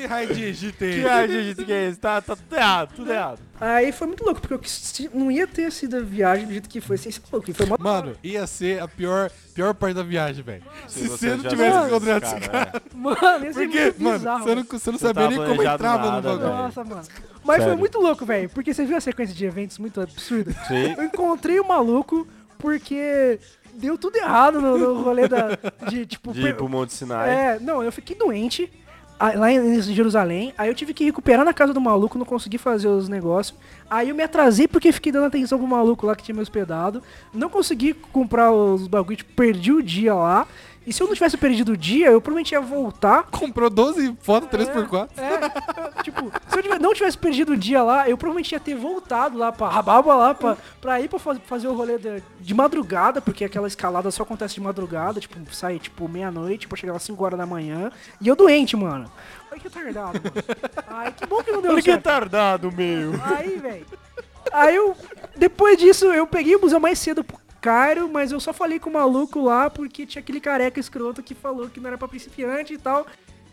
[0.00, 1.08] que raio de Egito é Que esse?
[1.08, 1.98] ai, gente, que é isso?
[2.00, 3.38] Tá, tá tudo errado, tudo errado.
[3.60, 6.68] Aí foi muito louco, porque eu quis- não ia ter sido a viagem do jeito
[6.68, 7.52] que foi sem ser louco.
[7.54, 10.62] Foi uma Mano, ia ser a pior, pior parte da viagem, velho.
[10.88, 12.82] Se, você não tivesse encontrado esse esse cara.
[12.94, 14.42] Mano, ia ser Porque, muito mano, bizarro.
[14.44, 16.56] você não, você não Não sabia nem como entrava nada, no bagulho.
[16.56, 17.02] Nossa, mano.
[17.44, 17.78] Mas foi Sério.
[17.78, 18.48] muito louco, velho.
[18.50, 20.52] Porque você viu a sequência de eventos muito absurda?
[20.68, 20.94] Sim.
[20.96, 22.26] Eu encontrei o maluco
[22.58, 23.38] porque
[23.74, 25.48] deu tudo errado no, no rolê da.
[25.88, 27.30] De, tipo, De ir pro Monte Sinai.
[27.30, 28.70] É, não, eu fiquei doente
[29.36, 30.52] lá em Jerusalém.
[30.58, 33.56] Aí eu tive que recuperar na casa do maluco, não consegui fazer os negócios.
[33.88, 37.02] Aí eu me atrasei porque fiquei dando atenção pro maluco lá que tinha me hospedado.
[37.32, 40.46] Não consegui comprar os bagulho, tipo, perdi o dia lá.
[40.86, 43.24] E se eu não tivesse perdido o dia, eu provavelmente ia voltar.
[43.30, 45.08] Comprou 12 fotos 3x4.
[45.16, 45.34] É,
[45.98, 49.38] eu, tipo, se eu não tivesse perdido o dia lá, eu provavelmente ia ter voltado
[49.38, 53.20] lá pra Rababa lá pra, pra ir pra faz- fazer o rolê de, de madrugada,
[53.22, 57.24] porque aquela escalada só acontece de madrugada, tipo, sai tipo meia-noite pra chegar às 5
[57.24, 57.90] horas da manhã.
[58.20, 59.10] E eu doente, mano.
[59.50, 60.84] Olha que retardado, mano.
[60.88, 62.04] Ai, que bom que não deu Olha que certo.
[62.06, 63.12] retardado, meu.
[63.36, 63.86] Aí, velho.
[64.52, 64.96] Aí eu.
[65.36, 67.24] Depois disso, eu peguei o busão mais cedo
[67.62, 71.22] pro Cairo, mas eu só falei com o maluco lá porque tinha aquele careca escroto
[71.22, 73.06] que falou que não era pra principiante e tal.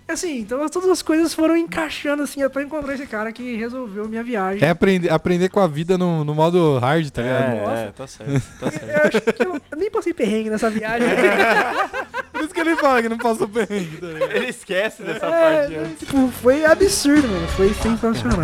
[0.07, 4.23] Assim, então todas as coisas foram encaixando assim até encontrar esse cara que resolveu minha
[4.23, 4.67] viagem.
[4.67, 7.43] É aprender, aprender com a vida no, no modo hard, tá ligado?
[7.43, 8.89] É, é, tá certo, tá certo.
[8.89, 11.07] Eu acho que eu, eu nem passei perrengue nessa viagem.
[12.33, 14.07] Por isso que ele fala que não passou perrengue, tá?
[14.35, 15.99] Ele esquece dessa É, parte antes.
[15.99, 17.47] tipo, foi absurdo, mano.
[17.49, 18.39] Foi sensacional.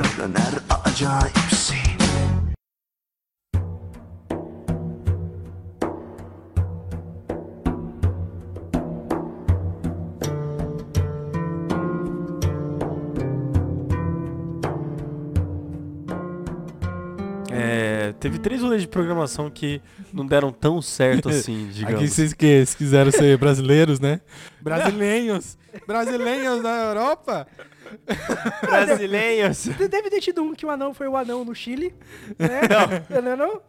[18.25, 19.79] Teve três rolês de programação que
[20.11, 21.99] não deram tão certo assim, digamos.
[21.99, 24.19] Aqui vocês que vocês quiseram ser brasileiros, né?
[24.59, 25.55] Brasileiros!
[25.85, 27.47] Brasileiros da Europa!
[28.65, 29.65] Brasileiros.
[29.67, 31.93] Deve ter tido um que o anão foi o anão no Chile,
[32.39, 32.61] né?
[33.11, 33.21] Não.
[33.21, 33.61] Não, não?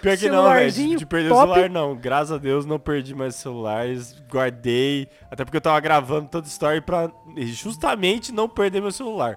[0.00, 0.70] Pior que não, velho.
[0.70, 1.40] De, perder top.
[1.50, 1.96] o celular, não.
[1.96, 4.22] Graças a Deus não perdi mais celulares.
[4.30, 5.08] Guardei.
[5.28, 9.36] Até porque eu tava gravando toda a story pra justamente não perder meu celular.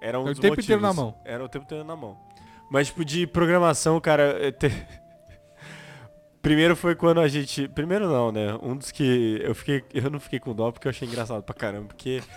[0.00, 0.82] Era um É o tempo inteiro motivos.
[0.82, 1.14] na mão.
[1.24, 2.25] Era o tempo inteiro na mão.
[2.70, 4.38] Mas, tipo, de programação, cara.
[4.40, 4.70] eu te-
[6.42, 7.66] Primeiro foi quando a gente.
[7.68, 8.56] Primeiro não, né?
[8.62, 9.82] Um dos que eu fiquei.
[9.92, 11.88] Eu não fiquei com dó porque eu achei engraçado pra caramba.
[11.88, 12.22] Porque.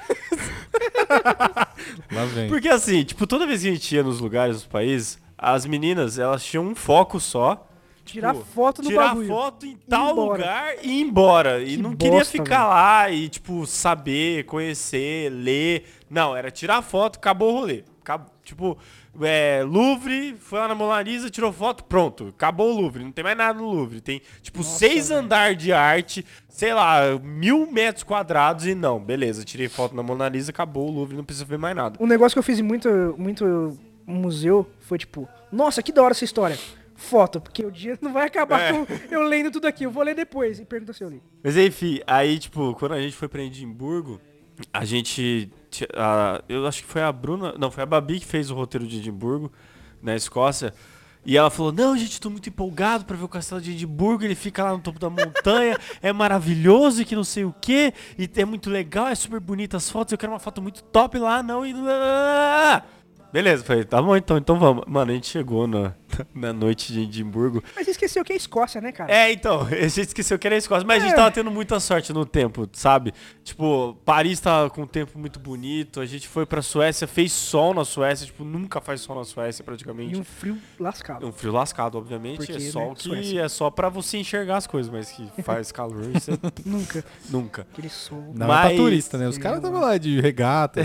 [2.12, 2.50] Lá vem.
[2.50, 6.18] Porque assim, tipo, toda vez que a gente ia nos lugares, nos países, as meninas,
[6.20, 7.66] elas tinham um foco só.
[8.04, 9.28] Tirar tipo, foto no tirar bagulho.
[9.28, 10.32] foto em tal embora.
[10.42, 11.62] lugar e ir embora.
[11.62, 12.70] E Que não queria bosta, ficar velho.
[12.70, 15.86] lá e, tipo, saber, conhecer, ler.
[16.10, 17.84] Não, era tirar foto, acabou o rolê.
[18.02, 18.76] Acab- tipo,
[19.22, 22.28] é, Louvre, foi lá na Mona Lisa, tirou foto, pronto.
[22.30, 24.02] Acabou o Louvre, não tem mais nada no Louvre.
[24.02, 29.00] Tem, tipo, seis andares de arte, sei lá, mil metros quadrados e não.
[29.00, 31.98] Beleza, tirei foto na Mona Lisa, acabou o Louvre, não precisa ver mais nada.
[32.02, 32.88] Um negócio que eu fiz em muito,
[33.18, 36.58] muito museu foi tipo, nossa, que da hora essa história.
[36.96, 38.74] Foto, porque o dia não vai acabar É.
[38.74, 39.86] com eu lendo tudo aqui.
[39.86, 40.60] Eu vou ler depois.
[40.60, 41.22] E pergunta se eu li.
[41.42, 44.20] Mas enfim, aí, tipo, quando a gente foi pra Edimburgo,
[44.74, 45.50] a gente.
[45.96, 47.54] A- eu acho que foi a Bruna.
[47.58, 49.52] Não, foi a Babi que fez o roteiro de Edimburgo,
[50.02, 50.74] na Escócia.
[51.26, 54.24] E ela falou: Não, gente, tô muito empolgado pra ver o castelo de Edimburgo.
[54.24, 57.94] Ele fica lá no topo da montanha, é maravilhoso e que não sei o que.
[58.18, 60.12] E é muito legal, é super bonita as fotos.
[60.12, 61.66] Eu quero uma foto muito top lá, não.
[61.66, 61.74] E.
[63.32, 64.84] Beleza, falei, tá bom então, então vamos.
[64.88, 65.94] Mano, a gente chegou na,
[66.34, 67.64] na noite de Edimburgo.
[67.76, 69.14] Mas você esqueceu que é Escócia, né, cara?
[69.14, 71.16] É, então, a gente esqueceu que era a Escócia, mas a gente É.
[71.16, 73.14] tava tendo muita sorte no tempo, sabe?
[73.44, 77.74] Tipo, Paris tava com um tempo muito bonito, a gente foi pra Suécia, fez sol
[77.74, 80.16] na Suécia, tipo, nunca faz sol na Suécia praticamente.
[80.16, 81.28] E um frio lascado.
[81.28, 83.42] Um frio lascado, obviamente, Porque, é né, sol que Suécia.
[83.42, 86.32] é só pra você enxergar as coisas, mas que faz calor, você
[86.66, 87.06] Nunca.
[87.30, 87.68] nunca.
[87.74, 88.32] Aquele sol.
[88.36, 89.28] Não é Mas- pra turista, né?
[89.28, 90.82] Os caras estavam lá de regata.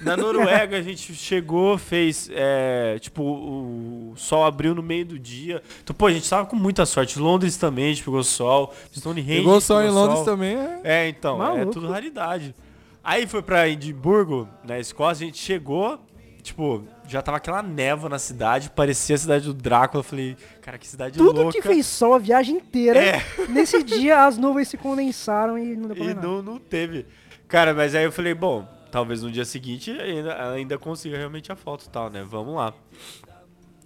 [0.00, 5.62] Na Noruega a gente chegou, fez, é, tipo, o sol abriu no meio do dia.
[5.82, 7.18] Então, pô, a gente tava com muita sorte.
[7.18, 8.74] Londres também, a gente pegou sol.
[8.94, 10.24] Stonehenge Pegou sol em pegou Londres sol.
[10.26, 10.80] também, é.
[10.84, 11.72] É, então, é Maluco.
[11.72, 12.54] tudo raridade.
[13.02, 15.98] Aí foi pra Edimburgo, na Escócia, a gente chegou,
[16.42, 20.00] tipo, já tava aquela névoa na cidade, parecia a cidade do Drácula.
[20.00, 21.52] Eu falei, cara, que cidade Tudo louca.
[21.52, 23.00] que fez sol a viagem inteira.
[23.02, 23.22] É.
[23.48, 27.06] Nesse dia as nuvens se condensaram e não deu pra E não, não teve.
[27.46, 31.56] Cara, mas aí eu falei, bom, talvez no dia seguinte ainda, ainda consiga realmente a
[31.56, 32.22] foto e tal, né?
[32.22, 32.74] Vamos lá.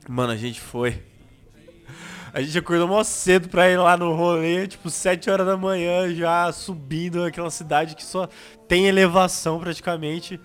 [0.09, 1.03] Mano, a gente foi.
[2.35, 6.15] A gente acordou mó cedo pra ir lá no rolê, tipo, 7 horas da manhã,
[6.15, 8.27] já subindo aquela cidade que só
[8.67, 10.41] tem elevação praticamente.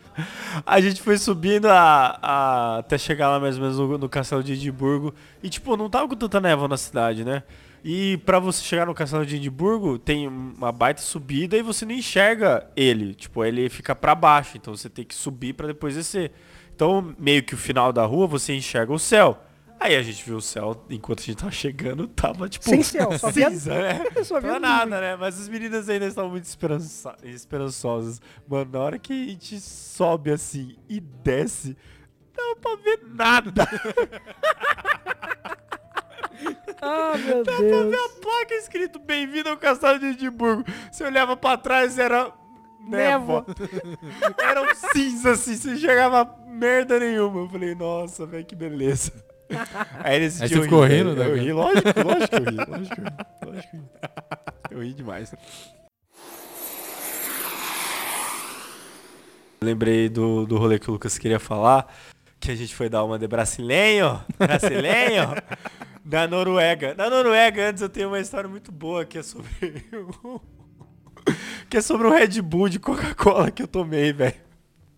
[0.66, 4.44] A gente foi subindo a, a- até chegar lá mais ou menos no, no castelo
[4.44, 5.14] de Edimburgo.
[5.42, 7.44] E, tipo, não tava com tanta névoa na cidade, né?
[7.86, 11.94] E pra você chegar no castelo de Edimburgo, tem uma baita subida e você não
[11.94, 13.14] enxerga ele.
[13.14, 16.34] Tipo, ele fica pra baixo, então você tem que subir pra depois descer.
[16.76, 19.42] Então, meio que o final da rua, você enxerga o céu.
[19.80, 22.66] Aí a gente viu o céu, enquanto a gente tava chegando, tava tipo.
[22.66, 24.04] Sem céu, só via- cinza, né?
[24.26, 24.76] Só via Não é nuvem.
[24.90, 25.16] nada, né?
[25.16, 28.20] Mas as meninas ainda estavam muito esperança- esperançosas.
[28.48, 31.78] Mano, na hora que a gente sobe assim e desce,
[32.38, 33.68] não dá pra ver nada.
[36.80, 37.90] Ah, meu Dá pra Deus.
[37.90, 40.64] ver a placa escrito Bem-vindo ao Castelo de Edimburgo.
[40.91, 42.32] Você olhava pra trás, era
[42.88, 43.44] névoa.
[44.38, 47.41] era um cinza assim, você enxergava merda nenhuma.
[47.41, 49.12] Eu falei, nossa, velho, que beleza.
[50.03, 52.44] Aí, nesse Aí você eu ficou ri, rindo, né, Eu ri, lógico, lógico que eu
[52.44, 53.14] ri, lógico que eu ri.
[53.45, 53.86] Lógico que eu ri.
[54.72, 55.34] Eu ri demais.
[59.61, 61.91] Lembrei do, do rolê que o Lucas queria falar,
[62.40, 65.34] que a gente foi dar uma de brasileiro, brasileiro,
[66.06, 66.94] da Noruega.
[66.95, 69.49] Na Noruega, antes eu tenho uma história muito boa que é sobre
[71.69, 74.36] que é sobre o Red Bull de Coca-Cola que eu tomei, velho.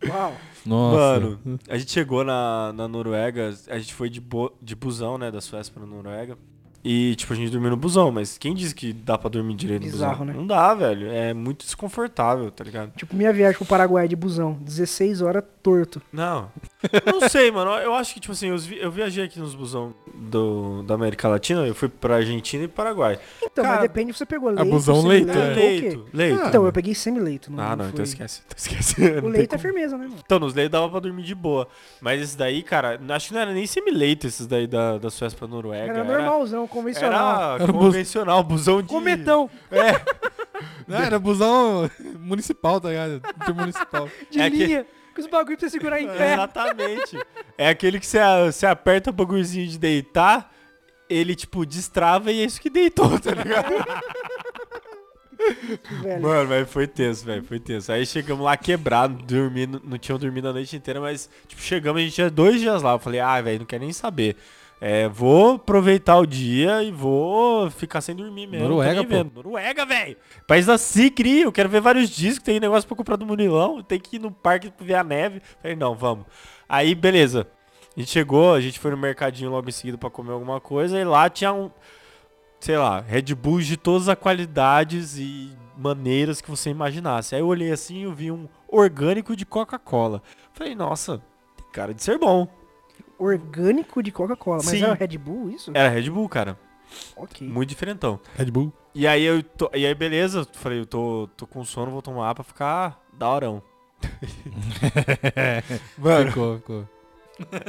[0.07, 0.35] Uau.
[0.65, 1.19] Nossa.
[1.19, 5.31] Mano, a gente chegou na, na Noruega, a gente foi de, bo, de busão, né,
[5.31, 6.37] da Suécia pra Noruega.
[6.83, 9.83] E, tipo, a gente dormiu no busão, mas quem disse que dá pra dormir direito
[9.85, 10.25] no Bizarro, busão?
[10.25, 10.33] né?
[10.33, 11.09] Não dá, velho.
[11.11, 12.91] É muito desconfortável, tá ligado?
[12.95, 14.53] Tipo, minha viagem pro Paraguai de busão.
[14.61, 16.01] 16 horas torto.
[16.11, 16.49] Não.
[17.05, 17.71] Não sei, mano.
[17.71, 21.27] Eu acho que, tipo assim, eu, vi- eu viajei aqui nos busão do, da América
[21.27, 23.19] Latina, eu fui pra Argentina e Paraguai.
[23.43, 24.69] Então, Cara, mas depende se você pegou leite.
[24.69, 25.63] busão ou leito, semi-leito é.
[25.81, 26.43] Leito, leito.
[26.47, 27.51] Então, eu peguei semi-leito.
[27.57, 28.41] Ah, não, foi- então esquece.
[28.45, 28.95] Então esquece.
[29.21, 29.61] O leito é como.
[29.61, 30.19] firmeza, né, mano?
[30.25, 31.67] Então, nos leitos dava pra dormir de boa.
[31.99, 35.37] Mas esse daí, cara, acho que não era nem semi-leito esses daí da, da Suécia
[35.37, 35.91] pra Noruega.
[35.91, 37.55] Era normalzão, convencional.
[37.55, 38.87] Era Era convencional, busão de...
[38.87, 40.01] Cometão É,
[40.87, 41.89] Não, era busão
[42.19, 43.21] municipal, tá ligado?
[43.41, 44.09] Intermunicipal.
[44.29, 44.85] de É que- linha.
[45.15, 46.33] Com os bagulho pra você segurar em pé.
[46.33, 47.19] exatamente.
[47.57, 50.53] É aquele que você, você aperta o bagulhozinho de deitar,
[51.09, 53.69] ele, tipo, destrava e é isso que deitou, tá ligado?
[56.01, 56.21] velho.
[56.21, 57.91] Mano, mas foi tenso, velho, foi tenso.
[57.91, 62.03] Aí chegamos lá quebrado, dormindo, não tinham dormido a noite inteira, mas, tipo, chegamos, a
[62.05, 62.93] gente tinha dois dias lá.
[62.93, 64.35] Eu falei, ah, velho, não quero nem saber.
[64.81, 68.67] É, vou aproveitar o dia e vou ficar sem dormir mesmo.
[68.67, 69.09] Noruega, pô.
[69.09, 69.31] vendo.
[69.35, 70.15] Noruega, velho.
[70.47, 73.99] País da Cicri, eu quero ver vários discos, tem negócio pra comprar do Munilão, tem
[73.99, 75.41] que ir no parque pra ver a neve.
[75.61, 76.25] Falei, não, vamos.
[76.67, 77.45] Aí, beleza.
[77.95, 80.97] A gente chegou, a gente foi no mercadinho logo em seguida pra comer alguma coisa
[80.97, 81.69] e lá tinha um,
[82.59, 87.35] sei lá, Red Bull de todas as qualidades e maneiras que você imaginasse.
[87.35, 90.21] Aí eu olhei assim e vi um orgânico de Coca-Cola.
[90.53, 91.21] Falei, nossa,
[91.57, 92.47] tem cara de ser bom.
[93.19, 94.57] Orgânico de Coca-Cola.
[94.63, 94.83] Mas Sim.
[94.83, 95.71] é Red Bull isso?
[95.73, 96.57] Era Red Bull, cara.
[97.15, 97.47] Ok.
[97.47, 98.19] Muito diferentão.
[98.35, 98.73] Red Bull.
[98.95, 102.33] E aí eu tô, e aí beleza, falei, eu tô, tô com sono, vou tomar
[102.33, 103.61] pra ficar da horão.
[105.97, 106.89] Mano, Ficou, ficou.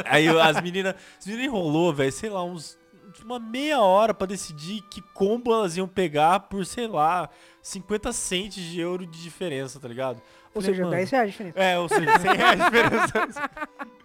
[0.06, 2.78] aí as meninas, as meninas enrolou, velho, sei lá, uns
[3.24, 7.28] uma meia hora pra decidir que combo elas iam pegar por, sei lá,
[7.62, 10.20] 50 centes de euro de diferença, tá ligado?
[10.54, 11.58] Ou Falei, seja, mano, 10 reais de diferença.
[11.58, 13.50] É, ou seja, 100 reais de diferença.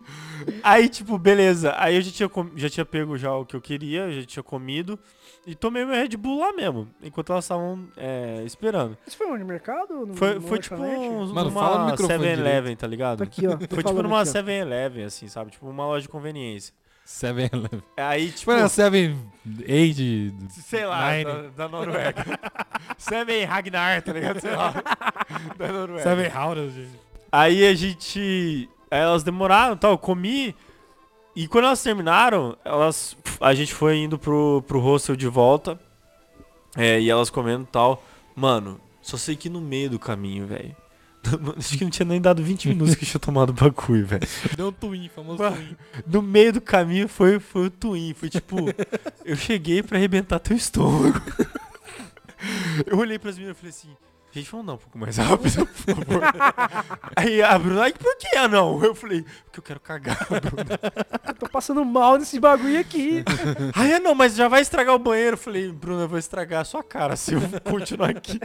[0.61, 1.73] Aí, tipo, beleza.
[1.77, 4.43] Aí eu já tinha, com- já tinha pego já o que eu queria, já tinha
[4.43, 4.99] comido.
[5.47, 8.97] E tomei meu Red Bull lá mesmo, enquanto elas estavam é, esperando.
[9.05, 9.43] Isso foi onde?
[9.43, 9.99] Mercado?
[9.99, 13.19] ou No, Foi, no foi tipo Mano, numa microfone 7-Eleven, tá ligado?
[13.19, 13.51] Tá aqui, ó.
[13.51, 14.33] Foi tipo numa aqui, ó.
[14.33, 15.51] 7-Eleven, assim, sabe?
[15.51, 16.73] Tipo uma loja de conveniência.
[17.05, 17.83] Seven Eleven.
[17.95, 20.33] Aí, tipo, Tipo, Seven Age.
[20.49, 22.25] sei lá, da, da Noruega.
[22.97, 24.41] Seven Ragnar, tá ligado?
[24.41, 24.73] Sei lá.
[25.55, 26.01] da Noruega.
[26.01, 26.99] Seven Howders, gente.
[27.31, 28.67] Aí a gente.
[28.89, 30.55] Aí elas demoraram tal, eu comi.
[31.35, 33.15] E quando elas terminaram, elas.
[33.39, 35.79] A gente foi indo pro, pro hostel de volta.
[36.75, 38.03] É, e elas comendo e tal.
[38.35, 40.75] Mano, só sei que no meio do caminho, velho.
[41.57, 44.27] Acho que não tinha nem dado 20 minutos que eu tinha tomado o bagulho, velho.
[44.55, 45.55] Deu um twin, famoso Mano.
[45.55, 45.75] twin.
[46.07, 48.13] No meio do caminho foi, foi o twin.
[48.13, 48.57] Foi tipo,
[49.25, 51.21] eu cheguei pra arrebentar teu estômago.
[52.85, 53.97] Eu olhei pras meninas e falei assim,
[54.31, 56.21] gente, vamos dar um pouco mais rápido, por favor.
[57.15, 58.83] Aí a Bruna, "Ai, por que ah, não?
[58.83, 60.79] Eu falei, porque eu quero cagar, Bruna.
[61.27, 63.23] Eu tô passando mal nesse bagulho aqui.
[63.73, 65.33] Aí, não, mas já vai estragar o banheiro.
[65.33, 68.39] Eu falei, Bruna, eu vou estragar a sua cara se eu continuar aqui.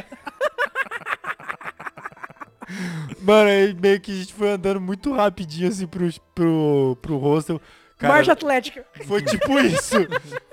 [3.21, 7.61] Mano, aí meio que a gente foi andando muito rapidinho assim pro, pro, pro hostel.
[8.01, 8.86] Cara, Marcha Atlética.
[9.06, 9.94] Foi tipo isso.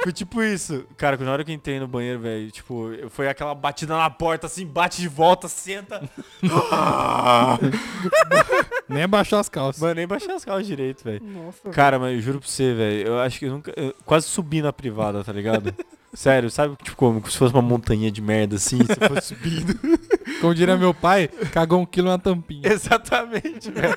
[0.03, 0.85] Foi tipo isso.
[0.97, 4.47] Cara, na hora que eu entrei no banheiro, velho, tipo, foi aquela batida na porta,
[4.47, 6.03] assim, bate de volta, senta.
[8.89, 9.81] Nem abaixou as calças.
[9.81, 11.21] Mano, nem baixei as calças direito, velho.
[11.23, 11.69] Nossa.
[11.69, 13.71] Cara, mas eu juro pra você, velho, eu acho que eu nunca.
[13.77, 15.73] eu quase subi na privada, tá ligado?
[16.13, 19.77] Sério, sabe, tipo, como se fosse uma montanha de merda assim, você fosse subindo.
[20.41, 22.67] Como diria meu pai, cagou um quilo na tampinha.
[22.67, 23.95] Exatamente, velho.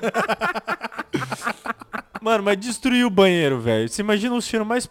[2.21, 3.89] Mano, mas destruiu o banheiro, velho.
[3.89, 4.89] Você imagina o cheiro mais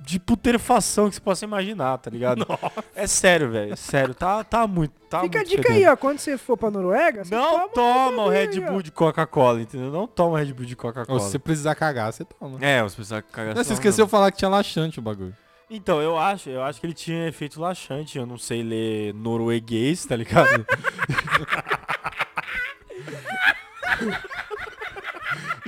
[0.00, 2.46] de putrefação que você possa imaginar, tá ligado?
[2.94, 3.76] É sério, velho.
[3.76, 4.92] Sério, tá, tá muito.
[5.10, 5.92] Tá Fica a muito dica aí, fedendo.
[5.92, 5.96] ó.
[5.96, 8.80] Quando você for pra Noruega, você Não toma, toma o Red aí, Bull ó.
[8.80, 9.90] de Coca-Cola, entendeu?
[9.90, 11.20] Não toma o Red Bull de Ou Coca-Cola.
[11.20, 12.58] se você precisar cagar, você toma.
[12.64, 15.34] É, você precisa cagar Não, você esqueceu de falar que tinha laxante o bagulho.
[15.68, 18.16] Então, eu acho, eu acho que ele tinha efeito laxante.
[18.16, 20.64] Eu não sei ler norueguês, tá ligado?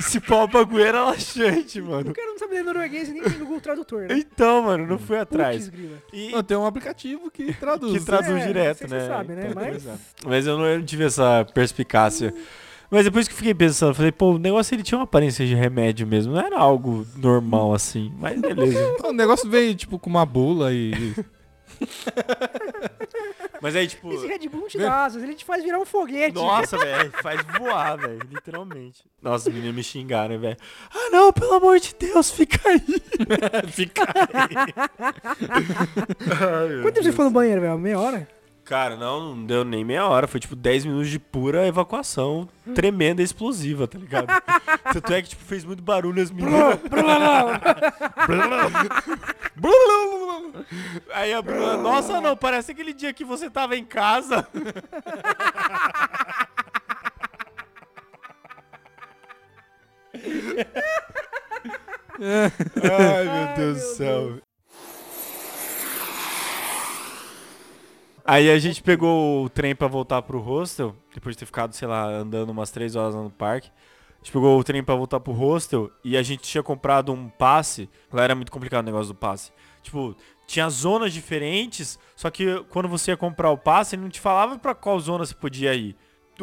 [0.01, 2.11] Esse pau bagulho era laxante, mano.
[2.11, 4.19] O cara não sabe ler norueguês e nem tem Google Tradutor, né?
[4.19, 5.69] Então, mano, não fui Putz, atrás.
[5.69, 5.99] grila.
[6.13, 7.93] E, Não, tem um aplicativo que traduz.
[7.99, 9.01] que traduz É, direto, não sei se né?
[9.01, 9.47] você sabe, né?
[9.51, 9.87] Então, Mas-.
[10.27, 12.35] Mas eu não, eu não tive essa perspicácia.
[12.91, 15.55] Mas depois que eu fiquei pensando, falei, pô, o negócio ele tinha uma aparência de
[15.55, 18.13] remédio mesmo, não era algo normal assim.
[18.19, 18.81] Mas beleza.
[19.05, 20.93] O negócio veio, tipo, com uma bula e...
[23.61, 24.13] Mas aí, tipo.
[24.13, 26.35] Esse Red Bull não te dá asas, ele te faz virar um foguete.
[26.35, 29.05] Nossa, velho, faz voar, velho, literalmente.
[29.21, 30.57] Nossa, os meninos me xingaram, velho.
[30.95, 32.81] Ah, não, pelo amor de Deus, fica aí.
[33.71, 34.75] fica aí.
[36.21, 37.79] Ai, Quanto tempo você foi no banheiro, velho?
[37.79, 38.40] Meia hora?
[38.71, 40.29] Cara, não, não deu nem meia hora.
[40.29, 44.29] Foi tipo 10 minutos de pura evacuação tremenda e explosiva, tá ligado?
[44.95, 46.79] Tanto é que tipo, fez muito barulho as meninas.
[51.13, 54.47] Aí a Bruna, nossa, não, parece aquele dia que você tava em casa.
[62.21, 64.50] Ai, meu Deus do céu.
[68.31, 71.89] Aí a gente pegou o trem pra voltar pro hostel, depois de ter ficado, sei
[71.89, 73.69] lá, andando umas 3 horas no parque.
[74.09, 77.29] A gente pegou o trem pra voltar pro hostel e a gente tinha comprado um
[77.29, 77.91] passe.
[78.13, 79.51] Lá era muito complicado o negócio do passe.
[79.83, 80.15] Tipo,
[80.47, 84.57] tinha zonas diferentes, só que quando você ia comprar o passe, ele não te falava
[84.57, 85.97] pra qual zona você podia ir.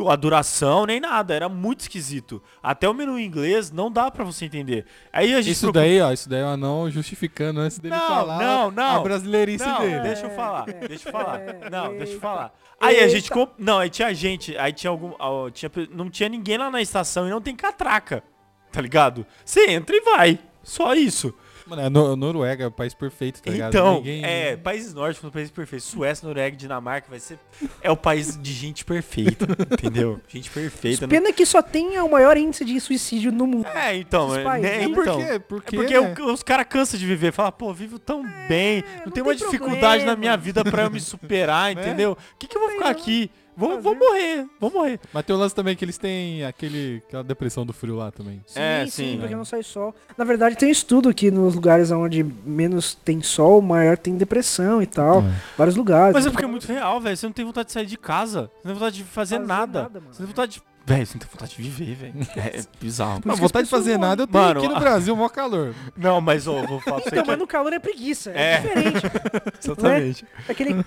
[0.07, 2.41] A duração, nem nada, era muito esquisito.
[2.61, 4.85] Até o menu em inglês não dá pra você entender.
[5.11, 7.95] Aí a gente Isso procurou- daí, ó, isso daí é o anão justificando antes dele
[7.95, 8.97] Não, falar não, não.
[8.97, 9.99] a brasileirice Não, dele.
[10.01, 11.39] deixa eu falar, É, deixa eu falar.
[11.39, 12.53] é, Não, deixa eu falar.
[12.79, 13.51] Aí a gente comp...
[13.57, 15.13] Não, aí tinha gente, aí tinha algum.
[15.17, 15.71] ó, tinha...
[15.91, 18.23] Não tinha ninguém lá na estação e não tem catraca.
[18.71, 19.25] Tá ligado?
[19.43, 20.39] Você entra e vai.
[20.61, 21.33] Só isso.
[21.67, 23.69] Mano, a Nor- Noruega é o país perfeito, tá ligado?
[23.73, 25.87] Então, Ninguém- é, países nórdicos são países perfeitos.
[25.87, 27.37] Suécia, Noruega, Dinamarca vai ser.
[27.81, 30.19] É o país de gente perfeita, entendeu?
[30.27, 31.01] Gente perfeita.
[31.01, 33.67] não- Pena que só tem o maior índice de suicídio no mundo.
[33.67, 34.93] É, então, é, países, né, né?
[34.93, 35.17] Por então.
[35.17, 35.23] quê?
[35.23, 36.15] É Por quê, porque né?
[36.19, 37.31] o- os caras cansam de viver.
[37.33, 38.81] Fala, pô, vivo tão bem.
[38.81, 40.15] Não, É, não tem uma tem dificuldade na problema.
[40.17, 41.81] minha vida pra eu me superar, Né?
[41.81, 42.11] entendeu?
[42.13, 43.29] O que, que eu vou tem ficar aqui?
[43.57, 44.99] Vou morrer, vou morrer.
[45.11, 48.39] Mas tem o lance também que eles têm aquele, aquela depressão do frio lá também.
[48.45, 49.17] Sim, É, sim, sim.
[49.19, 49.95] porque não sai sol.
[50.15, 54.81] Na verdade, tem um estudo que nos lugares onde menos tem sol, maior tem depressão
[54.81, 55.23] e tal.
[55.57, 56.13] Vários lugares.
[56.13, 57.17] Mas é porque é muito real, velho.
[57.17, 58.41] Você não tem vontade de sair de casa.
[58.61, 59.81] Você não tem vontade de fazer, Fazer nada.
[59.83, 60.13] nada, mano.
[60.13, 60.61] Você não tem vontade de.
[60.85, 62.13] Velho, você não tem vontade de viver, velho.
[62.37, 63.21] É, é bizarro.
[63.25, 64.09] Não, vontade de fazer morrem.
[64.09, 65.73] nada eu tenho Mano, aqui no a- Brasil, mó calor.
[65.97, 68.29] Não, mas ó, vou falar pra você Então, que mas no calor é preguiça.
[68.31, 68.59] É, É.
[68.61, 69.01] diferente.
[69.61, 70.25] Exatamente.
[70.47, 70.85] É aquele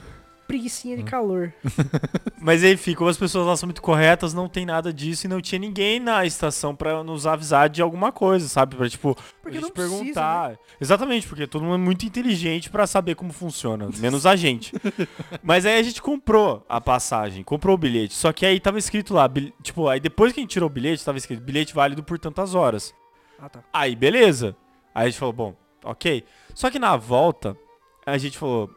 [0.51, 1.53] preguicinha de calor.
[2.41, 5.41] Mas enfim, como as pessoas lá são muito corretas, não tem nada disso e não
[5.41, 8.77] tinha ninguém na estação pra nos avisar de alguma coisa, sabe?
[8.77, 9.75] Pra, tipo, Porque a gente né?
[9.75, 10.59] perguntar.
[10.81, 14.73] Exatamente, porque todo mundo é muito inteligente pra saber como funciona, menos a gente.
[15.43, 18.15] Mas aí a gente comprou a passagem, comprou o bilhete.
[18.15, 20.73] Só que aí tava escrito lá, bil- tipo, aí depois que a gente tirou o
[20.73, 22.95] bilhete, tava escrito bilhete válido por tantas horas.
[23.39, 23.61] Ah, tá.
[23.73, 24.57] Aí, beleza.
[24.95, 25.55] Aí a gente falou, bom,
[25.85, 26.25] ok.
[26.55, 27.57] Só que na volta,
[28.05, 28.71] a gente falou,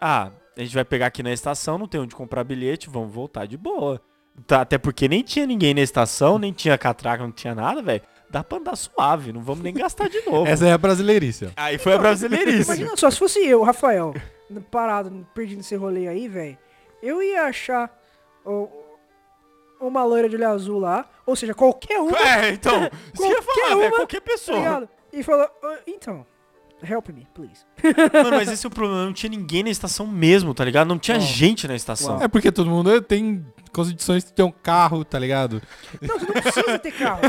[0.00, 3.46] ah, a gente vai pegar aqui na estação, não tem onde comprar bilhete, vamos voltar
[3.46, 4.00] de boa.
[4.46, 8.02] Tá, até porque nem tinha ninguém na estação, nem tinha catraca, não tinha nada, velho.
[8.30, 10.46] Dá pra andar suave, não vamos nem gastar de novo.
[10.48, 11.50] Essa é a brasileirice.
[11.56, 12.62] Aí foi a brasileirice.
[12.64, 14.14] Imagina só, se fosse eu, Rafael,
[14.70, 16.56] parado, perdido nesse rolê aí, velho,
[17.02, 17.94] eu ia achar
[18.44, 18.68] o-
[19.80, 23.80] uma loira de olho azul lá, ou seja, qualquer uma, É, então, Qualquer falar, velho,
[23.80, 24.58] uma, qualquer tá pessoa.
[24.58, 24.88] ligado?
[25.12, 26.24] E falou, "Ah, então,
[26.82, 27.64] help me, please.
[28.12, 30.88] Mano, mas esse é o problema, não tinha ninguém na estação mesmo, tá ligado?
[30.88, 32.20] Não tinha gente na estação.
[32.22, 35.62] É porque todo mundo tem condições de ter um carro, tá ligado?
[36.00, 37.20] Não, você não precisa ter carro.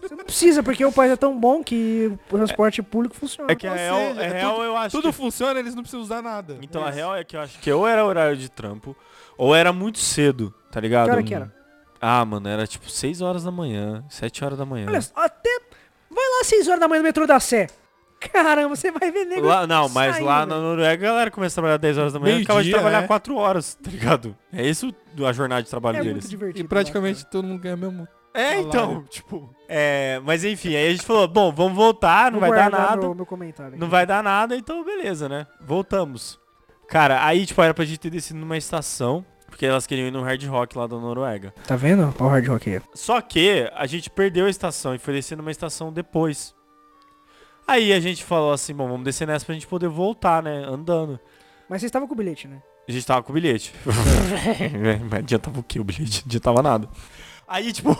[0.00, 3.52] Você não precisa, porque o país é tão bom que o transporte público funciona.
[3.52, 5.16] É que a real, seja, é é real eu acho Tudo que...
[5.16, 6.58] funciona, eles não precisam usar nada.
[6.62, 8.96] Então a real é que eu acho que ou era horário de trampo,
[9.36, 11.06] ou era muito cedo, tá ligado?
[11.06, 11.54] Que hora que era?
[12.00, 14.86] Ah, mano, era tipo 6 horas da manhã, 7 horas da manhã.
[14.88, 15.60] Olha, até.
[16.10, 17.66] Vai lá às 6 horas da manhã no metrô da Sé.
[18.32, 19.46] Caramba, você vai ver nego.
[19.46, 22.18] Lá, não, mas saindo, lá na Noruega a galera começa a trabalhar 10 horas da
[22.18, 23.06] manhã e acaba de trabalhar é.
[23.06, 24.36] 4 horas, tá ligado?
[24.52, 24.94] É isso
[25.26, 26.28] a jornada de trabalho É muito deles.
[26.30, 26.64] divertido.
[26.64, 28.06] E praticamente todo mundo ganha mesmo.
[28.34, 29.48] É, então, tipo.
[29.66, 33.00] É, mas enfim, aí a gente falou, bom, vamos voltar, não Vou vai dar nada.
[33.00, 33.78] Meu, meu comentário.
[33.78, 35.46] Não vai dar nada, então beleza, né?
[35.60, 36.38] Voltamos.
[36.86, 40.22] Cara, aí, tipo, era pra gente ter descido numa estação, porque elas queriam ir no
[40.22, 41.54] Hard Rock lá da Noruega.
[41.66, 42.02] Tá vendo?
[42.02, 42.80] Olha o hard rock aí.
[42.94, 46.54] Só que a gente perdeu a estação e foi descer numa estação depois.
[47.66, 50.64] Aí a gente falou assim, bom, vamos descer nessa pra gente poder voltar, né?
[50.64, 51.18] Andando.
[51.68, 52.62] Mas vocês estavam com o bilhete, né?
[52.88, 53.72] A gente tava com o bilhete.
[55.10, 56.22] Mas adiantava o quê o bilhete?
[56.22, 56.88] Não adiantava nada.
[57.48, 57.90] Aí, tipo,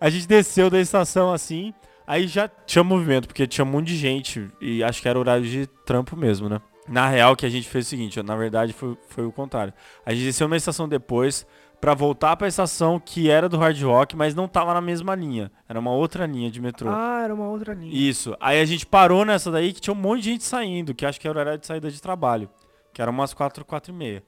[0.00, 1.74] a gente desceu da estação assim,
[2.06, 5.44] aí já tinha movimento, porque tinha um monte de gente e acho que era horário
[5.44, 6.60] de trampo mesmo, né?
[6.88, 9.72] Na real, que a gente fez é o seguinte, na verdade foi, foi o contrário.
[10.04, 11.44] A gente desceu uma estação depois
[11.86, 15.52] pra voltar pra estação que era do Hard Rock, mas não tava na mesma linha.
[15.68, 16.90] Era uma outra linha de metrô.
[16.90, 17.94] Ah, era uma outra linha.
[17.94, 18.36] Isso.
[18.40, 21.20] Aí a gente parou nessa daí que tinha um monte de gente saindo, que acho
[21.20, 22.50] que era horário de saída de trabalho.
[22.92, 24.24] Que era umas 4, 4 e meia.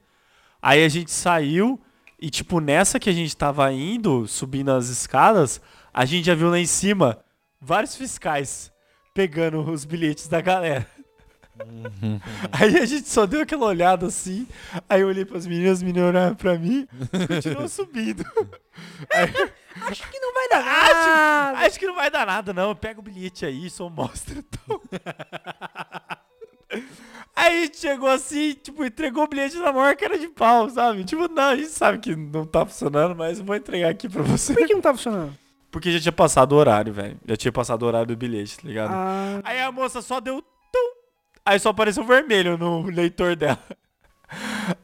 [0.61, 1.77] Aí a gente saiu
[2.17, 5.59] e, tipo, nessa que a gente tava indo, subindo as escadas,
[5.93, 7.19] a gente já viu lá em cima
[7.59, 8.71] vários fiscais
[9.13, 10.87] pegando os bilhetes da galera.
[12.51, 14.47] Aí a gente só deu aquela olhada assim,
[14.87, 18.25] aí eu olhei pras meninas, as meninas olharam pra mim e continuou subindo.
[19.87, 21.59] Acho que não vai dar nada.
[21.59, 22.75] Acho que não vai dar nada, não.
[22.75, 24.35] Pega o bilhete aí, só mostra.
[24.39, 24.81] Então.
[27.35, 31.03] aí a gente chegou assim, tipo, entregou o bilhete na maior cara de pau, sabe?
[31.03, 34.21] Tipo, não, a gente sabe que não tá funcionando, mas eu vou entregar aqui pra
[34.23, 34.53] você.
[34.53, 35.33] Por que não tá funcionando?
[35.71, 37.17] Porque já tinha passado o horário, velho.
[37.27, 38.91] Já tinha passado o horário do bilhete, tá ligado?
[38.91, 40.43] Ah, Aí a moça só deu.
[41.49, 43.57] Aí só apareceu vermelho no leitor dela.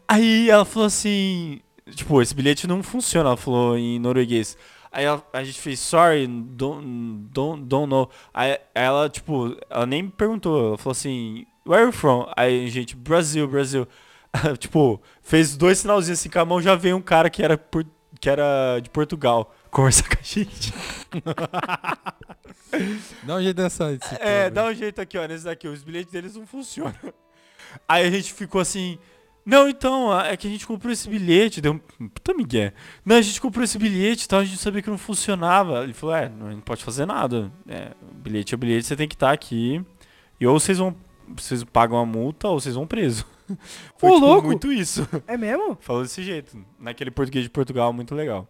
[0.07, 1.61] Aí ela falou assim:
[1.91, 3.29] Tipo, esse bilhete não funciona.
[3.29, 4.57] Ela falou em norueguês.
[4.91, 6.87] Aí a gente fez, sorry, don't,
[7.31, 8.09] don't, don't know.
[8.33, 10.69] Aí ela, tipo, ela nem me perguntou.
[10.69, 12.27] Ela falou assim: Where are you from?
[12.35, 13.87] Aí gente, Brasil, Brasil.
[14.57, 16.61] tipo, fez dois sinalzinhos assim com a mão.
[16.61, 17.85] Já veio um cara que era, por-
[18.19, 20.73] que era de Portugal conversar com a gente.
[23.23, 23.91] Dá um jeito dessa.
[23.91, 25.27] desse É, dá um jeito aqui, ó.
[25.27, 26.95] Nesse daqui, os bilhetes deles não funcionam.
[27.87, 28.97] Aí a gente ficou assim.
[29.45, 31.61] Não, então, é que a gente comprou esse bilhete.
[31.61, 32.07] Deu um.
[32.07, 32.73] Puta migué.
[33.05, 35.83] Não, a gente comprou esse bilhete e tal, a gente sabia que não funcionava.
[35.83, 37.51] Ele falou: é, não, pode fazer nada.
[37.67, 39.83] É, bilhete é bilhete, você tem que estar aqui.
[40.39, 40.95] E ou vocês vão.
[41.35, 43.25] Vocês pagam a multa ou vocês vão preso.
[43.97, 44.47] Foi Ô, tipo, louco!
[44.47, 45.07] muito isso.
[45.27, 45.77] é mesmo?
[45.79, 46.57] Falou desse jeito.
[46.79, 48.47] Naquele português de Portugal, muito legal.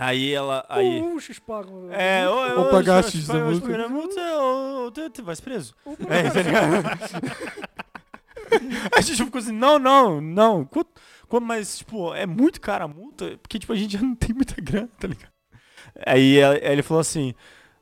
[0.00, 0.64] Aí ela.
[0.68, 1.02] Aí.
[1.02, 1.88] Uh, X pago.
[1.90, 3.66] É, ô, Vou ô, pagar ô, X da ô, multa.
[3.66, 5.74] pagar a multa, ô, ô, tu vais preso.
[6.08, 6.86] É, tá ligado?
[8.96, 10.64] A gente ficou assim, não, não, não.
[10.64, 10.88] Quanto,
[11.28, 14.34] quanto, mas, tipo, é muito cara a multa, porque, tipo, a gente já não tem
[14.34, 15.30] muita grana, tá ligado?
[16.06, 17.34] Aí ela- ele falou assim,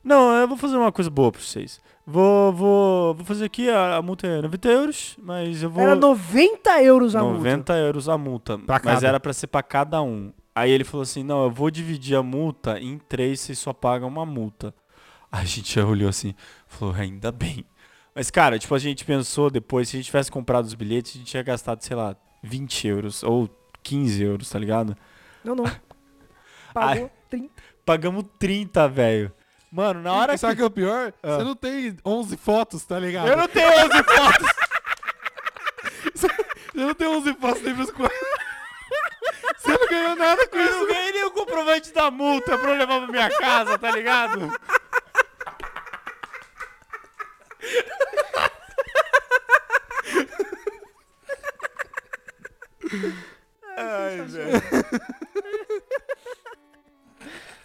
[0.03, 1.79] não, eu vou fazer uma coisa boa pra vocês.
[2.05, 5.83] Vou, vou, vou fazer aqui, a, a multa é 90 euros, mas eu vou...
[5.83, 7.37] Era 90 euros a multa.
[7.37, 8.57] 90 euros a multa.
[8.57, 9.07] Pra mas cada.
[9.07, 10.33] era pra ser pra cada um.
[10.55, 14.07] Aí ele falou assim: não, eu vou dividir a multa em três, vocês só pagam
[14.07, 14.73] uma multa.
[15.31, 16.33] Aí a gente já olhou assim,
[16.67, 17.65] falou, ainda bem.
[18.15, 21.17] Mas, cara, tipo, a gente pensou depois, se a gente tivesse comprado os bilhetes, a
[21.19, 23.49] gente tinha gastado, sei lá, 20 euros ou
[23.83, 24.97] 15 euros, tá ligado?
[25.43, 25.65] Não, não.
[26.73, 27.49] Pagou 30.
[27.85, 29.31] Pagamos 30, velho.
[29.71, 31.13] Mano, na hora E sabe o que é o pior?
[31.21, 31.37] Ah.
[31.37, 33.27] Você não tem 11 fotos, tá ligado?
[33.27, 34.49] Eu não tenho 11 fotos.
[36.15, 36.27] Você
[36.73, 38.17] não tem 11 fotos nem pros quatro.
[39.69, 40.73] Você não ganhou nada com Eu isso.
[40.79, 44.51] não ganhei nem o comprovante da multa pra eu levar pra minha casa, tá ligado?
[53.77, 54.61] Ai, velho.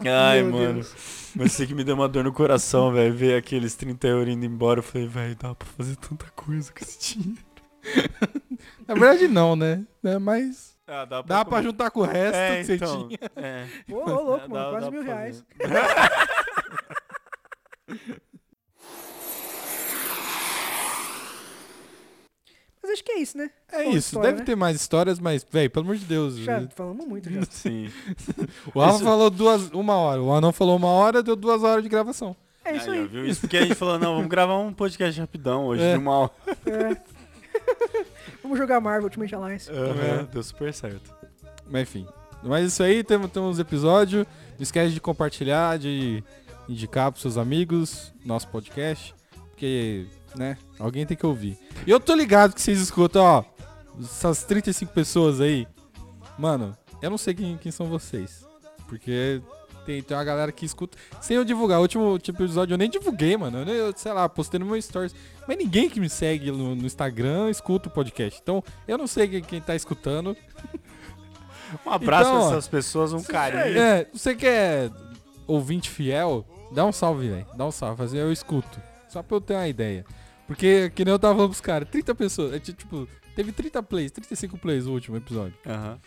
[0.07, 0.75] Ai, Meu mano.
[0.75, 0.95] Deus.
[1.35, 3.13] Mas isso aqui me deu uma dor no coração, velho.
[3.15, 4.81] Ver aqueles 30 euros indo embora.
[4.81, 7.43] Eu falei, velho, dá pra fazer tanta coisa com esse dinheiro.
[8.87, 9.85] Na verdade, não, né?
[10.05, 13.09] É, mas Ah, dá dá pra juntar com o resto É, que você então.
[13.09, 13.19] tinha.
[13.37, 13.67] É.
[13.91, 14.71] Ô, ô, louco, Dá- mano.
[14.71, 15.45] Quase dá mil pra reais.
[22.83, 23.51] Mas acho que é isso, né?
[23.73, 24.45] É Boa isso, história, deve né?
[24.45, 26.37] ter mais histórias, mas, velho, pelo amor de Deus.
[26.37, 27.41] Já falamos muito já.
[27.51, 27.91] Sim.
[28.75, 30.23] O Rafa Isso- falou duas, uma hora.
[30.23, 32.37] O Anão falou uma hora, deu duas horas de gravação.
[32.63, 33.07] É isso Aí, aí.
[33.07, 33.27] viu?
[33.27, 35.93] Isso porque a gente falou, não, vamos gravar um podcast rapidão hoje, É.
[35.93, 36.31] de uma hora.
[36.67, 36.97] É.
[38.43, 39.71] Vamos jogar Marvel Ultimate Alliance.
[39.71, 41.15] Aham, Deu super certo.
[41.67, 42.07] Mas enfim.
[42.43, 44.27] Mas isso aí, temos, temos episódio.
[44.57, 46.23] Não esquece de compartilhar, de
[46.69, 49.15] indicar pros seus amigos nosso podcast.
[49.51, 50.07] Porque,
[50.37, 51.59] né, alguém tem que ouvir.
[51.87, 53.45] E eu tô ligado que vocês escutam, ó.
[54.01, 55.67] Essas 35 pessoas aí.
[56.39, 58.45] Mano, eu não sei quem, quem são vocês.
[58.89, 59.41] Porque
[59.85, 60.97] tem, tem uma galera que escuta.
[61.21, 61.79] Sem eu divulgar.
[61.79, 63.59] O último, último episódio eu nem divulguei, mano.
[63.61, 65.15] Eu, nem- eu, sei lá, postei no meu stories.
[65.47, 68.41] Mas ninguém que me segue no, no Instagram escuta o podcast.
[68.43, 70.37] Então, eu não sei quem, quem tá escutando.
[71.87, 73.79] Um abraço Então, pra essas pessoas, um carinho.
[73.79, 74.91] É, você que é
[75.47, 77.47] ouvinte fiel, dá um salve, velho.
[77.57, 78.81] Dá um salve, fazer eu escuto.
[79.09, 80.05] Só pra eu ter uma ideia.
[80.47, 83.83] Porque, que nem eu tava falando pros caras, 30 pessoas, é, ti- tipo, teve 30
[83.83, 85.55] plays, 35 plays no último episódio.
[85.67, 85.99] Aham.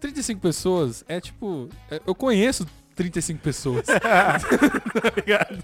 [0.00, 2.66] 35 pessoas é tipo, é- eu conheço
[2.96, 3.86] 35 pessoas.
[3.86, 5.62] tá ligado?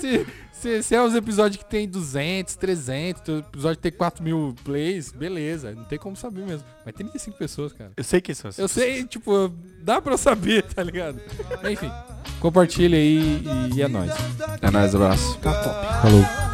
[0.00, 4.22] se, se, se é os episódios que tem 200, 300, o episódio que tem 4
[4.22, 6.64] mil plays, beleza, não tem como saber mesmo.
[6.84, 7.92] Mas 35 pessoas, cara.
[7.96, 11.20] Eu sei quem são essas Eu sei, tipo, dá pra eu saber, tá ligado?
[11.70, 11.90] Enfim,
[12.40, 13.42] compartilha aí
[13.72, 14.12] e, e é nóis.
[14.60, 15.38] É nóis, abraço.
[15.38, 16.02] Tá top.
[16.02, 16.51] Falou.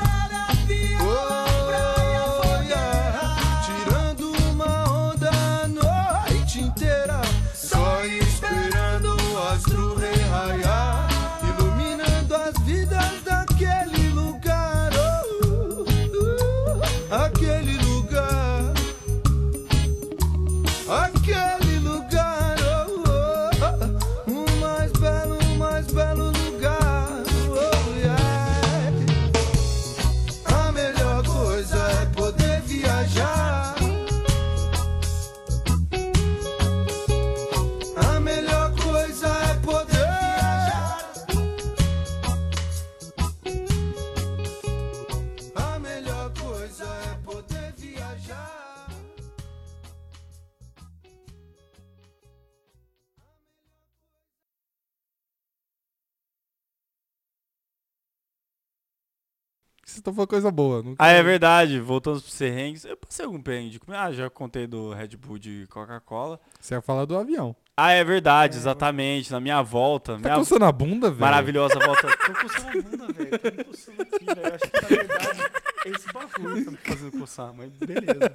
[59.99, 60.83] Isso foi coisa boa.
[60.83, 61.81] Não Ah, é verdade.
[61.81, 62.85] Voltando pros perrengues.
[62.85, 64.03] Eu passei algum perrengue de comida.
[64.05, 66.41] Ah, já contei do Red Bull de Coca-Cola.
[66.61, 67.55] Você ia falar do avião.
[67.77, 69.31] Ah, é verdade, exatamente.
[69.33, 70.13] Na minha volta.
[70.15, 71.21] Tá minha coçando a bunda, velho?
[71.21, 72.09] maravilhosa volta.
[72.27, 73.39] Tô coçando a bunda, velho.
[73.39, 74.55] Tô me coçando aqui, velho.
[74.55, 75.41] Acho que na verdade
[75.85, 78.33] é esse bagulho que tá me fazendo coçar, mas beleza.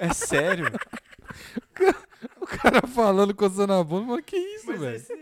[0.00, 0.66] É sério.
[2.40, 5.04] O cara falando coçando a bunda, mano, que isso, velho?